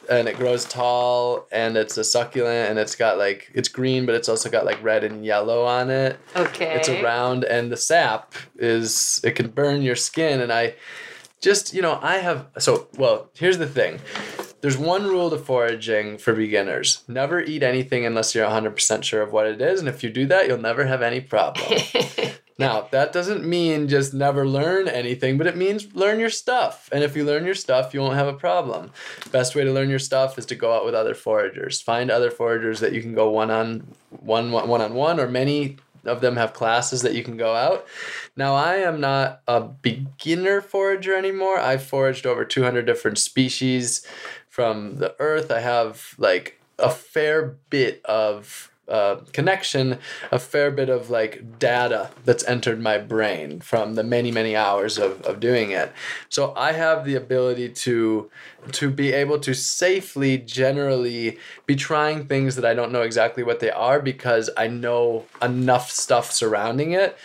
and 0.09 0.27
it 0.27 0.37
grows 0.37 0.65
tall 0.65 1.45
and 1.51 1.77
it's 1.77 1.95
a 1.95 2.03
succulent 2.03 2.71
and 2.71 2.79
it's 2.79 2.95
got 2.95 3.19
like 3.19 3.51
it's 3.53 3.69
green 3.69 4.07
but 4.07 4.15
it's 4.15 4.27
also 4.27 4.49
got 4.49 4.65
like 4.65 4.81
red 4.81 5.03
and 5.03 5.23
yellow 5.23 5.65
on 5.65 5.91
it. 5.91 6.19
Okay. 6.35 6.73
It's 6.73 6.89
a 6.89 7.03
round 7.03 7.43
and 7.43 7.71
the 7.71 7.77
sap 7.77 8.33
is 8.55 9.21
it 9.23 9.35
can 9.35 9.49
burn 9.49 9.83
your 9.83 9.95
skin 9.95 10.41
and 10.41 10.51
I 10.51 10.73
just, 11.41 11.75
you 11.75 11.83
know, 11.83 11.99
I 12.01 12.15
have 12.15 12.47
so 12.57 12.87
well, 12.97 13.29
here's 13.35 13.59
the 13.59 13.67
thing 13.67 13.99
there's 14.61 14.77
one 14.77 15.05
rule 15.05 15.29
to 15.29 15.37
foraging 15.37 16.17
for 16.17 16.33
beginners 16.33 17.03
never 17.07 17.41
eat 17.41 17.63
anything 17.63 18.05
unless 18.05 18.33
you're 18.33 18.47
100% 18.47 19.03
sure 19.03 19.21
of 19.21 19.31
what 19.31 19.47
it 19.47 19.61
is 19.61 19.79
and 19.79 19.89
if 19.89 20.03
you 20.03 20.09
do 20.09 20.25
that 20.25 20.47
you'll 20.47 20.57
never 20.57 20.85
have 20.85 21.01
any 21.01 21.21
problem 21.21 21.79
Now, 22.59 22.87
that 22.89 23.13
doesn't 23.13 23.45
mean 23.45 23.87
just 23.87 24.13
never 24.15 24.47
learn 24.47 24.87
anything, 24.87 25.37
but 25.37 25.45
it 25.45 25.55
means 25.55 25.93
learn 25.93 26.19
your 26.19 26.31
stuff. 26.31 26.89
And 26.91 27.03
if 27.03 27.15
you 27.15 27.23
learn 27.23 27.45
your 27.45 27.53
stuff, 27.53 27.93
you 27.93 28.01
won't 28.01 28.15
have 28.15 28.27
a 28.27 28.33
problem. 28.33 28.91
Best 29.31 29.53
way 29.53 29.63
to 29.63 29.71
learn 29.71 29.89
your 29.89 29.99
stuff 29.99 30.39
is 30.39 30.45
to 30.47 30.55
go 30.55 30.73
out 30.73 30.83
with 30.83 30.95
other 30.95 31.13
foragers. 31.13 31.83
Find 31.83 32.09
other 32.09 32.31
foragers 32.31 32.79
that 32.79 32.93
you 32.93 33.01
can 33.01 33.13
go 33.13 33.29
one 33.29 33.51
on 33.51 33.85
one 34.09 34.51
one 34.51 34.81
on 34.81 34.95
one 34.95 35.19
or 35.19 35.27
many 35.27 35.77
of 36.05 36.21
them 36.21 36.37
have 36.37 36.53
classes 36.53 37.01
that 37.03 37.13
you 37.13 37.23
can 37.23 37.37
go 37.37 37.53
out. 37.53 37.85
Now, 38.35 38.55
I 38.55 38.75
am 38.77 38.99
not 38.99 39.41
a 39.47 39.61
beginner 39.61 40.61
forager 40.61 41.15
anymore. 41.15 41.59
I've 41.59 41.83
foraged 41.83 42.25
over 42.25 42.45
200 42.45 42.85
different 42.85 43.19
species 43.19 44.07
from 44.57 44.95
the 44.95 45.15
earth. 45.19 45.51
I 45.51 45.59
have 45.59 46.15
like 46.17 46.59
a 46.79 46.89
fair 46.89 47.57
bit 47.69 48.01
of 48.05 48.71
uh, 48.87 49.17
connection, 49.33 49.99
a 50.31 50.39
fair 50.39 50.71
bit 50.71 50.89
of 50.89 51.11
like 51.11 51.59
data 51.59 52.09
that's 52.25 52.43
entered 52.45 52.81
my 52.81 52.97
brain 52.97 53.59
from 53.59 53.93
the 53.93 54.03
many 54.03 54.31
many 54.31 54.55
hours 54.55 54.97
of, 54.97 55.21
of 55.21 55.39
doing 55.39 55.69
it. 55.69 55.91
So 56.29 56.55
I 56.55 56.71
have 56.71 57.05
the 57.05 57.13
ability 57.13 57.69
to 57.69 58.31
to 58.71 58.89
be 58.89 59.13
able 59.13 59.39
to 59.39 59.53
safely 59.53 60.39
generally 60.39 61.37
be 61.67 61.75
trying 61.75 62.25
things 62.25 62.55
that 62.55 62.65
I 62.65 62.73
don't 62.73 62.91
know 62.91 63.03
exactly 63.03 63.43
what 63.43 63.59
they 63.59 63.69
are 63.69 63.99
because 63.99 64.49
I 64.57 64.67
know 64.67 65.25
enough 65.39 65.91
stuff 65.91 66.31
surrounding 66.31 66.93
it. 66.93 67.15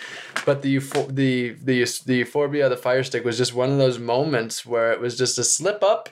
But 0.44 0.60
the 0.60 0.78
the 1.08 1.56
the 1.62 1.84
the 2.04 2.24
euphorbia, 2.24 2.68
the 2.68 2.76
fire 2.76 3.04
stick 3.04 3.24
was 3.24 3.38
just 3.38 3.54
one 3.54 3.70
of 3.70 3.78
those 3.78 3.98
moments 3.98 4.66
where 4.66 4.92
it 4.92 5.00
was 5.00 5.16
just 5.16 5.38
a 5.38 5.44
slip 5.44 5.82
up 5.82 6.10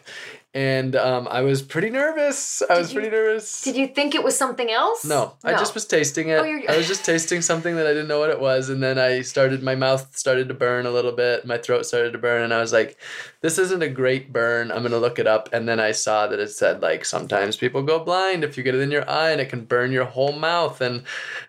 and 0.52 0.96
um, 0.96 1.28
I 1.30 1.42
was 1.42 1.62
pretty 1.62 1.90
nervous. 1.90 2.60
I 2.62 2.74
did 2.74 2.80
was 2.80 2.92
you, 2.92 3.00
pretty 3.00 3.14
nervous. 3.14 3.62
Did 3.62 3.76
you 3.76 3.86
think 3.86 4.16
it 4.16 4.24
was 4.24 4.36
something 4.36 4.68
else? 4.68 5.04
No, 5.04 5.34
no. 5.44 5.50
I 5.50 5.52
just 5.52 5.74
was 5.74 5.84
tasting 5.84 6.28
it. 6.28 6.40
Oh, 6.40 6.72
I 6.72 6.76
was 6.76 6.88
just 6.88 7.04
tasting 7.04 7.40
something 7.40 7.76
that 7.76 7.86
I 7.86 7.90
didn't 7.90 8.08
know 8.08 8.18
what 8.18 8.30
it 8.30 8.40
was, 8.40 8.68
and 8.68 8.82
then 8.82 8.98
I 8.98 9.20
started. 9.20 9.62
My 9.62 9.76
mouth 9.76 10.16
started 10.16 10.48
to 10.48 10.54
burn 10.54 10.86
a 10.86 10.90
little 10.90 11.12
bit. 11.12 11.46
My 11.46 11.56
throat 11.56 11.86
started 11.86 12.12
to 12.12 12.18
burn, 12.18 12.42
and 12.42 12.52
I 12.52 12.60
was 12.60 12.72
like, 12.72 12.98
"This 13.42 13.58
isn't 13.58 13.82
a 13.82 13.88
great 13.88 14.32
burn. 14.32 14.72
I'm 14.72 14.82
gonna 14.82 14.98
look 14.98 15.20
it 15.20 15.28
up." 15.28 15.48
And 15.52 15.68
then 15.68 15.78
I 15.78 15.92
saw 15.92 16.26
that 16.26 16.40
it 16.40 16.50
said 16.50 16.82
like 16.82 17.04
sometimes 17.04 17.56
people 17.56 17.82
go 17.82 18.00
blind 18.00 18.42
if 18.42 18.56
you 18.56 18.64
get 18.64 18.74
it 18.74 18.80
in 18.80 18.90
your 18.90 19.08
eye, 19.08 19.30
and 19.30 19.40
it 19.40 19.50
can 19.50 19.64
burn 19.64 19.92
your 19.92 20.06
whole 20.06 20.32
mouth. 20.32 20.80
And 20.80 21.04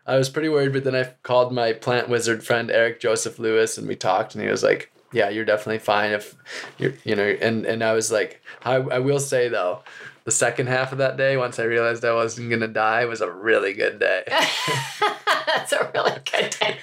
I 0.06 0.18
was 0.18 0.30
pretty 0.30 0.50
worried, 0.50 0.74
but 0.74 0.84
then 0.84 0.96
I 0.96 1.12
called 1.24 1.52
my 1.52 1.74
plant 1.74 2.08
wizard 2.08 2.44
friend 2.44 2.70
Eric 2.70 3.00
Joseph 3.00 3.40
Lewis, 3.40 3.80
and 3.80 3.88
we 3.88 3.96
talked, 3.96 4.36
and 4.36 4.44
he 4.44 4.50
was 4.50 4.62
like 4.62 4.92
yeah, 5.12 5.30
you're 5.30 5.46
definitely 5.46 5.80
fine 5.80 6.12
if 6.12 6.36
you're, 6.78 6.94
you 7.04 7.16
know, 7.16 7.24
and, 7.42 7.66
and 7.66 7.84
I 7.84 7.94
was 7.94 8.12
like, 8.12 8.42
I, 8.64 8.76
I 8.76 9.00
will 9.00 9.20
say 9.20 9.50
though, 9.50 9.84
the 10.24 10.32
second 10.32 10.68
half 10.68 10.92
of 10.92 11.00
that 11.00 11.18
day, 11.18 11.38
once 11.38 11.60
I 11.60 11.64
realized 11.64 12.06
I 12.06 12.14
wasn't 12.14 12.50
going 12.50 12.62
to 12.62 12.68
die, 12.68 13.06
was 13.06 13.22
a 13.22 13.32
really 13.32 13.74
good 13.74 14.00
day. 14.00 14.24
That's 15.48 15.74
a 15.74 15.92
really 15.94 16.20
good 16.32 16.56
day. 16.60 16.78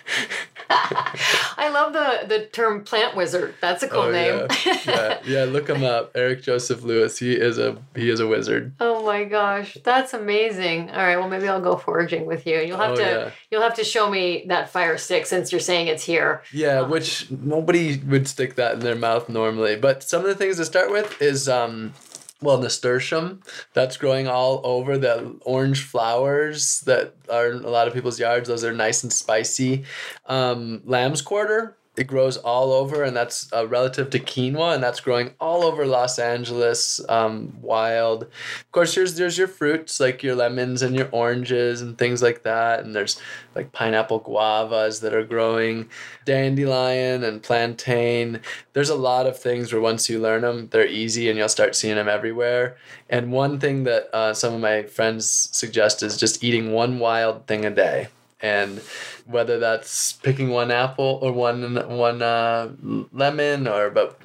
I 0.70 1.70
love 1.72 1.92
the 1.92 2.26
the 2.28 2.46
term 2.46 2.84
plant 2.84 3.16
wizard. 3.16 3.54
That's 3.60 3.82
a 3.82 3.88
cool 3.88 4.02
oh, 4.02 4.12
name. 4.12 4.46
Yeah. 4.66 4.80
yeah. 4.86 5.18
yeah, 5.24 5.44
look 5.44 5.68
him 5.68 5.82
up. 5.82 6.12
Eric 6.14 6.42
Joseph 6.42 6.82
Lewis. 6.82 7.18
He 7.18 7.32
is 7.32 7.58
a 7.58 7.78
he 7.94 8.10
is 8.10 8.20
a 8.20 8.26
wizard. 8.26 8.74
Oh 8.78 9.04
my 9.04 9.24
gosh, 9.24 9.78
that's 9.82 10.12
amazing. 10.12 10.90
All 10.90 10.98
right, 10.98 11.16
well 11.16 11.28
maybe 11.28 11.48
I'll 11.48 11.60
go 11.60 11.76
foraging 11.76 12.26
with 12.26 12.46
you. 12.46 12.58
You'll 12.60 12.78
have 12.78 12.92
oh, 12.92 12.96
to 12.96 13.02
yeah. 13.02 13.30
you'll 13.50 13.62
have 13.62 13.74
to 13.76 13.84
show 13.84 14.10
me 14.10 14.44
that 14.48 14.68
fire 14.68 14.98
stick 14.98 15.24
since 15.24 15.50
you're 15.50 15.60
saying 15.60 15.86
it's 15.86 16.04
here. 16.04 16.42
Yeah, 16.52 16.80
um, 16.80 16.90
which 16.90 17.30
nobody 17.30 17.96
would 17.98 18.28
stick 18.28 18.56
that 18.56 18.74
in 18.74 18.80
their 18.80 18.96
mouth 18.96 19.28
normally. 19.28 19.76
But 19.76 20.02
some 20.02 20.20
of 20.20 20.26
the 20.26 20.34
things 20.34 20.56
to 20.56 20.66
start 20.66 20.90
with 20.90 21.20
is 21.22 21.48
um 21.48 21.94
well 22.40 22.58
nasturtium 22.58 23.42
that's 23.72 23.96
growing 23.96 24.28
all 24.28 24.60
over 24.64 24.98
the 24.98 25.36
orange 25.42 25.82
flowers 25.82 26.80
that 26.82 27.14
are 27.30 27.50
in 27.50 27.64
a 27.64 27.68
lot 27.70 27.88
of 27.88 27.94
people's 27.94 28.20
yards. 28.20 28.48
Those 28.48 28.64
are 28.64 28.72
nice 28.72 29.02
and 29.02 29.12
spicy. 29.12 29.84
Um, 30.26 30.82
lamb's 30.84 31.22
quarter 31.22 31.77
it 31.98 32.06
grows 32.06 32.36
all 32.36 32.72
over, 32.72 33.02
and 33.02 33.16
that's 33.16 33.52
uh, 33.52 33.66
relative 33.66 34.10
to 34.10 34.20
quinoa, 34.20 34.74
and 34.74 34.82
that's 34.82 35.00
growing 35.00 35.32
all 35.40 35.64
over 35.64 35.84
Los 35.84 36.18
Angeles, 36.18 37.00
um, 37.08 37.58
wild. 37.60 38.22
Of 38.22 38.72
course, 38.72 38.94
there's 38.94 39.16
there's 39.16 39.36
your 39.36 39.48
fruits 39.48 39.98
like 39.98 40.22
your 40.22 40.36
lemons 40.36 40.80
and 40.80 40.94
your 40.94 41.08
oranges 41.10 41.82
and 41.82 41.98
things 41.98 42.22
like 42.22 42.44
that, 42.44 42.84
and 42.84 42.94
there's 42.94 43.20
like 43.56 43.72
pineapple 43.72 44.20
guavas 44.20 45.00
that 45.00 45.12
are 45.12 45.24
growing, 45.24 45.88
dandelion 46.24 47.24
and 47.24 47.42
plantain. 47.42 48.40
There's 48.74 48.90
a 48.90 48.94
lot 48.94 49.26
of 49.26 49.36
things 49.36 49.72
where 49.72 49.82
once 49.82 50.08
you 50.08 50.20
learn 50.20 50.42
them, 50.42 50.68
they're 50.70 50.86
easy, 50.86 51.28
and 51.28 51.36
you'll 51.36 51.48
start 51.48 51.74
seeing 51.74 51.96
them 51.96 52.08
everywhere. 52.08 52.76
And 53.10 53.32
one 53.32 53.58
thing 53.58 53.84
that 53.84 54.14
uh, 54.14 54.34
some 54.34 54.54
of 54.54 54.60
my 54.60 54.84
friends 54.84 55.50
suggest 55.52 56.02
is 56.02 56.16
just 56.16 56.44
eating 56.44 56.72
one 56.72 57.00
wild 57.00 57.46
thing 57.48 57.64
a 57.64 57.70
day 57.70 58.08
and 58.40 58.78
whether 59.26 59.58
that's 59.58 60.12
picking 60.12 60.50
one 60.50 60.70
apple 60.70 61.18
or 61.22 61.32
one 61.32 61.74
one 61.96 62.22
uh, 62.22 62.70
lemon 63.12 63.66
or 63.66 63.90
but 63.90 64.18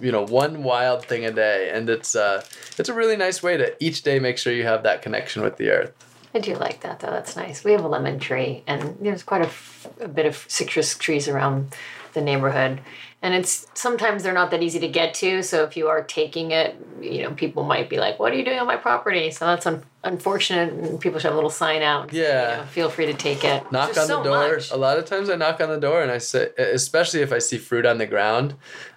you 0.00 0.12
know 0.12 0.24
one 0.24 0.62
wild 0.62 1.04
thing 1.04 1.24
a 1.24 1.32
day 1.32 1.70
and 1.72 1.90
it's 1.90 2.14
uh 2.14 2.42
it's 2.78 2.88
a 2.88 2.94
really 2.94 3.16
nice 3.16 3.42
way 3.42 3.56
to 3.56 3.74
each 3.84 4.02
day 4.02 4.18
make 4.18 4.38
sure 4.38 4.52
you 4.52 4.62
have 4.64 4.82
that 4.82 5.02
connection 5.02 5.42
with 5.42 5.56
the 5.56 5.70
earth 5.70 5.92
I 6.34 6.38
do 6.38 6.54
like 6.54 6.80
that 6.80 7.00
though. 7.00 7.10
That's 7.10 7.34
nice. 7.34 7.64
We 7.64 7.72
have 7.72 7.82
a 7.82 7.88
lemon 7.88 8.18
tree, 8.18 8.62
and 8.66 8.98
there's 9.00 9.22
quite 9.22 9.40
a, 9.40 10.04
a 10.04 10.08
bit 10.08 10.26
of 10.26 10.44
citrus 10.48 10.94
trees 10.94 11.28
around 11.28 11.74
the 12.12 12.20
neighborhood 12.20 12.82
and 13.26 13.34
it's 13.34 13.66
sometimes 13.74 14.22
they're 14.22 14.32
not 14.32 14.52
that 14.52 14.62
easy 14.62 14.78
to 14.78 14.88
get 14.88 15.12
to. 15.14 15.42
So 15.42 15.64
if 15.64 15.76
you 15.76 15.88
are 15.88 16.02
taking 16.02 16.52
it 16.52 16.76
you 17.00 17.22
know 17.22 17.32
people 17.32 17.62
might 17.64 17.90
be 17.90 17.98
like 17.98 18.18
what 18.18 18.32
are 18.32 18.36
you 18.36 18.44
doing 18.44 18.58
on 18.58 18.66
my 18.66 18.76
property? 18.76 19.30
So 19.32 19.44
that's 19.46 19.66
un- 19.66 19.82
unfortunate. 20.04 20.72
And 20.72 21.00
people 21.00 21.18
should 21.18 21.26
have 21.28 21.34
a 21.34 21.40
little 21.42 21.50
sign 21.50 21.82
out. 21.82 22.12
Yeah. 22.12 22.50
you 22.52 22.56
know, 22.58 22.66
feel 22.66 22.88
free 22.90 23.06
to 23.06 23.14
take 23.14 23.44
it. 23.44 23.70
Knock 23.72 23.86
There's 23.92 23.98
on 23.98 24.06
so 24.06 24.16
the 24.22 24.30
door. 24.30 24.52
much. 24.54 24.70
a 24.70 24.76
lot 24.76 24.96
of 24.98 25.04
times 25.06 25.28
i 25.28 25.34
knock 25.36 25.60
on 25.60 25.68
the 25.68 25.80
door 25.80 26.02
and 26.02 26.10
i 26.10 26.18
say 26.18 26.50
especially 26.58 27.20
if 27.20 27.32
i 27.32 27.38
see 27.38 27.58
fruit 27.58 27.84
on 27.84 27.98
the 27.98 28.06
ground 28.06 28.54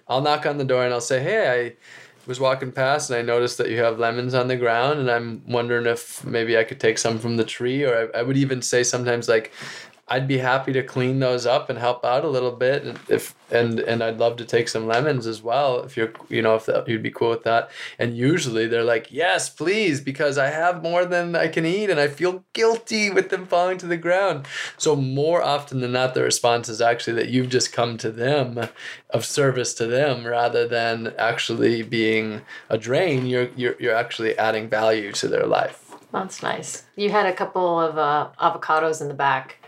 i'll 0.08 0.20
knock 0.20 0.46
on 0.46 0.56
the 0.58 0.64
door 0.64 0.84
and 0.84 0.94
i'll 0.94 1.00
say 1.12 1.20
hey 1.22 1.40
i 1.66 1.76
was 2.26 2.38
walking 2.38 2.70
past 2.70 3.10
and 3.10 3.18
I 3.18 3.22
noticed 3.22 3.58
that 3.58 3.70
you 3.70 3.78
have 3.78 3.98
lemons 3.98 4.34
on 4.34 4.46
the 4.48 4.56
ground 4.56 5.00
and 5.00 5.10
I'm 5.10 5.42
wondering 5.48 5.86
if 5.86 6.24
maybe 6.24 6.56
I 6.56 6.64
could 6.64 6.78
take 6.78 6.98
some 6.98 7.18
from 7.18 7.36
the 7.36 7.44
tree. 7.44 7.82
Or 7.82 8.10
I, 8.14 8.20
I 8.20 8.22
would 8.22 8.36
even 8.36 8.62
say 8.62 8.82
sometimes 8.84 9.28
like 9.28 9.52
I'd 10.10 10.26
be 10.26 10.38
happy 10.38 10.72
to 10.72 10.82
clean 10.82 11.20
those 11.20 11.46
up 11.46 11.70
and 11.70 11.78
help 11.78 12.04
out 12.04 12.24
a 12.24 12.28
little 12.28 12.50
bit 12.50 12.96
if 13.08 13.32
and 13.52 13.78
and 13.78 14.02
I'd 14.02 14.18
love 14.18 14.36
to 14.38 14.44
take 14.44 14.68
some 14.68 14.88
lemons 14.88 15.24
as 15.24 15.40
well 15.40 15.82
if 15.82 15.96
you're 15.96 16.12
you 16.28 16.42
know 16.42 16.56
if 16.56 16.66
that, 16.66 16.88
you'd 16.88 17.02
be 17.02 17.12
cool 17.12 17.30
with 17.30 17.44
that. 17.44 17.70
And 17.96 18.16
usually 18.16 18.66
they're 18.66 18.82
like 18.82 19.12
yes 19.12 19.48
please 19.48 20.00
because 20.00 20.36
I 20.36 20.48
have 20.48 20.82
more 20.82 21.04
than 21.04 21.36
I 21.36 21.46
can 21.46 21.64
eat 21.64 21.90
and 21.90 22.00
I 22.00 22.08
feel 22.08 22.44
guilty 22.54 23.08
with 23.08 23.30
them 23.30 23.46
falling 23.46 23.78
to 23.78 23.86
the 23.86 23.96
ground. 23.96 24.48
So 24.76 24.96
more 24.96 25.42
often 25.42 25.80
than 25.80 25.92
not 25.92 26.14
the 26.14 26.24
response 26.24 26.68
is 26.68 26.80
actually 26.80 27.14
that 27.14 27.28
you've 27.28 27.48
just 27.48 27.72
come 27.72 27.96
to 27.98 28.10
them 28.10 28.68
of 29.10 29.24
service 29.24 29.74
to 29.74 29.86
them 29.86 30.26
rather 30.26 30.66
than 30.66 31.14
actually 31.18 31.82
being 31.82 32.42
a 32.68 32.76
drain. 32.76 33.26
You're 33.26 33.50
you're, 33.56 33.76
you're 33.78 33.94
actually 33.94 34.36
adding 34.36 34.68
value 34.68 35.12
to 35.12 35.28
their 35.28 35.46
life. 35.46 35.94
That's 36.12 36.42
nice. 36.42 36.82
You 36.96 37.10
had 37.10 37.26
a 37.26 37.32
couple 37.32 37.78
of 37.78 37.96
uh, 37.96 38.30
avocados 38.40 39.00
in 39.00 39.06
the 39.06 39.14
back 39.14 39.59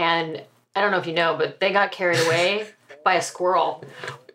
and 0.00 0.42
I 0.74 0.80
don't 0.80 0.90
know 0.90 0.98
if 0.98 1.06
you 1.06 1.12
know, 1.12 1.36
but 1.36 1.60
they 1.60 1.72
got 1.72 1.92
carried 1.92 2.20
away 2.20 2.66
by 3.04 3.14
a 3.14 3.22
squirrel. 3.22 3.84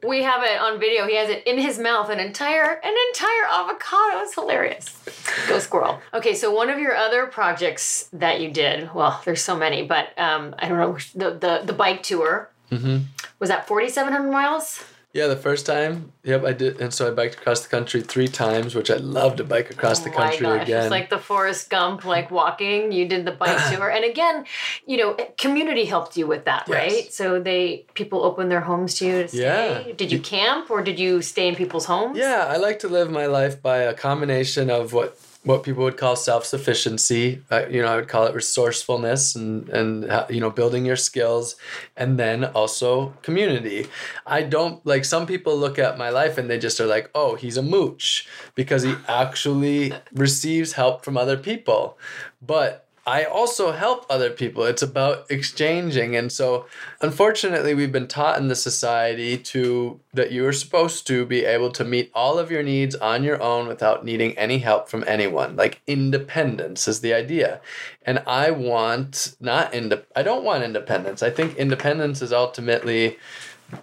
We 0.05 0.21
have 0.21 0.43
it 0.43 0.59
on 0.59 0.79
video. 0.79 1.07
He 1.07 1.15
has 1.15 1.29
it 1.29 1.41
in 1.47 1.57
his 1.57 1.79
mouth, 1.79 2.09
an 2.09 2.19
entire 2.19 2.79
an 2.83 2.93
entire 3.09 3.45
avocado. 3.51 4.19
It's 4.19 4.35
hilarious. 4.35 5.01
Go 5.47 5.57
squirrel. 5.57 5.99
Okay, 6.13 6.35
so 6.35 6.53
one 6.53 6.69
of 6.69 6.77
your 6.77 6.95
other 6.95 7.25
projects 7.25 8.07
that 8.13 8.39
you 8.39 8.51
did, 8.51 8.93
well, 8.93 9.19
there's 9.25 9.41
so 9.41 9.57
many, 9.57 9.81
but 9.83 10.17
um, 10.19 10.53
I 10.59 10.69
don't 10.69 10.77
know 10.77 10.97
the 11.15 11.37
the 11.37 11.61
the 11.65 11.73
bike 11.73 12.03
tour. 12.03 12.51
Mm-hmm. 12.71 12.97
Was 13.39 13.49
that 13.49 13.67
4,700 13.67 14.31
miles? 14.31 14.83
Yeah, 15.15 15.27
the 15.27 15.37
first 15.37 15.65
time, 15.65 16.11
yep, 16.25 16.43
I 16.43 16.51
did, 16.51 16.81
and 16.81 16.93
so 16.93 17.07
I 17.07 17.11
biked 17.11 17.35
across 17.35 17.61
the 17.61 17.69
country 17.69 18.01
three 18.01 18.27
times, 18.27 18.75
which 18.75 18.91
I'd 18.91 18.99
love 18.99 19.37
to 19.37 19.45
bike 19.45 19.71
across 19.71 20.01
oh 20.01 20.03
the 20.03 20.09
country 20.09 20.45
gosh. 20.45 20.63
again. 20.63 20.81
It's 20.81 20.91
like 20.91 21.09
the 21.09 21.17
Forrest 21.17 21.69
Gump, 21.69 22.03
like 22.03 22.31
walking. 22.31 22.91
You 22.91 23.07
did 23.07 23.23
the 23.23 23.31
bike 23.31 23.57
tour, 23.73 23.89
and 23.89 24.03
again, 24.03 24.43
you 24.85 24.97
know, 24.97 25.13
community 25.37 25.85
helped 25.85 26.17
you 26.17 26.27
with 26.27 26.43
that, 26.43 26.65
yes. 26.67 26.75
right? 26.75 27.13
So 27.13 27.39
they 27.39 27.85
people 27.93 28.25
opened 28.25 28.51
their 28.51 28.59
homes 28.59 28.95
to 28.95 29.05
you 29.05 29.21
to 29.21 29.27
stay. 29.29 29.85
Yeah. 29.87 29.93
Did 29.93 30.11
you 30.11 30.19
camp 30.19 30.69
or 30.69 30.81
did 30.81 30.99
you 30.99 31.21
stay 31.21 31.47
in 31.47 31.55
people's 31.55 31.85
homes? 31.85 32.17
Yeah, 32.17 32.47
I 32.49 32.57
like 32.57 32.79
to 32.79 32.89
live 32.89 33.09
my 33.09 33.25
life 33.25 33.61
by 33.61 33.77
a 33.77 33.93
combination 33.93 34.69
of 34.69 34.91
what 34.91 35.17
what 35.45 35.63
people 35.63 35.83
would 35.83 35.97
call 35.97 36.15
self-sufficiency 36.15 37.41
uh, 37.51 37.65
you 37.69 37.81
know 37.81 37.87
i 37.87 37.95
would 37.95 38.07
call 38.07 38.25
it 38.25 38.35
resourcefulness 38.35 39.35
and 39.35 39.69
and 39.69 40.11
you 40.29 40.39
know 40.39 40.49
building 40.49 40.85
your 40.85 40.95
skills 40.95 41.55
and 41.95 42.19
then 42.19 42.45
also 42.45 43.13
community. 43.21 43.87
I 44.25 44.41
don't 44.43 44.85
like 44.85 45.05
some 45.05 45.25
people 45.25 45.57
look 45.57 45.79
at 45.79 45.97
my 45.97 46.09
life 46.09 46.37
and 46.37 46.49
they 46.49 46.57
just 46.57 46.79
are 46.79 46.85
like 46.85 47.09
oh 47.15 47.35
he's 47.35 47.57
a 47.57 47.61
mooch 47.61 48.27
because 48.55 48.83
he 48.83 48.95
actually 49.07 49.93
receives 50.13 50.73
help 50.73 51.03
from 51.03 51.17
other 51.17 51.37
people. 51.37 51.97
But 52.41 52.84
I 53.07 53.23
also 53.23 53.71
help 53.71 54.05
other 54.09 54.31
people. 54.31 54.63
It's 54.63 54.81
about 54.81 55.29
exchanging. 55.29 56.15
And 56.15 56.31
so, 56.31 56.65
unfortunately, 57.01 57.75
we've 57.75 57.91
been 57.91 58.07
taught 58.07 58.39
in 58.39 58.47
the 58.47 58.55
society 58.55 59.37
to 59.37 59.99
that 60.13 60.31
you 60.31 60.45
are 60.47 60.53
supposed 60.53 61.05
to 61.07 61.23
be 61.23 61.45
able 61.45 61.71
to 61.73 61.83
meet 61.83 62.09
all 62.15 62.39
of 62.39 62.49
your 62.49 62.63
needs 62.63 62.95
on 62.95 63.23
your 63.23 63.39
own 63.41 63.67
without 63.67 64.03
needing 64.03 64.35
any 64.39 64.57
help 64.57 64.89
from 64.89 65.03
anyone. 65.07 65.55
Like 65.55 65.81
independence 65.85 66.87
is 66.87 67.01
the 67.01 67.13
idea. 67.13 67.61
And 68.03 68.23
I 68.25 68.49
want 68.49 69.35
not 69.39 69.71
ind- 69.73 70.03
I 70.15 70.23
don't 70.23 70.43
want 70.43 70.63
independence. 70.63 71.21
I 71.21 71.29
think 71.29 71.55
independence 71.57 72.23
is 72.23 72.33
ultimately 72.33 73.17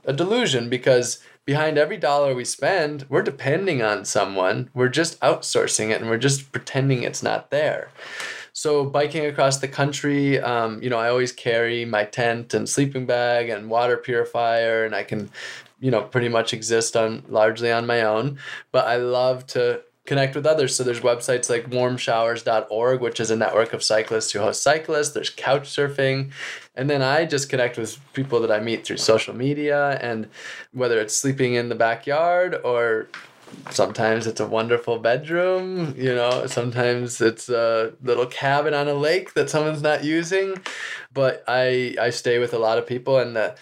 a 0.04 0.12
delusion 0.12 0.68
because 0.68 1.22
behind 1.44 1.78
every 1.78 1.96
dollar 1.96 2.34
we 2.34 2.44
spend, 2.44 3.06
we're 3.08 3.22
depending 3.22 3.82
on 3.82 4.04
someone. 4.04 4.68
We're 4.74 4.88
just 4.88 5.20
outsourcing 5.20 5.90
it 5.90 6.00
and 6.00 6.10
we're 6.10 6.18
just 6.18 6.50
pretending 6.50 7.04
it's 7.04 7.22
not 7.22 7.50
there. 7.50 7.90
So 8.52 8.84
biking 8.84 9.26
across 9.26 9.58
the 9.58 9.68
country, 9.68 10.38
um, 10.40 10.82
you 10.82 10.90
know, 10.90 10.98
I 10.98 11.08
always 11.08 11.32
carry 11.32 11.84
my 11.84 12.04
tent 12.04 12.52
and 12.54 12.68
sleeping 12.68 13.06
bag 13.06 13.48
and 13.48 13.70
water 13.70 13.96
purifier, 13.96 14.84
and 14.84 14.94
I 14.94 15.04
can, 15.04 15.30
you 15.80 15.90
know, 15.90 16.02
pretty 16.02 16.28
much 16.28 16.52
exist 16.52 16.96
on 16.96 17.22
largely 17.28 17.72
on 17.72 17.86
my 17.86 18.02
own. 18.02 18.38
But 18.70 18.86
I 18.86 18.96
love 18.96 19.46
to 19.48 19.82
connect 20.04 20.34
with 20.34 20.46
others. 20.46 20.74
So 20.74 20.82
there's 20.82 21.00
websites 21.00 21.48
like 21.48 21.70
warmshowers.org, 21.70 23.00
which 23.00 23.20
is 23.20 23.30
a 23.30 23.36
network 23.36 23.72
of 23.72 23.82
cyclists 23.82 24.32
who 24.32 24.40
host 24.40 24.62
cyclists. 24.62 25.10
There's 25.10 25.30
couch 25.30 25.68
surfing. 25.68 26.32
And 26.74 26.90
then 26.90 27.02
I 27.02 27.24
just 27.24 27.48
connect 27.48 27.78
with 27.78 27.98
people 28.12 28.40
that 28.40 28.50
I 28.50 28.58
meet 28.58 28.84
through 28.84 28.96
social 28.96 29.34
media 29.34 29.98
and 30.02 30.28
whether 30.72 31.00
it's 31.00 31.16
sleeping 31.16 31.54
in 31.54 31.68
the 31.68 31.74
backyard 31.74 32.56
or 32.64 33.08
sometimes 33.70 34.26
it's 34.26 34.40
a 34.40 34.46
wonderful 34.46 34.98
bedroom 34.98 35.94
you 35.96 36.14
know 36.14 36.46
sometimes 36.46 37.20
it's 37.20 37.48
a 37.48 37.92
little 38.02 38.26
cabin 38.26 38.74
on 38.74 38.88
a 38.88 38.94
lake 38.94 39.34
that 39.34 39.50
someone's 39.50 39.82
not 39.82 40.04
using. 40.04 40.56
But 41.12 41.44
i 41.46 41.94
i 42.00 42.10
stay 42.10 42.38
with 42.38 42.54
a 42.54 42.58
lot 42.58 42.78
of 42.78 42.86
people 42.86 43.18
and 43.18 43.36
the, 43.36 43.54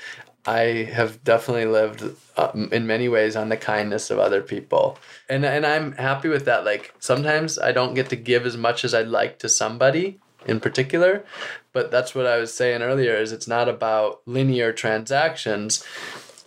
i 0.46 0.88
have 0.92 1.22
definitely 1.24 1.66
lived 1.66 2.02
um, 2.36 2.68
in 2.72 2.86
many 2.86 3.08
ways 3.08 3.36
on 3.36 3.48
the 3.48 3.56
kindness 3.56 4.10
of 4.10 4.18
other 4.18 4.42
people. 4.42 4.98
And 5.28 5.44
and 5.44 5.66
i'm 5.66 5.92
happy 5.92 6.28
with 6.28 6.44
that. 6.46 6.64
Like 6.64 6.94
sometimes 6.98 7.58
i 7.58 7.72
don't 7.72 7.94
get 7.94 8.08
to 8.10 8.16
give 8.16 8.46
as 8.46 8.56
much 8.56 8.84
as 8.84 8.94
i'd 8.94 9.08
like 9.08 9.38
to 9.40 9.48
somebody 9.48 10.18
in 10.46 10.58
particular. 10.60 11.24
But 11.72 11.90
that's 11.90 12.14
what 12.14 12.26
i 12.26 12.38
was 12.38 12.52
saying 12.54 12.82
earlier 12.82 13.16
is 13.16 13.32
it's 13.32 13.48
not 13.48 13.68
about 13.68 14.22
linear 14.26 14.72
transactions 14.72 15.84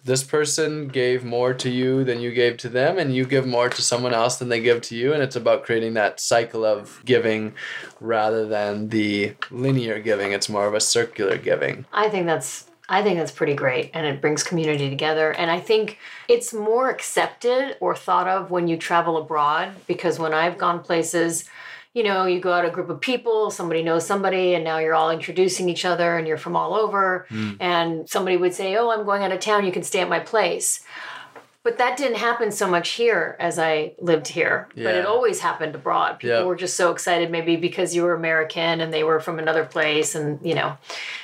this 0.06 0.24
person 0.24 0.88
gave 0.90 1.24
more 1.24 1.54
to 1.54 1.70
you 1.70 2.04
than 2.04 2.20
you 2.20 2.32
gave 2.32 2.58
to 2.58 2.70
them 2.70 2.98
and 2.98 3.16
you 3.16 3.26
give 3.26 3.48
more 3.48 3.70
to 3.70 3.82
someone 3.82 4.14
else 4.14 4.38
than 4.38 4.50
they 4.50 4.60
give 4.60 4.82
to 4.82 4.96
you 4.96 5.14
and 5.14 5.24
it's 5.24 5.36
about 5.36 5.64
creating 5.64 5.94
that 5.94 6.20
cycle 6.20 6.66
of 6.66 7.02
giving 7.06 7.54
rather 8.02 8.46
than 8.46 8.90
the 8.90 9.34
linear 9.50 10.00
giving. 10.00 10.34
It's 10.34 10.50
more 10.50 10.68
of 10.68 10.74
a 10.74 10.82
circular 10.82 11.38
giving. 11.38 11.86
I 11.94 12.10
think 12.10 12.26
that's 12.26 12.66
I 12.90 13.02
think 13.02 13.18
that's 13.18 13.32
pretty 13.32 13.54
great 13.54 13.92
and 13.94 14.06
it 14.06 14.20
brings 14.20 14.44
community 14.44 14.90
together. 14.90 15.32
And 15.32 15.50
I 15.50 15.62
think 15.62 16.00
it's 16.28 16.54
more 16.54 16.90
accepted 16.90 17.78
or 17.80 17.96
thought 17.96 18.28
of 18.28 18.52
when 18.52 18.68
you 18.68 18.76
travel 18.76 19.16
abroad 19.16 19.72
because 19.88 20.20
when 20.20 20.34
I've 20.34 20.58
gone 20.58 20.82
places 20.82 21.46
you 21.94 22.04
know, 22.04 22.26
you 22.26 22.40
go 22.40 22.52
out 22.52 22.66
a 22.66 22.72
group 22.72 22.90
of 22.90 23.00
people, 23.00 23.52
somebody 23.52 23.84
knows 23.84 24.06
somebody, 24.06 24.56
and 24.56 24.64
now 24.64 24.80
you're 24.80 24.96
all 24.96 25.12
introducing 25.12 25.70
each 25.70 25.86
other 25.86 26.18
and 26.18 26.28
you're 26.28 26.38
from 26.38 26.56
all 26.56 26.74
over. 26.74 27.28
Mm. 27.30 27.58
And 27.60 28.10
somebody 28.10 28.36
would 28.38 28.54
say, 28.54 28.76
Oh, 28.76 28.90
I'm 28.90 29.06
going 29.06 29.24
out 29.24 29.32
of 29.32 29.40
town, 29.40 29.66
you 29.66 29.72
can 29.72 29.84
stay 29.84 30.00
at 30.02 30.10
my 30.10 30.20
place. 30.20 30.84
But 31.62 31.78
that 31.78 31.96
didn't 31.96 32.18
happen 32.18 32.52
so 32.52 32.68
much 32.68 32.90
here 32.90 33.38
as 33.40 33.58
I 33.58 33.94
lived 34.02 34.28
here. 34.28 34.68
But 34.76 34.96
it 34.96 35.06
always 35.06 35.40
happened 35.40 35.76
abroad. 35.76 36.20
People 36.20 36.38
Yep. 36.40 36.46
were 36.46 36.56
just 36.58 36.76
so 36.76 36.92
excited, 36.92 37.32
maybe 37.32 37.56
because 37.56 37.96
you 37.96 38.04
were 38.04 38.14
American 38.14 38.82
and 38.82 38.94
they 38.94 39.06
were 39.06 39.22
from 39.22 39.40
another 39.40 39.64
place, 39.64 40.14
and 40.14 40.40
you 40.46 40.56
know. 40.56 40.78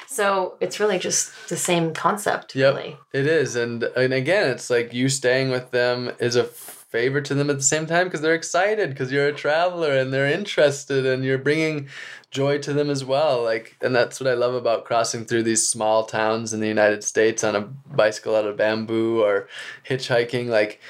So 0.08 0.56
it's 0.62 0.80
really 0.80 0.98
just 0.98 1.50
the 1.50 1.58
same 1.58 1.94
concept, 1.94 2.56
Yep. 2.56 2.74
really. 2.74 2.98
It 3.12 3.28
is, 3.28 3.58
and 3.58 3.84
and 3.84 4.14
again, 4.14 4.50
it's 4.50 4.70
like 4.70 4.94
you 4.94 5.10
staying 5.10 5.50
with 5.52 5.72
them 5.72 6.12
is 6.20 6.38
a 6.38 6.46
favor 6.90 7.22
to 7.22 7.36
them 7.36 7.50
at 7.50 7.58
the 7.58 7.64
same 7.64 7.86
time 7.86 8.08
because 8.08 8.22
they're 8.22 8.34
excited 8.34 8.90
because 8.90 9.12
you're 9.12 9.28
a 9.28 9.34
traveler 9.34 9.92
and 9.92 10.12
they're 10.12 10.26
interested 10.26 11.06
and 11.06 11.24
you're 11.24 11.38
bringing 11.38 11.88
joy 12.32 12.58
to 12.60 12.74
them 12.74 12.90
as 12.90 13.06
well. 13.06 13.44
Like, 13.44 13.78
and 13.82 13.96
that's 13.96 14.20
what 14.20 14.30
I 14.30 14.34
love 14.34 14.54
about 14.54 14.86
crossing 14.86 15.26
through 15.26 15.44
these 15.44 15.68
small 15.68 16.06
towns 16.06 16.54
in 16.54 16.60
the 16.60 16.68
United 16.68 17.04
States 17.04 17.44
on 17.44 17.56
a 17.56 17.62
bicycle 17.62 18.36
out 18.36 18.46
of 18.46 18.58
bamboo 18.58 19.22
or 19.24 19.48
hitchhiking. 19.88 20.48
Like, 20.48 20.82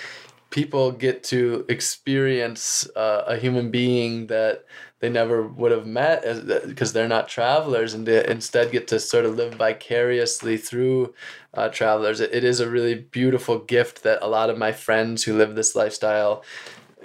people 0.50 0.92
get 0.92 1.24
to 1.24 1.66
experience 1.70 2.90
uh, 2.96 3.24
a 3.28 3.38
human 3.38 3.70
being 3.70 4.28
that 4.28 4.66
they 5.00 5.10
never 5.10 5.44
would 5.44 5.72
have 5.72 5.88
met 5.88 6.24
because 6.68 6.94
they're 6.94 7.08
not 7.08 7.30
travelers 7.30 7.94
and 7.94 8.06
they 8.06 8.26
instead 8.26 8.72
get 8.72 8.88
to 8.90 9.00
sort 9.00 9.26
of 9.26 9.36
live 9.36 9.56
vicariously 9.56 10.58
through 10.58 11.14
uh, 11.54 11.70
travelers. 11.70 12.20
It, 12.20 12.34
it 12.34 12.44
is 12.44 12.60
a 12.60 12.70
really 12.70 12.96
beautiful 12.96 13.60
gift 13.60 14.04
that 14.04 14.20
a 14.22 14.28
lot 14.28 14.50
of 14.50 14.58
my 14.58 14.72
friends 14.72 15.24
who 15.24 15.38
live 15.38 15.56
this 15.56 15.76
lifestyle 15.76 16.44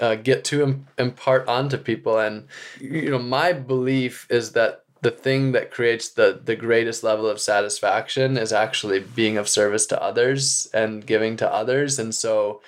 uh, 0.00 0.16
get 0.16 0.44
to 0.44 0.62
Im- 0.62 0.86
impart 0.98 1.46
onto 1.46 1.78
people. 1.78 2.18
And, 2.18 2.48
you 2.80 3.10
know, 3.10 3.18
my 3.20 3.52
belief 3.52 4.26
is 4.28 4.52
that 4.52 4.82
the 5.02 5.10
thing 5.10 5.52
that 5.52 5.70
creates 5.70 6.08
the, 6.08 6.40
the 6.44 6.56
greatest 6.56 7.04
level 7.04 7.28
of 7.28 7.38
satisfaction 7.38 8.36
is 8.36 8.52
actually 8.52 9.00
being 9.00 9.36
of 9.36 9.48
service 9.48 9.86
to 9.86 10.02
others 10.02 10.68
and 10.74 11.06
giving 11.06 11.36
to 11.36 11.52
others. 11.52 11.98
And 11.98 12.14
so 12.14 12.60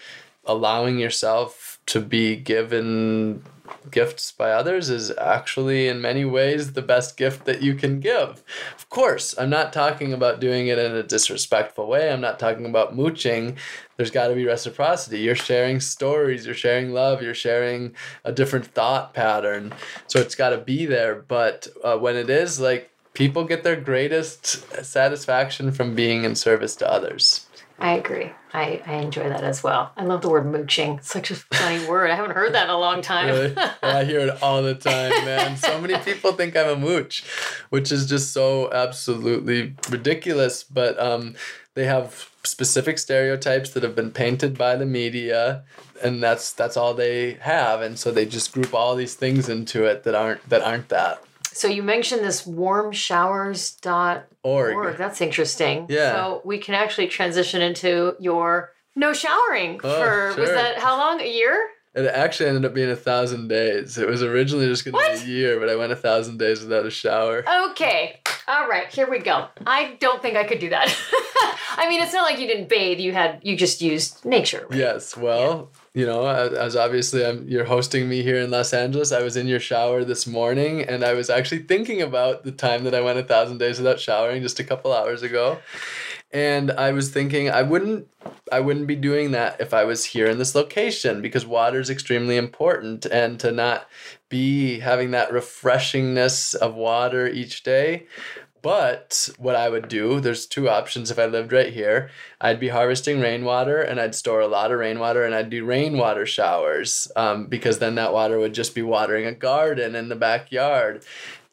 allowing 0.45 0.99
yourself 0.99 1.81
to 1.87 2.01
be 2.01 2.37
given 2.37 3.43
gifts 3.91 4.33
by 4.33 4.51
others 4.51 4.91
is 4.91 5.11
actually 5.19 5.89
in 5.89 6.01
many 6.01 6.25
ways 6.25 6.73
the 6.73 6.83
best 6.83 7.17
gift 7.17 7.45
that 7.45 7.63
you 7.63 7.75
can 7.75 8.01
give. 8.01 8.43
Of 8.77 8.89
course, 8.89 9.35
I'm 9.39 9.51
not 9.51 9.73
talking 9.73 10.13
about 10.13 10.41
doing 10.41 10.69
it 10.69 10.79
in 10.79 10.93
a 10.93 11.03
disrespectful 11.03 11.87
way. 11.89 12.13
I'm 12.13 12.21
not 12.21 12.39
talking 12.39 12.67
about 12.67 12.95
mooching. 12.95 13.57
There's 13.97 14.11
got 14.11 14.29
to 14.29 14.35
be 14.35 14.45
reciprocity. 14.45 15.21
You're 15.21 15.35
sharing 15.35 15.81
stories, 15.81 16.47
you're 16.47 16.55
sharing 16.55 16.93
love, 16.93 17.23
you're 17.23 17.35
sharing 17.35 17.95
a 18.25 18.33
different 18.33 18.67
thought 18.67 19.15
pattern. 19.15 19.73
So 20.07 20.21
it's 20.21 20.35
got 20.35 20.51
to 20.51 20.59
be 20.59 20.87
there, 20.87 21.15
but 21.15 21.69
uh, 21.83 21.97
when 21.99 22.17
it 22.17 22.31
is 22.31 22.61
like 22.61 22.91
people 23.17 23.45
get 23.45 23.65
their 23.65 23.81
greatest 23.81 24.45
satisfaction 24.85 25.73
from 25.73 25.95
being 25.95 26.25
in 26.25 26.35
service 26.35 26.77
to 26.77 26.91
others. 26.91 27.46
I 27.79 27.93
agree. 27.95 28.33
I, 28.53 28.83
I 28.87 28.95
enjoy 28.95 29.29
that 29.29 29.45
as 29.45 29.63
well. 29.63 29.93
I 29.97 30.05
love 30.05 30.23
the 30.23 30.31
word 30.31 30.47
mooching. 30.47 30.97
It's 30.97 31.11
such 31.11 31.31
a 31.31 31.35
funny 31.35 31.87
word. 31.87 32.11
I 32.11 32.15
haven't 32.15 32.35
heard 32.35 32.55
that 32.55 32.65
in 32.65 32.71
a 32.71 32.79
long 32.79 33.03
time. 33.03 33.27
Really? 33.29 33.55
Yeah, 33.57 33.75
I 33.83 34.05
hear 34.05 34.21
it 34.21 34.43
all 34.43 34.63
the 34.63 34.75
time, 34.75 35.11
man. 35.25 35.57
So 35.57 35.81
many 35.81 35.97
people 35.99 36.33
think 36.33 36.57
I'm 36.57 36.69
a 36.69 36.77
mooch, 36.77 37.23
which 37.69 37.93
is 37.93 38.07
just 38.07 38.33
so 38.33 38.73
absolutely 38.73 39.75
ridiculous. 39.91 40.65
But 40.65 40.99
um, 40.99 41.35
they 41.75 41.85
have 41.85 42.31
specific 42.45 42.99
stereotypes 42.99 43.71
that 43.71 43.83
have 43.83 43.95
been 43.95 44.11
painted 44.11 44.57
by 44.57 44.77
the 44.77 44.87
media, 44.87 45.65
and 46.03 46.23
that's 46.23 46.53
that's 46.53 46.77
all 46.77 46.95
they 46.95 47.35
have. 47.35 47.83
And 47.83 47.99
so 47.99 48.11
they 48.11 48.25
just 48.25 48.53
group 48.53 48.73
all 48.75 48.97
these 48.97 49.15
things 49.15 49.49
into 49.49 49.85
it 49.85 50.05
that 50.05 50.15
aren't 50.15 50.49
that 50.49 50.63
aren't 50.63 50.89
that. 50.89 51.23
So 51.57 51.69
you 51.69 51.83
mentioned 51.83 52.23
this 52.23 52.47
warmshowers.org. 52.47 54.23
Org. 54.45 54.97
That's 54.99 55.21
interesting. 55.21 55.87
Yeah. 55.89 56.13
So 56.13 56.43
we 56.45 56.59
can 56.59 56.75
actually 56.75 57.09
transition 57.09 57.63
into 57.63 58.15
your 58.21 58.73
no 58.95 59.13
showering 59.13 59.81
Oh, 59.83 59.99
for 60.35 60.35
was 60.41 60.51
that 60.51 60.79
how 60.79 60.97
long? 60.99 61.21
A 61.21 61.33
year? 61.33 61.69
It 61.95 62.05
actually 62.07 62.51
ended 62.51 62.67
up 62.67 62.75
being 62.75 62.91
a 62.91 62.97
thousand 62.97 63.49
days. 63.49 63.97
It 63.97 64.07
was 64.07 64.23
originally 64.23 64.67
just 64.67 64.85
gonna 64.85 64.97
What? 64.99 65.15
be 65.15 65.23
a 65.23 65.25
year, 65.35 65.59
but 65.59 65.71
I 65.71 65.77
went 65.77 65.93
a 65.93 65.97
thousand 65.97 66.37
days 66.39 66.61
without 66.61 66.85
a 66.85 66.91
shower. 66.91 67.43
Okay. 67.71 68.21
All 68.49 68.69
right, 68.69 68.87
here 68.93 69.09
we 69.11 69.19
go. 69.19 69.49
I 69.67 69.97
don't 69.99 70.21
think 70.23 70.37
I 70.37 70.45
could 70.45 70.59
do 70.61 70.69
that. 70.71 70.89
I 71.79 71.89
mean, 71.89 72.03
it's 72.03 72.13
not 72.13 72.23
like 72.31 72.39
you 72.39 72.47
didn't 72.47 72.69
bathe. 72.69 73.01
You 73.01 73.13
had 73.13 73.41
you 73.43 73.57
just 73.57 73.81
used 73.81 74.25
nature. 74.27 74.67
right? 74.69 74.79
Yes, 74.79 75.17
well, 75.17 75.71
you 75.97 76.05
know, 76.05 76.27
as, 76.27 76.77
obviously 76.77 77.25
I'm, 77.25 77.49
you're 77.49 77.65
hosting 77.65 78.07
me 78.07 78.23
here 78.23 78.37
in 78.37 78.51
Los 78.51 78.75
Angeles, 78.75 79.13
I 79.13 79.23
was 79.23 79.35
in 79.35 79.47
your 79.47 79.61
shower 79.61 80.05
this 80.05 80.27
morning, 80.27 80.83
and 80.83 81.03
I 81.03 81.15
was 81.15 81.31
actually 81.31 81.61
thinking 81.63 82.03
about 82.03 82.45
the 82.45 82.53
time 82.53 82.85
that 82.85 82.95
I 82.95 83.01
went 83.01 83.19
a 83.19 83.23
thousand 83.23 83.57
days 83.57 83.79
without 83.79 83.99
showering 83.99 84.43
just 84.43 84.61
a 84.61 84.65
couple 84.65 84.93
hours 84.93 85.23
ago, 85.23 85.59
and 86.31 86.71
I 86.71 86.93
was 86.93 87.09
thinking 87.09 87.49
I 87.49 87.63
wouldn't, 87.63 88.09
I 88.53 88.61
wouldn't 88.61 88.87
be 88.87 88.95
doing 88.95 89.31
that 89.31 89.59
if 89.59 89.73
I 89.73 89.85
was 89.85 90.05
here 90.05 90.27
in 90.27 90.37
this 90.37 90.55
location 90.55 91.23
because 91.23 91.47
water 91.47 91.81
is 91.81 91.89
extremely 91.89 92.37
important, 92.37 93.07
and 93.07 93.41
to 93.41 93.51
not 93.51 93.89
be 94.29 94.81
having 94.81 95.13
that 95.13 95.31
refreshingness 95.31 96.55
of 96.55 96.75
water 96.75 97.27
each 97.27 97.63
day. 97.63 98.07
But 98.67 99.29
what 99.39 99.55
I 99.55 99.69
would 99.69 99.87
do, 99.87 100.19
there's 100.19 100.45
two 100.45 100.69
options 100.69 101.13
if 101.13 101.21
I 101.21 101.27
lived 101.27 101.53
right 101.53 101.73
here. 101.73 102.11
I'd 102.41 102.59
be 102.59 102.71
harvesting 102.71 103.21
rainwater 103.21 103.81
and 103.81 104.01
I'd 104.01 104.17
store 104.17 104.41
a 104.41 104.49
lot 104.49 104.73
of 104.73 104.81
rainwater 104.81 105.23
and 105.25 105.37
I'd 105.37 105.51
do 105.51 105.65
rainwater 105.65 106.27
showers 106.27 107.09
um, 107.15 107.47
because 107.47 107.79
then 107.79 107.95
that 107.95 108.13
water 108.13 108.41
would 108.41 108.55
just 108.55 108.75
be 108.75 108.83
watering 108.83 109.25
a 109.25 109.31
garden 109.31 109.95
in 109.95 110.09
the 110.09 110.17
backyard. 110.17 111.05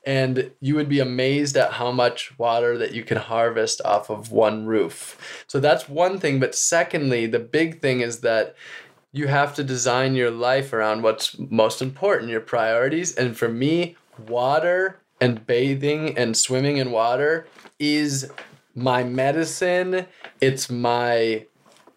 And 0.03 0.49
you 0.59 0.73
would 0.73 0.89
be 0.89 0.99
amazed 0.99 1.55
at 1.55 1.73
how 1.73 1.91
much 1.91 2.33
water 2.39 2.79
that 2.79 2.95
you 2.95 3.03
can 3.03 3.17
harvest 3.17 3.79
off 3.85 4.09
of 4.09 4.31
one 4.31 4.65
roof. 4.65 5.45
So 5.45 5.59
that's 5.59 5.87
one 5.87 6.17
thing. 6.17 6.39
But 6.39 6.55
secondly, 6.55 7.27
the 7.27 7.37
big 7.37 7.79
thing 7.79 8.01
is 8.01 8.21
that 8.21 8.55
you 9.11 9.27
have 9.27 9.53
to 9.53 9.63
design 9.63 10.15
your 10.15 10.31
life 10.31 10.73
around 10.73 11.03
what's 11.03 11.37
most 11.37 11.79
important, 11.79 12.31
your 12.31 12.41
priorities. 12.41 13.13
And 13.13 13.37
for 13.37 13.49
me, 13.49 13.97
water 14.27 14.97
and 15.19 15.45
bathing 15.45 16.17
and 16.17 16.35
swimming 16.35 16.77
in 16.77 16.91
water 16.91 17.47
is 17.79 18.31
my 18.75 19.03
medicine. 19.03 20.07
It's 20.41 20.69
my 20.69 21.45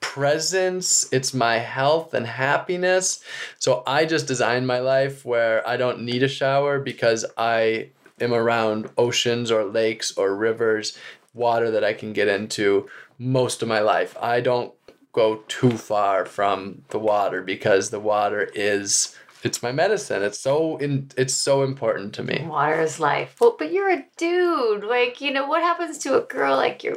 presence, 0.01 1.13
it's 1.13 1.35
my 1.35 1.59
health 1.59 2.15
and 2.15 2.27
happiness. 2.27 3.23
So 3.59 3.83
I 3.87 4.05
just 4.05 4.27
designed 4.27 4.67
my 4.67 4.79
life 4.79 5.25
where 5.25 5.67
I 5.69 5.77
don't 5.77 6.03
need 6.03 6.23
a 6.23 6.29
shower 6.29 6.79
because 6.79 7.25
I 7.37 7.91
am 8.21 8.33
around 8.33 8.91
oceans 8.97 9.51
or 9.51 9.65
lakes 9.65 10.17
or 10.17 10.35
rivers, 10.35 10.97
water 11.35 11.71
that 11.71 11.85
I 11.85 11.93
can 11.93 12.13
get 12.13 12.29
into 12.29 12.89
most 13.19 13.63
of 13.63 13.69
my 13.69 13.81
life. 13.81 14.17
I 14.21 14.41
don't 14.41 14.73
go 15.13 15.43
too 15.49 15.73
far 15.73 16.27
from 16.27 16.83
the 16.91 16.99
water 16.99 17.43
because 17.43 17.91
the 17.91 18.01
water 18.01 18.51
is 18.55 19.16
it's 19.47 19.63
my 19.63 19.73
medicine. 19.73 20.23
It's 20.23 20.39
so 20.41 20.77
in 20.77 21.11
it's 21.17 21.33
so 21.35 21.63
important 21.63 22.13
to 22.15 22.23
me. 22.23 22.45
Water 22.47 22.81
is 22.83 23.01
life. 23.01 23.37
Well, 23.41 23.57
but 23.59 23.73
you're 23.73 23.91
a 23.91 24.05
dude. 24.17 24.85
Like, 24.85 25.21
you 25.21 25.33
know, 25.33 25.47
what 25.47 25.63
happens 25.63 25.99
to 25.99 26.19
a 26.19 26.23
girl 26.23 26.57
like 26.57 26.85
your 26.85 26.97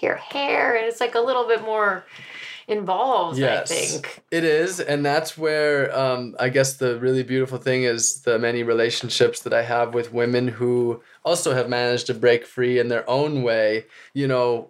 hair 0.00 0.16
hair 0.16 0.74
and 0.76 0.86
it's 0.86 1.00
like 1.00 1.14
a 1.14 1.20
little 1.20 1.46
bit 1.46 1.62
more 1.62 2.04
involved, 2.68 3.36
Yes, 3.38 3.70
I 3.70 3.74
think. 3.74 4.22
it 4.30 4.44
is, 4.44 4.78
and 4.78 5.04
that's 5.04 5.36
where 5.36 5.96
um, 5.96 6.36
I 6.38 6.48
guess 6.50 6.74
the 6.74 7.00
really 7.00 7.24
beautiful 7.24 7.58
thing 7.58 7.82
is 7.82 8.20
the 8.22 8.38
many 8.38 8.62
relationships 8.62 9.40
that 9.40 9.52
I 9.52 9.62
have 9.62 9.92
with 9.92 10.12
women 10.12 10.46
who 10.46 11.02
also 11.24 11.52
have 11.52 11.68
managed 11.68 12.06
to 12.06 12.14
break 12.14 12.46
free 12.46 12.78
in 12.78 12.86
their 12.88 13.08
own 13.10 13.42
way. 13.42 13.86
You 14.14 14.28
know, 14.28 14.68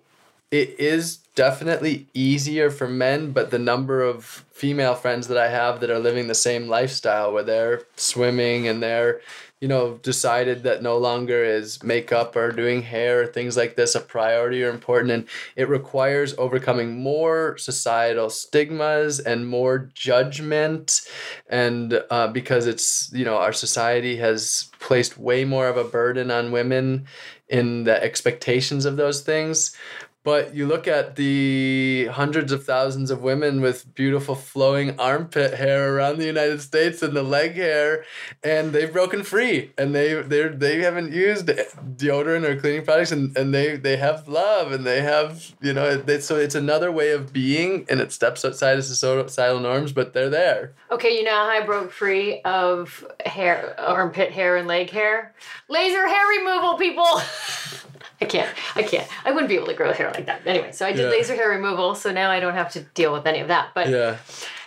it 0.51 0.81
is 0.81 1.19
definitely 1.41 2.07
easier 2.13 2.71
for 2.71 2.87
men, 2.87 3.33
but 3.33 3.51
the 3.51 3.59
number 3.59 4.03
of 4.03 4.45
female 4.53 4.95
friends 4.95 5.27
that 5.29 5.39
I 5.39 5.49
have 5.49 5.81
that 5.81 5.89
are 5.89 5.99
living 5.99 6.27
the 6.27 6.35
same 6.35 6.69
lifestyle 6.69 7.33
where 7.33 7.43
they're 7.43 7.81
swimming 7.97 8.69
and 8.69 8.83
they're, 8.83 9.23
you 9.59 9.67
know, 9.67 9.95
decided 10.03 10.65
that 10.65 10.83
no 10.83 10.99
longer 10.99 11.43
is 11.43 11.83
makeup 11.83 12.37
or 12.37 12.53
doing 12.53 12.83
hair 12.83 13.23
or 13.23 13.27
things 13.27 13.57
like 13.57 13.75
this 13.75 13.95
a 13.95 14.01
priority 14.01 14.63
or 14.63 14.69
important. 14.69 15.13
And 15.13 15.27
it 15.57 15.67
requires 15.71 16.35
overcoming 16.37 17.01
more 17.03 17.57
societal 17.57 18.29
stigmas 18.29 19.19
and 19.19 19.49
more 19.49 19.89
judgment. 19.95 21.01
And 21.49 22.03
uh, 22.11 22.29
because 22.29 22.67
it's, 22.67 23.11
you 23.15 23.25
know, 23.25 23.39
our 23.39 23.55
society 23.55 24.17
has 24.17 24.69
placed 24.79 25.17
way 25.17 25.47
more 25.47 25.69
of 25.69 25.79
a 25.79 25.85
burden 25.85 26.31
on 26.31 26.53
women 26.53 27.07
in 27.49 27.85
the 27.85 28.03
expectations 28.05 28.85
of 28.85 28.99
those 28.99 29.23
things. 29.23 29.75
But 30.31 30.55
you 30.55 30.65
look 30.65 30.87
at 30.87 31.17
the 31.17 32.09
hundreds 32.13 32.53
of 32.53 32.63
thousands 32.63 33.11
of 33.11 33.21
women 33.21 33.61
with 33.61 33.93
beautiful 33.97 34.37
flowing 34.37 34.97
armpit 34.97 35.55
hair 35.55 35.93
around 35.97 36.19
the 36.19 36.25
United 36.25 36.61
States 36.63 37.03
and 37.03 37.17
the 37.17 37.25
leg 37.25 37.57
hair, 37.57 38.05
and 38.45 38.73
they've 38.73 38.93
broken 38.93 39.25
free 39.25 39.73
and 39.77 39.93
they 39.93 40.23
they 40.23 40.47
they 40.47 40.83
haven't 40.83 41.13
used 41.13 41.49
deodorant 41.49 42.45
or 42.49 42.55
cleaning 42.61 42.85
products 42.85 43.11
and, 43.11 43.37
and 43.37 43.53
they 43.53 43.77
they 43.77 43.97
have 43.97 44.29
love 44.29 44.71
and 44.71 44.87
they 44.87 45.01
have 45.01 45.53
you 45.61 45.73
know 45.73 45.97
they, 45.97 46.21
so 46.21 46.37
it's 46.37 46.55
another 46.55 46.93
way 46.93 47.11
of 47.11 47.33
being 47.33 47.85
and 47.89 48.01
it 48.01 48.13
steps 48.13 48.45
outside 48.45 48.79
of 48.79 48.85
societal 48.85 49.59
norms, 49.59 49.91
but 49.91 50.13
they're 50.13 50.31
there. 50.31 50.75
Okay, 50.93 51.17
you 51.17 51.25
know 51.25 51.33
how 51.33 51.49
I 51.49 51.67
broke 51.67 51.91
free 51.91 52.41
of 52.43 53.05
hair, 53.27 53.75
armpit 53.81 54.31
hair, 54.31 54.57
and 54.57 54.69
leg 54.69 54.91
hair? 54.91 55.35
Laser 55.69 56.07
hair 56.07 56.27
removal, 56.39 56.77
people! 56.77 57.21
I 58.21 58.27
can't. 58.27 58.49
I 58.77 58.83
can't. 58.83 59.09
I 59.25 59.31
wouldn't 59.31 59.49
be 59.49 59.57
able 59.57 59.67
to 59.69 59.75
grow 59.75 59.93
hair 59.93 60.11
like 60.15 60.27
that. 60.27 60.43
Anyway, 60.47 60.73
so 60.73 60.87
I 60.87 60.93
did 60.93 61.03
Yeah. 61.05 61.09
laser 61.11 61.35
hair 61.35 61.49
removal, 61.49 61.95
so 61.95 62.13
now 62.13 62.31
I 62.31 62.41
don't 62.41 62.55
have 62.55 62.71
to 62.73 62.81
deal 62.81 63.13
with 63.13 63.27
any 63.27 63.41
of 63.41 63.49
that. 63.49 63.69
But 63.75 63.89
Yeah. 63.89 64.17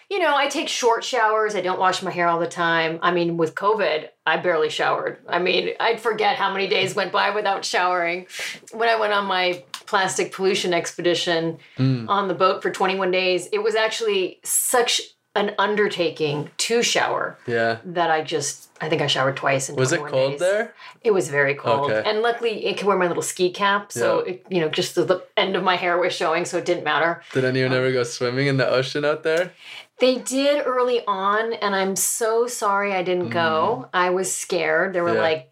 you 0.10 0.20
know, 0.20 0.36
I 0.36 0.48
take 0.48 0.68
short 0.70 1.04
showers. 1.04 1.56
I 1.56 1.62
don't 1.62 1.80
wash 1.80 2.02
my 2.02 2.12
hair 2.12 2.28
all 2.28 2.40
the 2.40 2.48
time. 2.48 3.00
I 3.02 3.12
mean, 3.12 3.38
with 3.38 3.56
COVID, 3.56 4.10
I 4.26 4.38
barely 4.38 4.70
showered. 4.70 5.20
I 5.28 5.40
mean, 5.40 5.72
I'd 5.80 6.00
forget 6.00 6.36
how 6.36 6.52
many 6.52 6.68
days 6.68 6.96
went 6.96 7.12
by 7.12 7.30
without 7.32 7.64
showering. 7.66 8.28
When 8.72 8.90
I 8.90 8.96
went 8.96 9.14
on 9.14 9.26
my 9.26 9.64
plastic 9.86 10.32
pollution 10.34 10.74
expedition 10.74 11.60
mm. 11.78 12.08
on 12.10 12.28
the 12.28 12.34
boat 12.34 12.62
for 12.64 12.72
21 12.72 13.12
days, 13.12 13.48
it 13.52 13.62
was 13.62 13.76
actually 13.76 14.40
such 14.44 15.02
an 15.36 15.56
undertaking 15.58 16.50
to 16.58 16.84
shower 16.84 17.38
Yeah. 17.48 17.78
that 17.86 18.12
I 18.12 18.22
just, 18.22 18.70
I 18.84 18.90
think 18.90 19.02
I 19.02 19.08
showered 19.08 19.38
twice 19.38 19.70
in 19.70 19.76
Was 19.76 19.94
it 19.94 20.02
cold 20.06 20.32
days. 20.32 20.40
there? 20.42 20.74
It 21.02 21.12
was 21.12 21.30
very 21.30 21.56
cold. 21.56 21.90
Okay. 21.92 22.08
And 22.10 22.22
luckily, 22.22 22.66
it 22.66 22.78
could 22.78 22.86
wear 22.88 22.98
my 22.98 23.08
little 23.08 23.24
ski 23.24 23.50
cap. 23.52 23.92
So, 23.92 24.26
Yeah. 24.26 24.34
it, 24.34 24.46
you 24.50 24.60
know, 24.62 24.70
just 24.70 24.96
the, 24.96 25.04
the 25.06 25.24
end 25.38 25.56
of 25.56 25.64
my 25.64 25.76
hair 25.78 25.98
was 25.98 26.14
showing, 26.14 26.44
so 26.46 26.58
it 26.58 26.66
didn't 26.66 26.84
matter. 26.84 27.22
Did 27.32 27.46
anyone 27.46 27.72
ever 27.74 27.92
go 27.92 28.04
swimming 28.04 28.48
in 28.48 28.58
the 28.58 28.68
ocean 28.68 29.06
out 29.06 29.24
there? 29.24 29.52
They 30.00 30.16
did 30.18 30.66
early 30.66 31.02
on, 31.08 31.54
and 31.54 31.74
I'm 31.76 31.96
so 31.96 32.46
sorry 32.48 32.94
I 32.94 33.04
didn't 33.04 33.30
go. 33.30 33.88
I 33.94 34.10
was 34.10 34.30
scared. 34.36 34.94
There 34.94 35.04
were 35.04 35.12
Mm. 35.12 35.16
Yeah. 35.16 35.22
like 35.22 35.50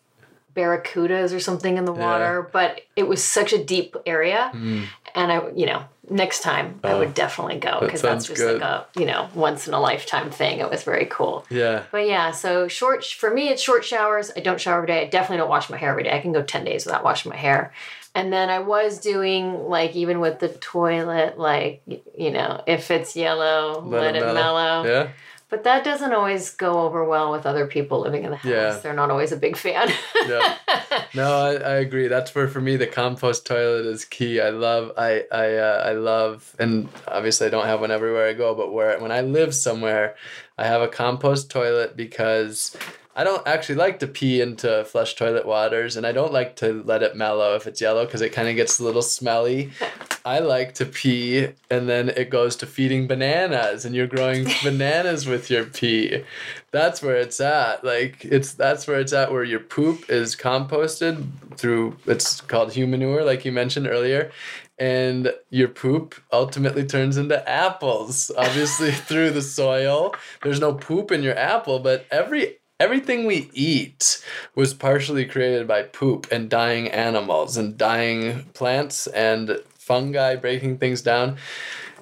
barracudas 0.55 1.33
or 1.33 1.39
something 1.39 1.77
in 1.77 1.85
the 1.85 1.93
water, 1.93 2.49
but 2.51 2.81
it 2.97 3.07
was 3.07 3.23
such 3.23 3.53
a 3.53 3.63
deep 3.63 3.95
area. 4.05 4.51
And 5.15 5.31
I, 5.31 5.49
you 5.55 5.65
know, 5.65 5.83
next 6.11 6.41
time 6.43 6.79
I 6.83 6.93
would 6.93 7.09
oh, 7.09 7.13
definitely 7.13 7.57
go 7.57 7.79
because 7.79 8.01
that's 8.01 8.27
just 8.27 8.39
good. 8.39 8.61
like 8.61 8.61
a, 8.61 8.85
you 8.99 9.05
know, 9.05 9.29
once 9.33 9.67
in 9.67 9.73
a 9.73 9.79
lifetime 9.79 10.29
thing. 10.29 10.59
It 10.59 10.69
was 10.69 10.83
very 10.83 11.05
cool. 11.05 11.45
Yeah. 11.49 11.83
But 11.91 12.05
yeah, 12.05 12.31
so 12.31 12.67
short 12.67 13.05
for 13.05 13.33
me, 13.33 13.49
it's 13.49 13.61
short 13.61 13.85
showers. 13.85 14.31
I 14.35 14.41
don't 14.41 14.59
shower 14.59 14.77
every 14.77 14.87
day. 14.87 15.01
I 15.01 15.09
definitely 15.09 15.37
don't 15.37 15.49
wash 15.49 15.69
my 15.69 15.77
hair 15.77 15.91
every 15.91 16.03
day. 16.03 16.15
I 16.15 16.19
can 16.19 16.33
go 16.33 16.43
10 16.43 16.65
days 16.65 16.85
without 16.85 17.03
washing 17.03 17.29
my 17.29 17.37
hair. 17.37 17.73
And 18.13 18.31
then 18.31 18.49
I 18.49 18.59
was 18.59 18.99
doing 18.99 19.69
like 19.69 19.95
even 19.95 20.19
with 20.19 20.39
the 20.39 20.49
toilet, 20.49 21.39
like 21.39 21.81
you 22.17 22.31
know, 22.31 22.61
if 22.67 22.91
it's 22.91 23.15
yellow, 23.15 23.81
let, 23.81 24.17
it 24.17 24.21
mellow. 24.21 24.83
Yeah. 24.83 25.09
But 25.51 25.65
that 25.65 25.83
doesn't 25.83 26.13
always 26.13 26.51
go 26.51 26.81
over 26.83 27.03
well 27.03 27.29
with 27.29 27.45
other 27.45 27.67
people 27.67 27.99
living 27.99 28.23
in 28.23 28.31
the 28.31 28.37
house. 28.37 28.49
Yeah. 28.49 28.77
They're 28.77 28.93
not 28.93 29.11
always 29.11 29.33
a 29.33 29.37
big 29.37 29.57
fan. 29.57 29.91
Yeah. 30.25 30.55
No, 31.13 31.39
I, 31.39 31.55
I 31.55 31.73
agree. 31.75 32.07
That's 32.07 32.33
where 32.33 32.47
for 32.47 32.61
me 32.61 32.77
the 32.77 32.87
compost 32.87 33.45
toilet 33.45 33.85
is 33.85 34.05
key. 34.05 34.39
I 34.39 34.49
love 34.49 34.93
I 34.97 35.25
I 35.29 35.55
uh, 35.55 35.83
I 35.85 35.91
love 35.91 36.55
and 36.57 36.87
obviously 37.05 37.47
I 37.47 37.49
don't 37.49 37.65
have 37.65 37.81
one 37.81 37.91
everywhere 37.91 38.29
I 38.29 38.33
go, 38.33 38.55
but 38.55 38.71
where 38.71 38.97
when 38.99 39.11
I 39.11 39.19
live 39.21 39.53
somewhere, 39.53 40.15
I 40.57 40.65
have 40.65 40.81
a 40.81 40.87
compost 40.87 41.49
toilet 41.51 41.97
because 41.97 42.77
I 43.15 43.25
don't 43.25 43.45
actually 43.45 43.75
like 43.75 43.99
to 43.99 44.07
pee 44.07 44.39
into 44.39 44.85
flush 44.85 45.15
toilet 45.15 45.45
waters 45.45 45.97
and 45.97 46.07
I 46.07 46.13
don't 46.13 46.31
like 46.31 46.55
to 46.57 46.81
let 46.85 47.03
it 47.03 47.15
mellow 47.15 47.55
if 47.55 47.67
it's 47.67 47.81
yellow 47.81 48.05
because 48.05 48.21
it 48.21 48.31
kind 48.31 48.47
of 48.47 48.55
gets 48.55 48.79
a 48.79 48.83
little 48.83 49.01
smelly. 49.01 49.71
I 50.25 50.39
like 50.39 50.75
to 50.75 50.85
pee 50.85 51.49
and 51.69 51.89
then 51.89 52.09
it 52.09 52.29
goes 52.29 52.55
to 52.57 52.67
feeding 52.67 53.07
bananas 53.07 53.83
and 53.85 53.95
you're 53.95 54.07
growing 54.07 54.45
bananas 54.63 55.27
with 55.27 55.49
your 55.49 55.65
pee. 55.65 56.23
That's 56.71 57.01
where 57.01 57.17
it's 57.17 57.41
at. 57.41 57.83
Like 57.83 58.23
it's 58.23 58.53
that's 58.53 58.87
where 58.87 58.99
it's 58.99 59.13
at 59.13 59.31
where 59.31 59.43
your 59.43 59.59
poop 59.59 60.09
is 60.09 60.35
composted 60.35 61.27
through 61.57 61.97
it's 62.05 62.39
called 62.39 62.71
humanure 62.71 63.25
like 63.25 63.43
you 63.43 63.51
mentioned 63.51 63.87
earlier 63.87 64.31
and 64.79 65.33
your 65.49 65.67
poop 65.67 66.15
ultimately 66.31 66.85
turns 66.85 67.17
into 67.17 67.47
apples 67.49 68.31
obviously 68.37 68.91
through 69.09 69.31
the 69.31 69.41
soil. 69.41 70.15
There's 70.43 70.61
no 70.61 70.73
poop 70.73 71.11
in 71.11 71.23
your 71.23 71.37
apple, 71.37 71.79
but 71.79 72.05
every 72.09 72.60
everything 72.81 73.25
we 73.25 73.49
eat 73.53 74.23
was 74.55 74.73
partially 74.73 75.25
created 75.25 75.67
by 75.67 75.83
poop 75.83 76.27
and 76.31 76.49
dying 76.49 76.89
animals 76.89 77.57
and 77.57 77.77
dying 77.77 78.45
plants 78.53 79.07
and 79.07 79.59
fungi 79.75 80.35
breaking 80.35 80.77
things 80.79 81.01
down. 81.01 81.37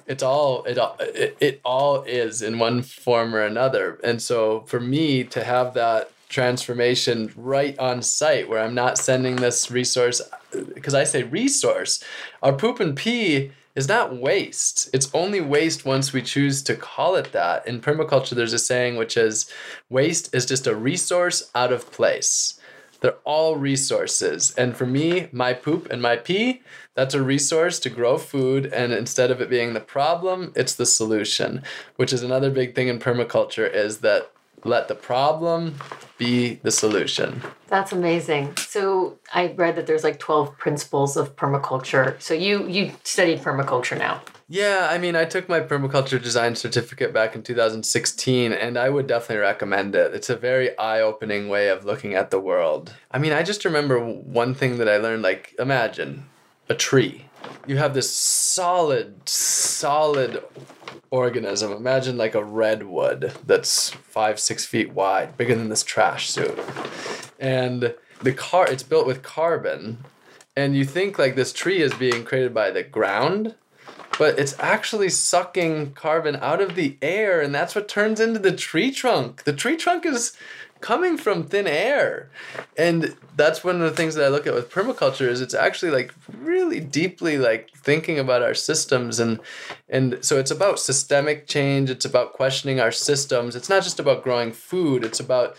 It's 0.06 0.22
all 0.22 0.64
it, 0.64 0.78
all- 0.78 0.96
it 1.00 1.36
it 1.40 1.60
all 1.64 2.02
is 2.02 2.42
in 2.42 2.58
one 2.58 2.82
form 2.82 3.34
or 3.34 3.42
another. 3.42 4.00
And 4.02 4.20
so 4.20 4.60
for 4.70 4.80
me 4.80 5.24
to 5.24 5.44
have 5.44 5.74
that 5.74 6.10
transformation 6.28 7.32
right 7.36 7.76
on 7.80 8.00
site 8.00 8.48
where 8.48 8.60
i'm 8.62 8.72
not 8.72 8.96
sending 8.96 9.34
this 9.36 9.68
resource 9.68 10.22
because 10.76 10.94
i 10.94 11.02
say 11.02 11.24
resource 11.24 12.04
our 12.40 12.52
poop 12.52 12.78
and 12.78 12.94
pee 12.96 13.50
is 13.74 13.88
not 13.88 14.16
waste 14.16 14.88
it's 14.92 15.12
only 15.14 15.40
waste 15.40 15.84
once 15.84 16.12
we 16.12 16.22
choose 16.22 16.62
to 16.62 16.74
call 16.74 17.14
it 17.14 17.32
that 17.32 17.66
in 17.66 17.80
permaculture 17.80 18.34
there's 18.36 18.52
a 18.52 18.58
saying 18.58 18.96
which 18.96 19.16
is 19.16 19.50
waste 19.88 20.34
is 20.34 20.46
just 20.46 20.66
a 20.66 20.74
resource 20.74 21.50
out 21.54 21.72
of 21.72 21.90
place 21.92 22.60
they're 23.00 23.16
all 23.24 23.56
resources. 23.56 24.54
And 24.56 24.76
for 24.76 24.86
me, 24.86 25.28
my 25.32 25.54
poop 25.54 25.90
and 25.90 26.00
my 26.00 26.16
pee, 26.16 26.62
that's 26.94 27.14
a 27.14 27.22
resource 27.22 27.78
to 27.80 27.90
grow 27.90 28.18
food. 28.18 28.66
And 28.66 28.92
instead 28.92 29.30
of 29.30 29.40
it 29.40 29.50
being 29.50 29.72
the 29.72 29.80
problem, 29.80 30.52
it's 30.54 30.74
the 30.74 30.86
solution, 30.86 31.62
which 31.96 32.12
is 32.12 32.22
another 32.22 32.50
big 32.50 32.74
thing 32.74 32.88
in 32.88 32.98
permaculture 32.98 33.70
is 33.72 33.98
that 33.98 34.30
let 34.64 34.88
the 34.88 34.94
problem 34.94 35.76
be 36.18 36.54
the 36.62 36.70
solution. 36.70 37.42
That's 37.68 37.92
amazing. 37.92 38.56
So 38.56 39.18
I 39.32 39.52
read 39.52 39.76
that 39.76 39.86
there's 39.86 40.04
like 40.04 40.18
12 40.18 40.56
principles 40.58 41.16
of 41.16 41.36
permaculture. 41.36 42.20
So 42.20 42.34
you 42.34 42.66
you 42.68 42.92
studied 43.04 43.40
permaculture 43.40 43.98
now. 43.98 44.20
Yeah, 44.52 44.88
I 44.90 44.98
mean, 44.98 45.14
I 45.14 45.26
took 45.26 45.48
my 45.48 45.60
permaculture 45.60 46.20
design 46.20 46.56
certificate 46.56 47.12
back 47.14 47.36
in 47.36 47.44
2016, 47.44 48.52
and 48.52 48.76
I 48.76 48.88
would 48.88 49.06
definitely 49.06 49.42
recommend 49.42 49.94
it. 49.94 50.12
It's 50.12 50.28
a 50.28 50.34
very 50.34 50.76
eye 50.76 51.00
opening 51.00 51.48
way 51.48 51.68
of 51.68 51.84
looking 51.84 52.14
at 52.14 52.32
the 52.32 52.40
world. 52.40 52.92
I 53.12 53.18
mean, 53.18 53.32
I 53.32 53.44
just 53.44 53.64
remember 53.64 54.00
one 54.00 54.56
thing 54.56 54.78
that 54.78 54.88
I 54.88 54.96
learned 54.96 55.22
like, 55.22 55.54
imagine 55.56 56.26
a 56.68 56.74
tree. 56.74 57.26
You 57.66 57.76
have 57.76 57.94
this 57.94 58.14
solid, 58.14 59.28
solid 59.28 60.42
organism. 61.10 61.72
Imagine 61.72 62.16
like 62.16 62.34
a 62.34 62.44
redwood 62.44 63.32
that's 63.46 63.90
five, 63.90 64.40
six 64.40 64.64
feet 64.64 64.92
wide, 64.92 65.36
bigger 65.36 65.54
than 65.54 65.68
this 65.68 65.82
trash 65.82 66.30
suit. 66.30 66.58
And 67.38 67.94
the 68.22 68.32
car 68.32 68.66
it's 68.70 68.82
built 68.82 69.06
with 69.06 69.22
carbon 69.22 69.98
and 70.56 70.76
you 70.76 70.84
think 70.84 71.18
like 71.18 71.36
this 71.36 71.52
tree 71.52 71.80
is 71.80 71.94
being 71.94 72.24
created 72.24 72.52
by 72.52 72.70
the 72.70 72.82
ground 72.82 73.54
but 74.18 74.38
it's 74.38 74.58
actually 74.58 75.08
sucking 75.08 75.92
carbon 75.92 76.36
out 76.36 76.60
of 76.60 76.74
the 76.74 76.98
air 77.00 77.40
and 77.40 77.54
that's 77.54 77.74
what 77.74 77.88
turns 77.88 78.20
into 78.20 78.38
the 78.38 78.52
tree 78.52 78.90
trunk 78.90 79.44
the 79.44 79.52
tree 79.52 79.76
trunk 79.76 80.04
is 80.04 80.36
coming 80.80 81.16
from 81.16 81.44
thin 81.44 81.66
air. 81.66 82.30
And 82.76 83.16
that's 83.36 83.62
one 83.64 83.76
of 83.76 83.82
the 83.82 83.96
things 83.96 84.14
that 84.14 84.24
i 84.24 84.28
look 84.28 84.46
at 84.46 84.52
with 84.52 84.70
permaculture 84.70 85.26
is 85.26 85.40
it's 85.40 85.54
actually 85.54 85.90
like 85.90 86.12
really 86.38 86.78
deeply 86.78 87.38
like 87.38 87.70
thinking 87.74 88.18
about 88.18 88.42
our 88.42 88.52
systems 88.54 89.18
and 89.18 89.40
and 89.88 90.22
so 90.24 90.38
it's 90.38 90.50
about 90.50 90.78
systemic 90.78 91.46
change. 91.48 91.90
It's 91.90 92.04
about 92.04 92.32
questioning 92.34 92.78
our 92.78 92.92
systems. 92.92 93.56
It's 93.56 93.68
not 93.68 93.82
just 93.82 93.98
about 93.98 94.22
growing 94.22 94.52
food. 94.52 95.04
It's 95.04 95.18
about 95.18 95.56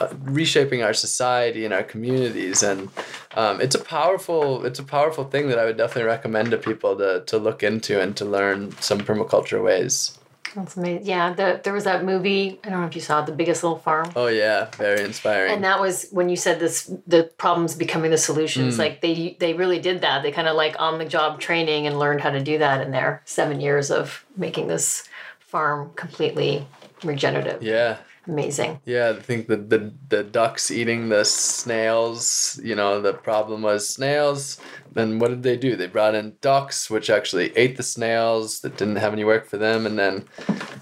uh, 0.00 0.08
reshaping 0.22 0.82
our 0.82 0.94
society 0.94 1.64
and 1.64 1.72
our 1.72 1.84
communities. 1.84 2.62
And 2.62 2.88
um, 3.36 3.60
it's 3.60 3.76
a 3.76 3.78
powerful 3.78 4.64
it's 4.64 4.80
a 4.80 4.84
powerful 4.84 5.24
thing 5.24 5.48
that 5.48 5.58
i 5.58 5.64
would 5.64 5.76
definitely 5.76 6.04
recommend 6.04 6.50
to 6.50 6.58
people 6.58 6.96
to, 6.96 7.22
to 7.26 7.38
look 7.38 7.62
into 7.62 8.00
and 8.00 8.16
to 8.16 8.24
learn 8.24 8.72
some 8.80 9.00
permaculture 9.00 9.62
ways 9.62 10.17
That's 10.54 10.76
amazing. 10.76 11.06
Yeah, 11.06 11.32
the, 11.34 11.60
there 11.62 11.72
was 11.72 11.84
that 11.84 12.04
movie. 12.04 12.58
I 12.64 12.70
don't 12.70 12.80
know 12.80 12.86
if 12.86 12.94
you 12.94 13.00
saw 13.02 13.20
it, 13.22 13.26
The 13.26 13.32
Biggest 13.32 13.62
Little 13.62 13.78
Farm. 13.78 14.10
oh 14.16 14.28
yeah 14.28 14.70
very 14.76 15.04
inspiring 15.04 15.52
And 15.52 15.64
that 15.64 15.80
was 15.80 16.08
when 16.10 16.28
you 16.28 16.36
said 16.36 16.58
this 16.58 16.90
the 17.06 17.24
problems 17.38 17.74
becoming 17.74 18.10
the 18.10 18.18
solutions. 18.18 18.76
Mm. 18.76 18.78
Like 18.78 19.00
they 19.00 19.36
they 19.38 19.52
really 19.54 19.78
did 19.78 20.00
that. 20.00 20.22
They 20.22 20.32
kind 20.32 20.48
of 20.48 20.56
like 20.56 20.76
on 20.78 20.98
the 20.98 21.04
job 21.04 21.40
training 21.40 21.86
and 21.86 21.98
learned 21.98 22.20
how 22.20 22.30
to 22.30 22.40
do 22.42 22.58
that 22.58 22.80
in 22.80 22.90
their 22.90 23.22
seven 23.24 23.60
years 23.60 23.90
of 23.90 24.24
making 24.36 24.68
this 24.68 25.04
farm 25.40 25.90
completely 25.96 26.66
regenerative. 27.04 27.62
yeah 27.62 27.96
Amazing. 28.28 28.78
Yeah, 28.84 29.14
I 29.16 29.20
think 29.22 29.46
the, 29.48 29.56
the 29.56 29.92
the 30.10 30.22
ducks 30.22 30.70
eating 30.70 31.08
the 31.08 31.24
snails, 31.24 32.60
you 32.62 32.74
know, 32.74 33.00
the 33.00 33.14
problem 33.14 33.62
was 33.62 33.88
snails. 33.88 34.60
Then 34.92 35.18
what 35.18 35.28
did 35.28 35.42
they 35.42 35.56
do? 35.56 35.76
They 35.76 35.86
brought 35.86 36.14
in 36.14 36.36
ducks, 36.42 36.90
which 36.90 37.08
actually 37.08 37.56
ate 37.56 37.76
the 37.78 37.82
snails 37.82 38.60
that 38.60 38.76
didn't 38.76 38.96
have 38.96 39.14
any 39.14 39.24
work 39.24 39.46
for 39.46 39.56
them, 39.56 39.86
and 39.86 39.98
then 39.98 40.26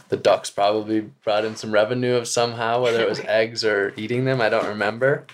the 0.08 0.16
ducks 0.16 0.50
probably 0.50 1.00
brought 1.24 1.44
in 1.44 1.54
some 1.54 1.70
revenue 1.72 2.14
of 2.16 2.26
somehow, 2.26 2.82
whether 2.82 3.00
it 3.00 3.08
was 3.08 3.20
eggs 3.20 3.64
or 3.64 3.92
eating 3.96 4.24
them, 4.24 4.40
I 4.40 4.48
don't 4.48 4.66
remember. 4.66 5.24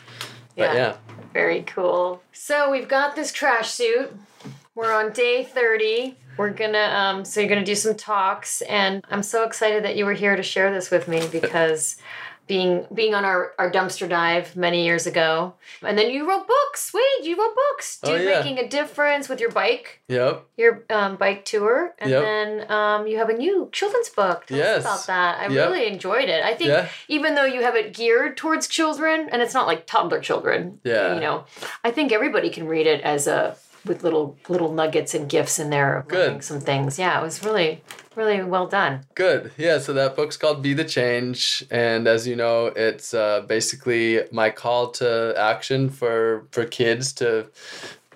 But 0.56 0.74
Yeah. 0.74 0.74
yeah. 0.74 0.96
Very 1.32 1.62
cool. 1.62 2.22
So 2.32 2.70
we've 2.70 2.88
got 2.88 3.16
this 3.16 3.32
trash 3.32 3.70
suit. 3.70 4.14
We're 4.74 4.92
on 4.92 5.12
day 5.12 5.44
30. 5.44 6.16
We're 6.38 6.50
gonna 6.50 6.78
um 6.78 7.24
so 7.26 7.40
you're 7.40 7.48
gonna 7.48 7.64
do 7.64 7.74
some 7.74 7.94
talks 7.94 8.62
and 8.62 9.04
I'm 9.10 9.22
so 9.22 9.44
excited 9.44 9.84
that 9.84 9.96
you 9.96 10.06
were 10.06 10.14
here 10.14 10.34
to 10.34 10.42
share 10.42 10.72
this 10.72 10.90
with 10.90 11.06
me 11.08 11.26
because 11.30 11.96
being 12.48 12.86
being 12.92 13.14
on 13.14 13.24
our, 13.24 13.52
our 13.58 13.70
dumpster 13.70 14.08
dive 14.08 14.56
many 14.56 14.84
years 14.84 15.06
ago. 15.06 15.54
And 15.82 15.96
then 15.96 16.10
you 16.10 16.28
wrote 16.28 16.48
books. 16.48 16.90
Wait, 16.92 17.02
you 17.24 17.36
wrote 17.38 17.54
books. 17.54 18.00
Oh, 18.02 18.16
Dude 18.16 18.28
yeah. 18.28 18.38
making 18.40 18.58
a 18.58 18.68
difference 18.68 19.28
with 19.28 19.40
your 19.40 19.50
bike, 19.52 20.00
Yep. 20.08 20.44
your 20.56 20.84
um, 20.90 21.16
bike 21.16 21.44
tour. 21.44 21.94
And 22.00 22.10
Yep. 22.10 22.22
then 22.22 22.70
um, 22.70 23.06
you 23.06 23.16
have 23.18 23.28
a 23.28 23.32
new 23.34 23.68
children's 23.72 24.08
book. 24.08 24.46
Tell 24.46 24.58
Yes. 24.58 24.84
us 24.84 25.04
about 25.04 25.06
that. 25.06 25.38
I 25.38 25.52
Yep. 25.54 25.68
really 25.70 25.86
enjoyed 25.86 26.28
it. 26.28 26.42
I 26.44 26.54
think 26.54 26.68
Yeah. 26.70 26.88
even 27.08 27.36
though 27.36 27.44
you 27.44 27.62
have 27.62 27.76
it 27.76 27.94
geared 27.94 28.36
towards 28.36 28.66
children 28.66 29.28
and 29.30 29.40
it's 29.40 29.54
not 29.54 29.66
like 29.68 29.86
toddler 29.86 30.20
children 30.20 30.80
Yeah. 30.82 31.14
you 31.14 31.20
know 31.20 31.44
i 31.84 31.90
think 31.90 32.10
everybody 32.12 32.50
can 32.50 32.66
read 32.66 32.86
it 32.86 33.00
as 33.02 33.26
a 33.26 33.56
with 33.84 34.02
little 34.02 34.36
little 34.48 34.72
nuggets 34.72 35.14
and 35.14 35.28
gifts 35.28 35.58
in 35.58 35.70
there 35.70 35.96
of 35.96 36.08
Good. 36.08 36.42
some 36.44 36.60
things 36.60 36.98
yeah 36.98 37.18
it 37.18 37.22
was 37.22 37.44
really 37.44 37.82
really 38.14 38.42
well 38.42 38.66
done 38.66 39.04
Good. 39.14 39.52
Yeah, 39.56 39.78
so 39.78 39.92
that 39.94 40.16
book's 40.16 40.36
called 40.36 40.62
Be 40.62 40.74
the 40.74 40.84
Change 40.84 41.64
and 41.70 42.06
as 42.06 42.26
you 42.26 42.36
know, 42.36 42.66
it's 42.66 43.14
uh, 43.14 43.40
basically 43.42 44.20
my 44.30 44.50
call 44.50 44.90
to 44.92 45.34
action 45.36 45.88
for 45.88 46.46
for 46.50 46.64
kids 46.66 47.12
to 47.14 47.46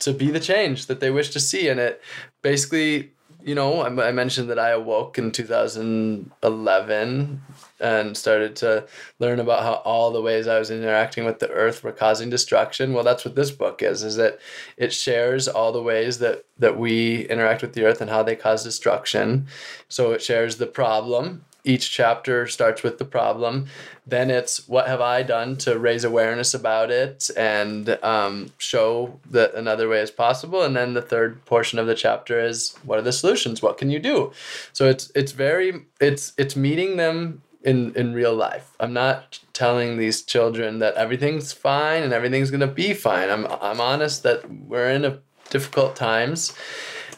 to 0.00 0.12
be 0.12 0.30
the 0.30 0.40
change 0.40 0.86
that 0.86 1.00
they 1.00 1.10
wish 1.10 1.30
to 1.30 1.40
see 1.40 1.68
and 1.68 1.80
it 1.80 2.02
basically, 2.42 3.12
you 3.46 3.54
know, 3.54 3.82
I, 3.82 4.08
I 4.08 4.10
mentioned 4.10 4.50
that 4.50 4.58
I 4.58 4.70
awoke 4.70 5.18
in 5.18 5.30
2011 5.30 7.42
and 7.78 8.16
started 8.16 8.56
to 8.56 8.88
learn 9.20 9.38
about 9.38 9.62
how 9.62 9.74
all 9.84 10.10
the 10.10 10.20
ways 10.20 10.48
I 10.48 10.58
was 10.58 10.72
interacting 10.72 11.24
with 11.24 11.38
the 11.38 11.48
earth 11.50 11.84
were 11.84 11.92
causing 11.92 12.28
destruction. 12.28 12.92
Well, 12.92 13.04
that's 13.04 13.24
what 13.24 13.36
this 13.36 13.52
book 13.52 13.82
is, 13.82 14.02
is 14.02 14.16
that 14.16 14.40
it 14.76 14.92
shares 14.92 15.46
all 15.46 15.70
the 15.70 15.80
ways 15.80 16.18
that 16.18 16.44
that 16.58 16.76
we 16.76 17.28
interact 17.28 17.62
with 17.62 17.74
the 17.74 17.84
earth 17.84 18.00
and 18.00 18.10
how 18.10 18.24
they 18.24 18.34
cause 18.34 18.64
destruction. 18.64 19.46
So 19.88 20.10
it 20.10 20.22
shares 20.22 20.56
the 20.56 20.66
problem. 20.66 21.44
Each 21.66 21.90
chapter 21.90 22.46
starts 22.46 22.82
with 22.82 22.98
the 22.98 23.04
problem. 23.04 23.66
Then 24.06 24.30
it's 24.30 24.68
what 24.68 24.86
have 24.86 25.00
I 25.00 25.22
done 25.22 25.56
to 25.58 25.78
raise 25.78 26.04
awareness 26.04 26.54
about 26.54 26.90
it 26.90 27.28
and 27.36 27.98
um, 28.04 28.52
show 28.58 29.18
that 29.30 29.54
another 29.54 29.88
way 29.88 30.00
is 30.00 30.12
possible. 30.12 30.62
And 30.62 30.76
then 30.76 30.94
the 30.94 31.02
third 31.02 31.44
portion 31.44 31.78
of 31.78 31.88
the 31.88 31.96
chapter 31.96 32.40
is 32.40 32.76
what 32.84 32.98
are 32.98 33.02
the 33.02 33.12
solutions? 33.12 33.62
What 33.62 33.78
can 33.78 33.90
you 33.90 33.98
do? 33.98 34.32
So 34.72 34.88
it's 34.88 35.10
it's 35.14 35.32
very 35.32 35.86
it's 36.00 36.32
it's 36.38 36.54
meeting 36.54 36.96
them 36.96 37.42
in 37.62 37.92
in 37.96 38.14
real 38.14 38.34
life. 38.34 38.70
I'm 38.78 38.92
not 38.92 39.40
telling 39.52 39.98
these 39.98 40.22
children 40.22 40.78
that 40.78 40.94
everything's 40.94 41.52
fine 41.52 42.04
and 42.04 42.12
everything's 42.12 42.52
gonna 42.52 42.68
be 42.68 42.94
fine. 42.94 43.28
I'm 43.28 43.46
I'm 43.60 43.80
honest 43.80 44.22
that 44.22 44.48
we're 44.48 44.90
in 44.90 45.04
a 45.04 45.18
difficult 45.50 45.96
times. 45.96 46.54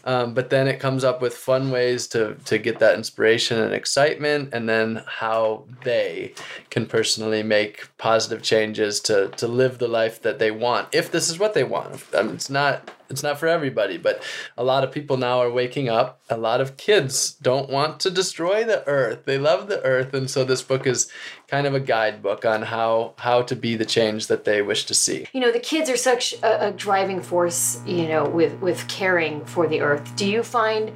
Um, 0.08 0.32
but 0.32 0.48
then 0.48 0.68
it 0.68 0.80
comes 0.80 1.04
up 1.04 1.20
with 1.20 1.34
fun 1.34 1.70
ways 1.70 2.06
to 2.08 2.36
to 2.46 2.56
get 2.56 2.78
that 2.78 2.94
inspiration 2.94 3.58
and 3.60 3.74
excitement, 3.74 4.54
and 4.54 4.66
then 4.66 5.02
how 5.06 5.64
they 5.84 6.32
can 6.70 6.86
personally 6.86 7.42
make 7.42 7.90
positive 7.98 8.42
changes 8.42 9.00
to 9.00 9.28
to 9.36 9.46
live 9.46 9.76
the 9.76 9.86
life 9.86 10.22
that 10.22 10.38
they 10.38 10.50
want. 10.50 10.88
If 10.92 11.12
this 11.12 11.28
is 11.28 11.38
what 11.38 11.52
they 11.52 11.62
want, 11.62 12.02
um, 12.14 12.30
it's 12.30 12.48
not 12.48 12.90
it's 13.10 13.22
not 13.22 13.38
for 13.38 13.46
everybody, 13.48 13.98
but 13.98 14.22
a 14.56 14.64
lot 14.64 14.84
of 14.84 14.92
people 14.92 15.16
now 15.16 15.38
are 15.40 15.50
waking 15.50 15.88
up. 15.88 16.20
A 16.28 16.36
lot 16.36 16.60
of 16.60 16.76
kids 16.76 17.32
don't 17.32 17.70
want 17.70 18.00
to 18.00 18.10
destroy 18.10 18.64
the 18.64 18.86
earth. 18.86 19.24
They 19.24 19.38
love 19.38 19.68
the 19.68 19.82
earth, 19.82 20.14
and 20.14 20.30
so 20.30 20.44
this 20.44 20.62
book 20.62 20.86
is 20.86 21.10
kind 21.48 21.66
of 21.66 21.74
a 21.74 21.80
guidebook 21.80 22.44
on 22.44 22.62
how 22.62 23.14
how 23.18 23.42
to 23.42 23.56
be 23.56 23.76
the 23.76 23.86
change 23.86 24.26
that 24.26 24.44
they 24.44 24.60
wish 24.62 24.84
to 24.86 24.94
see. 24.94 25.26
you 25.32 25.40
know 25.40 25.50
the 25.50 25.58
kids 25.60 25.88
are 25.90 25.96
such 25.96 26.34
a, 26.42 26.68
a 26.68 26.72
driving 26.72 27.22
force 27.22 27.80
you 27.86 28.06
know 28.06 28.28
with 28.28 28.60
with 28.60 28.86
caring 28.88 29.44
for 29.44 29.66
the 29.66 29.80
earth 29.80 30.14
do 30.16 30.28
you 30.28 30.42
find 30.42 30.92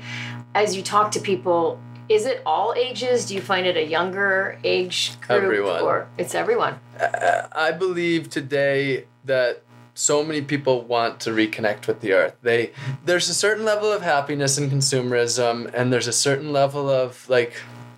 as 0.54 0.76
you 0.76 0.82
talk 0.82 1.10
to 1.10 1.20
people 1.20 1.80
is 2.08 2.26
it 2.26 2.42
all 2.44 2.74
ages 2.76 3.26
do 3.26 3.34
you 3.34 3.40
find 3.40 3.66
it 3.66 3.76
a 3.76 3.84
younger 3.84 4.58
age 4.64 5.12
group 5.20 5.42
Everyone. 5.42 5.80
or 5.82 6.08
it's 6.18 6.34
everyone 6.34 6.78
uh, 7.00 7.46
I 7.52 7.72
believe 7.72 8.28
today 8.28 9.06
that 9.24 9.62
so 9.94 10.24
many 10.24 10.40
people 10.40 10.82
want 10.82 11.20
to 11.20 11.30
reconnect 11.30 11.86
with 11.86 12.00
the 12.00 12.12
earth. 12.12 12.36
They 12.42 12.72
there's 13.04 13.28
a 13.28 13.34
certain 13.34 13.64
level 13.64 13.92
of 13.92 14.02
happiness 14.02 14.58
in 14.58 14.70
consumerism 14.70 15.72
and 15.74 15.92
there's 15.92 16.08
a 16.08 16.12
certain 16.12 16.52
level 16.52 16.88
of 16.88 17.28
like 17.28 17.54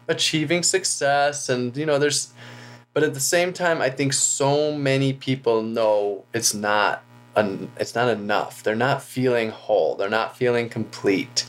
achieving 0.09 0.63
success 0.63 1.49
and 1.49 1.77
you 1.77 1.87
know 1.87 1.99
there's 1.99 2.33
but 2.93 3.03
at 3.03 3.15
the 3.15 3.21
same 3.21 3.53
time 3.53 3.81
I 3.81 3.91
think 3.91 4.13
so 4.13 4.77
many 4.77 5.13
people 5.13 5.63
know 5.63 6.25
it's 6.33 6.55
not 6.55 7.03
un, 7.37 7.71
it's 7.79 7.95
not 7.95 8.09
enough. 8.09 8.63
They're 8.63 8.77
not 8.77 9.03
feeling 9.03 9.51
whole. 9.51 9.95
They're 9.97 10.09
not 10.09 10.37
feeling 10.37 10.69
complete. 10.69 11.47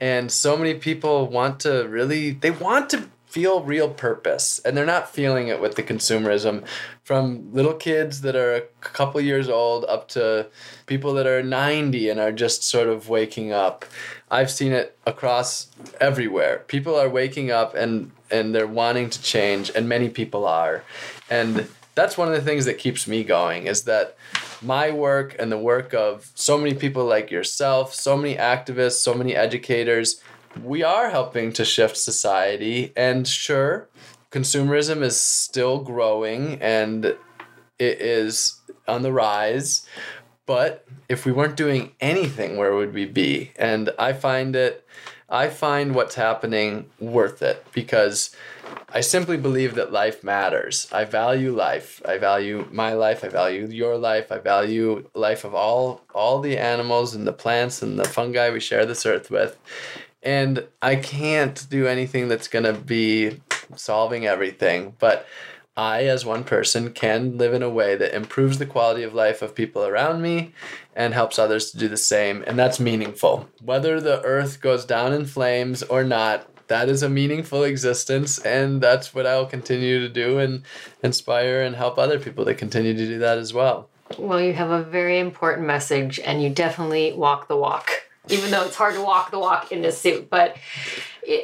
And 0.00 0.30
so 0.30 0.56
many 0.56 0.74
people 0.74 1.26
want 1.26 1.60
to 1.60 1.86
really 1.88 2.32
they 2.32 2.50
want 2.50 2.90
to 2.90 3.08
feel 3.34 3.64
real 3.64 3.88
purpose 3.88 4.60
and 4.60 4.76
they're 4.76 4.86
not 4.86 5.10
feeling 5.10 5.48
it 5.48 5.60
with 5.60 5.74
the 5.74 5.82
consumerism. 5.82 6.64
From 7.02 7.52
little 7.52 7.74
kids 7.74 8.20
that 8.20 8.36
are 8.36 8.54
a 8.54 8.60
couple 8.80 9.20
years 9.20 9.48
old 9.48 9.84
up 9.86 10.06
to 10.10 10.46
people 10.86 11.14
that 11.14 11.26
are 11.26 11.42
90 11.42 12.10
and 12.10 12.20
are 12.20 12.30
just 12.30 12.62
sort 12.62 12.86
of 12.86 13.08
waking 13.08 13.52
up. 13.52 13.84
I've 14.30 14.52
seen 14.52 14.70
it 14.70 14.96
across 15.04 15.66
everywhere. 16.00 16.62
People 16.68 16.94
are 16.94 17.08
waking 17.08 17.50
up 17.50 17.74
and 17.74 18.12
and 18.30 18.54
they're 18.54 18.68
wanting 18.68 19.10
to 19.10 19.20
change 19.20 19.68
and 19.74 19.88
many 19.88 20.08
people 20.08 20.46
are. 20.46 20.84
And 21.28 21.66
that's 21.96 22.16
one 22.16 22.28
of 22.28 22.34
the 22.34 22.40
things 22.40 22.66
that 22.66 22.78
keeps 22.78 23.08
me 23.08 23.24
going 23.24 23.66
is 23.66 23.82
that 23.82 24.16
my 24.62 24.92
work 24.92 25.34
and 25.40 25.50
the 25.50 25.58
work 25.58 25.92
of 25.92 26.30
so 26.36 26.56
many 26.56 26.74
people 26.74 27.04
like 27.04 27.30
yourself 27.30 27.92
so 27.92 28.16
many 28.16 28.34
activists 28.36 28.98
so 29.02 29.12
many 29.12 29.36
educators 29.36 30.22
we 30.62 30.82
are 30.82 31.10
helping 31.10 31.52
to 31.52 31.64
shift 31.64 31.96
society 31.96 32.92
and 32.96 33.26
sure 33.26 33.88
consumerism 34.30 35.02
is 35.02 35.20
still 35.20 35.78
growing 35.78 36.60
and 36.60 37.04
it 37.04 38.00
is 38.00 38.60
on 38.86 39.02
the 39.02 39.12
rise 39.12 39.86
but 40.46 40.86
if 41.08 41.24
we 41.24 41.32
weren't 41.32 41.56
doing 41.56 41.92
anything 42.00 42.56
where 42.56 42.74
would 42.74 42.92
we 42.92 43.06
be? 43.06 43.52
And 43.56 43.90
i 43.98 44.12
find 44.12 44.54
it 44.54 44.86
i 45.28 45.48
find 45.48 45.94
what's 45.94 46.14
happening 46.14 46.90
worth 47.00 47.42
it 47.42 47.64
because 47.72 48.34
i 48.90 49.00
simply 49.00 49.36
believe 49.36 49.74
that 49.74 49.92
life 49.92 50.22
matters. 50.22 50.88
I 50.92 51.04
value 51.04 51.52
life. 51.54 52.00
I 52.04 52.18
value 52.18 52.68
my 52.70 52.92
life. 52.92 53.24
I 53.24 53.28
value 53.28 53.66
your 53.66 53.96
life. 53.96 54.30
I 54.30 54.38
value 54.38 55.08
life 55.14 55.44
of 55.44 55.54
all 55.54 56.02
all 56.14 56.40
the 56.40 56.58
animals 56.58 57.14
and 57.14 57.26
the 57.26 57.32
plants 57.32 57.82
and 57.82 57.98
the 57.98 58.04
fungi 58.04 58.50
we 58.50 58.60
share 58.60 58.86
this 58.86 59.04
earth 59.06 59.30
with 59.30 59.58
and 60.24 60.66
I 60.82 60.96
can't 60.96 61.66
do 61.68 61.86
anything 61.86 62.28
that's 62.28 62.48
going 62.48 62.64
to 62.64 62.72
be 62.72 63.40
solving 63.76 64.26
everything, 64.26 64.94
but 64.98 65.26
I, 65.76 66.04
as 66.04 66.24
one 66.24 66.44
person, 66.44 66.92
can 66.92 67.36
live 67.36 67.52
in 67.52 67.62
a 67.62 67.68
way 67.68 67.96
that 67.96 68.14
improves 68.14 68.58
the 68.58 68.66
quality 68.66 69.02
of 69.02 69.12
life 69.12 69.42
of 69.42 69.56
people 69.56 69.84
around 69.84 70.22
me 70.22 70.52
and 70.94 71.12
helps 71.12 71.38
others 71.38 71.72
to 71.72 71.78
do 71.78 71.88
the 71.88 71.96
same. 71.96 72.44
And 72.46 72.56
that's 72.56 72.78
meaningful. 72.78 73.48
Whether 73.60 74.00
the 74.00 74.22
earth 74.22 74.60
goes 74.60 74.84
down 74.84 75.12
in 75.12 75.26
flames 75.26 75.82
or 75.82 76.04
not, 76.04 76.48
that 76.68 76.88
is 76.88 77.02
a 77.02 77.08
meaningful 77.08 77.64
existence. 77.64 78.38
And 78.38 78.80
that's 78.80 79.12
what 79.12 79.26
I 79.26 79.36
will 79.36 79.46
continue 79.46 80.00
to 80.00 80.08
do 80.08 80.38
and 80.38 80.62
inspire 81.02 81.62
and 81.62 81.74
help 81.74 81.98
other 81.98 82.20
people 82.20 82.44
to 82.44 82.54
continue 82.54 82.94
to 82.94 83.06
do 83.06 83.18
that 83.18 83.38
as 83.38 83.52
well. 83.52 83.88
Well, 84.16 84.40
you 84.40 84.52
have 84.52 84.70
a 84.70 84.82
very 84.82 85.18
important 85.18 85.66
message 85.66 86.20
and 86.20 86.40
you 86.40 86.50
definitely 86.50 87.14
walk 87.14 87.48
the 87.48 87.56
walk, 87.56 87.90
even 88.28 88.50
though 88.50 88.64
it's 88.64 88.76
hard 88.76 88.94
to 88.94 89.02
walk 89.02 89.30
the 89.30 89.38
walk 89.38 89.72
in 89.72 89.82
this 89.82 90.00
suit. 90.00 90.30
But 90.30 90.56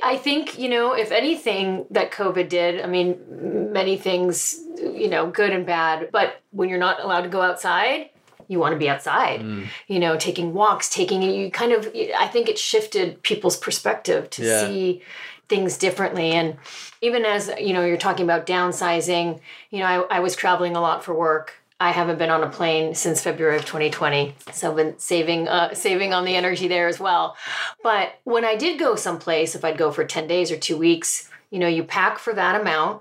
I 0.03 0.16
think, 0.16 0.59
you 0.59 0.68
know, 0.68 0.93
if 0.93 1.11
anything 1.11 1.87
that 1.91 2.11
COVID 2.11 2.49
did, 2.49 2.81
I 2.81 2.87
mean, 2.87 3.72
many 3.72 3.97
things, 3.97 4.61
you 4.78 5.09
know, 5.09 5.31
good 5.31 5.51
and 5.51 5.66
bad, 5.66 6.11
but 6.11 6.41
when 6.51 6.68
you're 6.68 6.78
not 6.78 7.03
allowed 7.03 7.22
to 7.22 7.28
go 7.28 7.43
outside, 7.43 8.11
you 8.49 8.59
want 8.59 8.72
to 8.72 8.78
be 8.78 8.89
outside, 8.89 9.41
mm. 9.41 9.66
you 9.87 10.01
know, 10.01 10.16
taking 10.16 10.53
walks, 10.53 10.89
taking 10.91 11.22
you 11.22 11.51
kind 11.51 11.72
of, 11.72 11.87
I 12.18 12.26
think 12.26 12.49
it 12.49 12.59
shifted 12.59 13.22
people's 13.22 13.57
perspective 13.57 14.28
to 14.31 14.45
yeah. 14.45 14.66
see 14.66 15.03
things 15.49 15.78
differently. 15.78 16.33
And 16.33 16.57
even 17.01 17.24
as, 17.24 17.51
you 17.61 17.72
know, 17.72 17.85
you're 17.85 17.97
talking 17.97 18.24
about 18.24 18.47
downsizing, 18.47 19.41
you 19.70 19.78
know, 19.78 19.85
I, 19.85 20.16
I 20.16 20.20
was 20.20 20.35
traveling 20.35 20.74
a 20.74 20.81
lot 20.81 21.05
for 21.05 21.14
work 21.14 21.55
I 21.81 21.93
haven't 21.93 22.18
been 22.18 22.28
on 22.28 22.43
a 22.43 22.49
plane 22.49 22.95
since 22.95 23.22
February 23.22 23.57
of 23.57 23.64
2020, 23.64 24.35
so 24.53 24.70
I've 24.70 24.76
been 24.76 24.99
saving 24.99 25.49
uh, 25.49 25.72
saving 25.72 26.12
on 26.12 26.26
the 26.26 26.37
energy 26.37 26.68
there 26.68 26.89
as 26.89 27.01
well. 27.01 27.37
But 27.83 28.20
when 28.24 28.45
I 28.45 28.55
did 28.55 28.78
go 28.78 28.97
someplace, 28.97 29.55
if 29.55 29.64
I'd 29.64 29.78
go 29.78 29.91
for 29.91 30.05
10 30.05 30.26
days 30.26 30.53
or 30.53 30.59
two 30.59 30.76
weeks, 30.76 31.31
you 31.51 31.59
know, 31.59 31.66
you 31.66 31.83
pack 31.83 32.18
for 32.18 32.35
that 32.35 32.61
amount, 32.61 33.01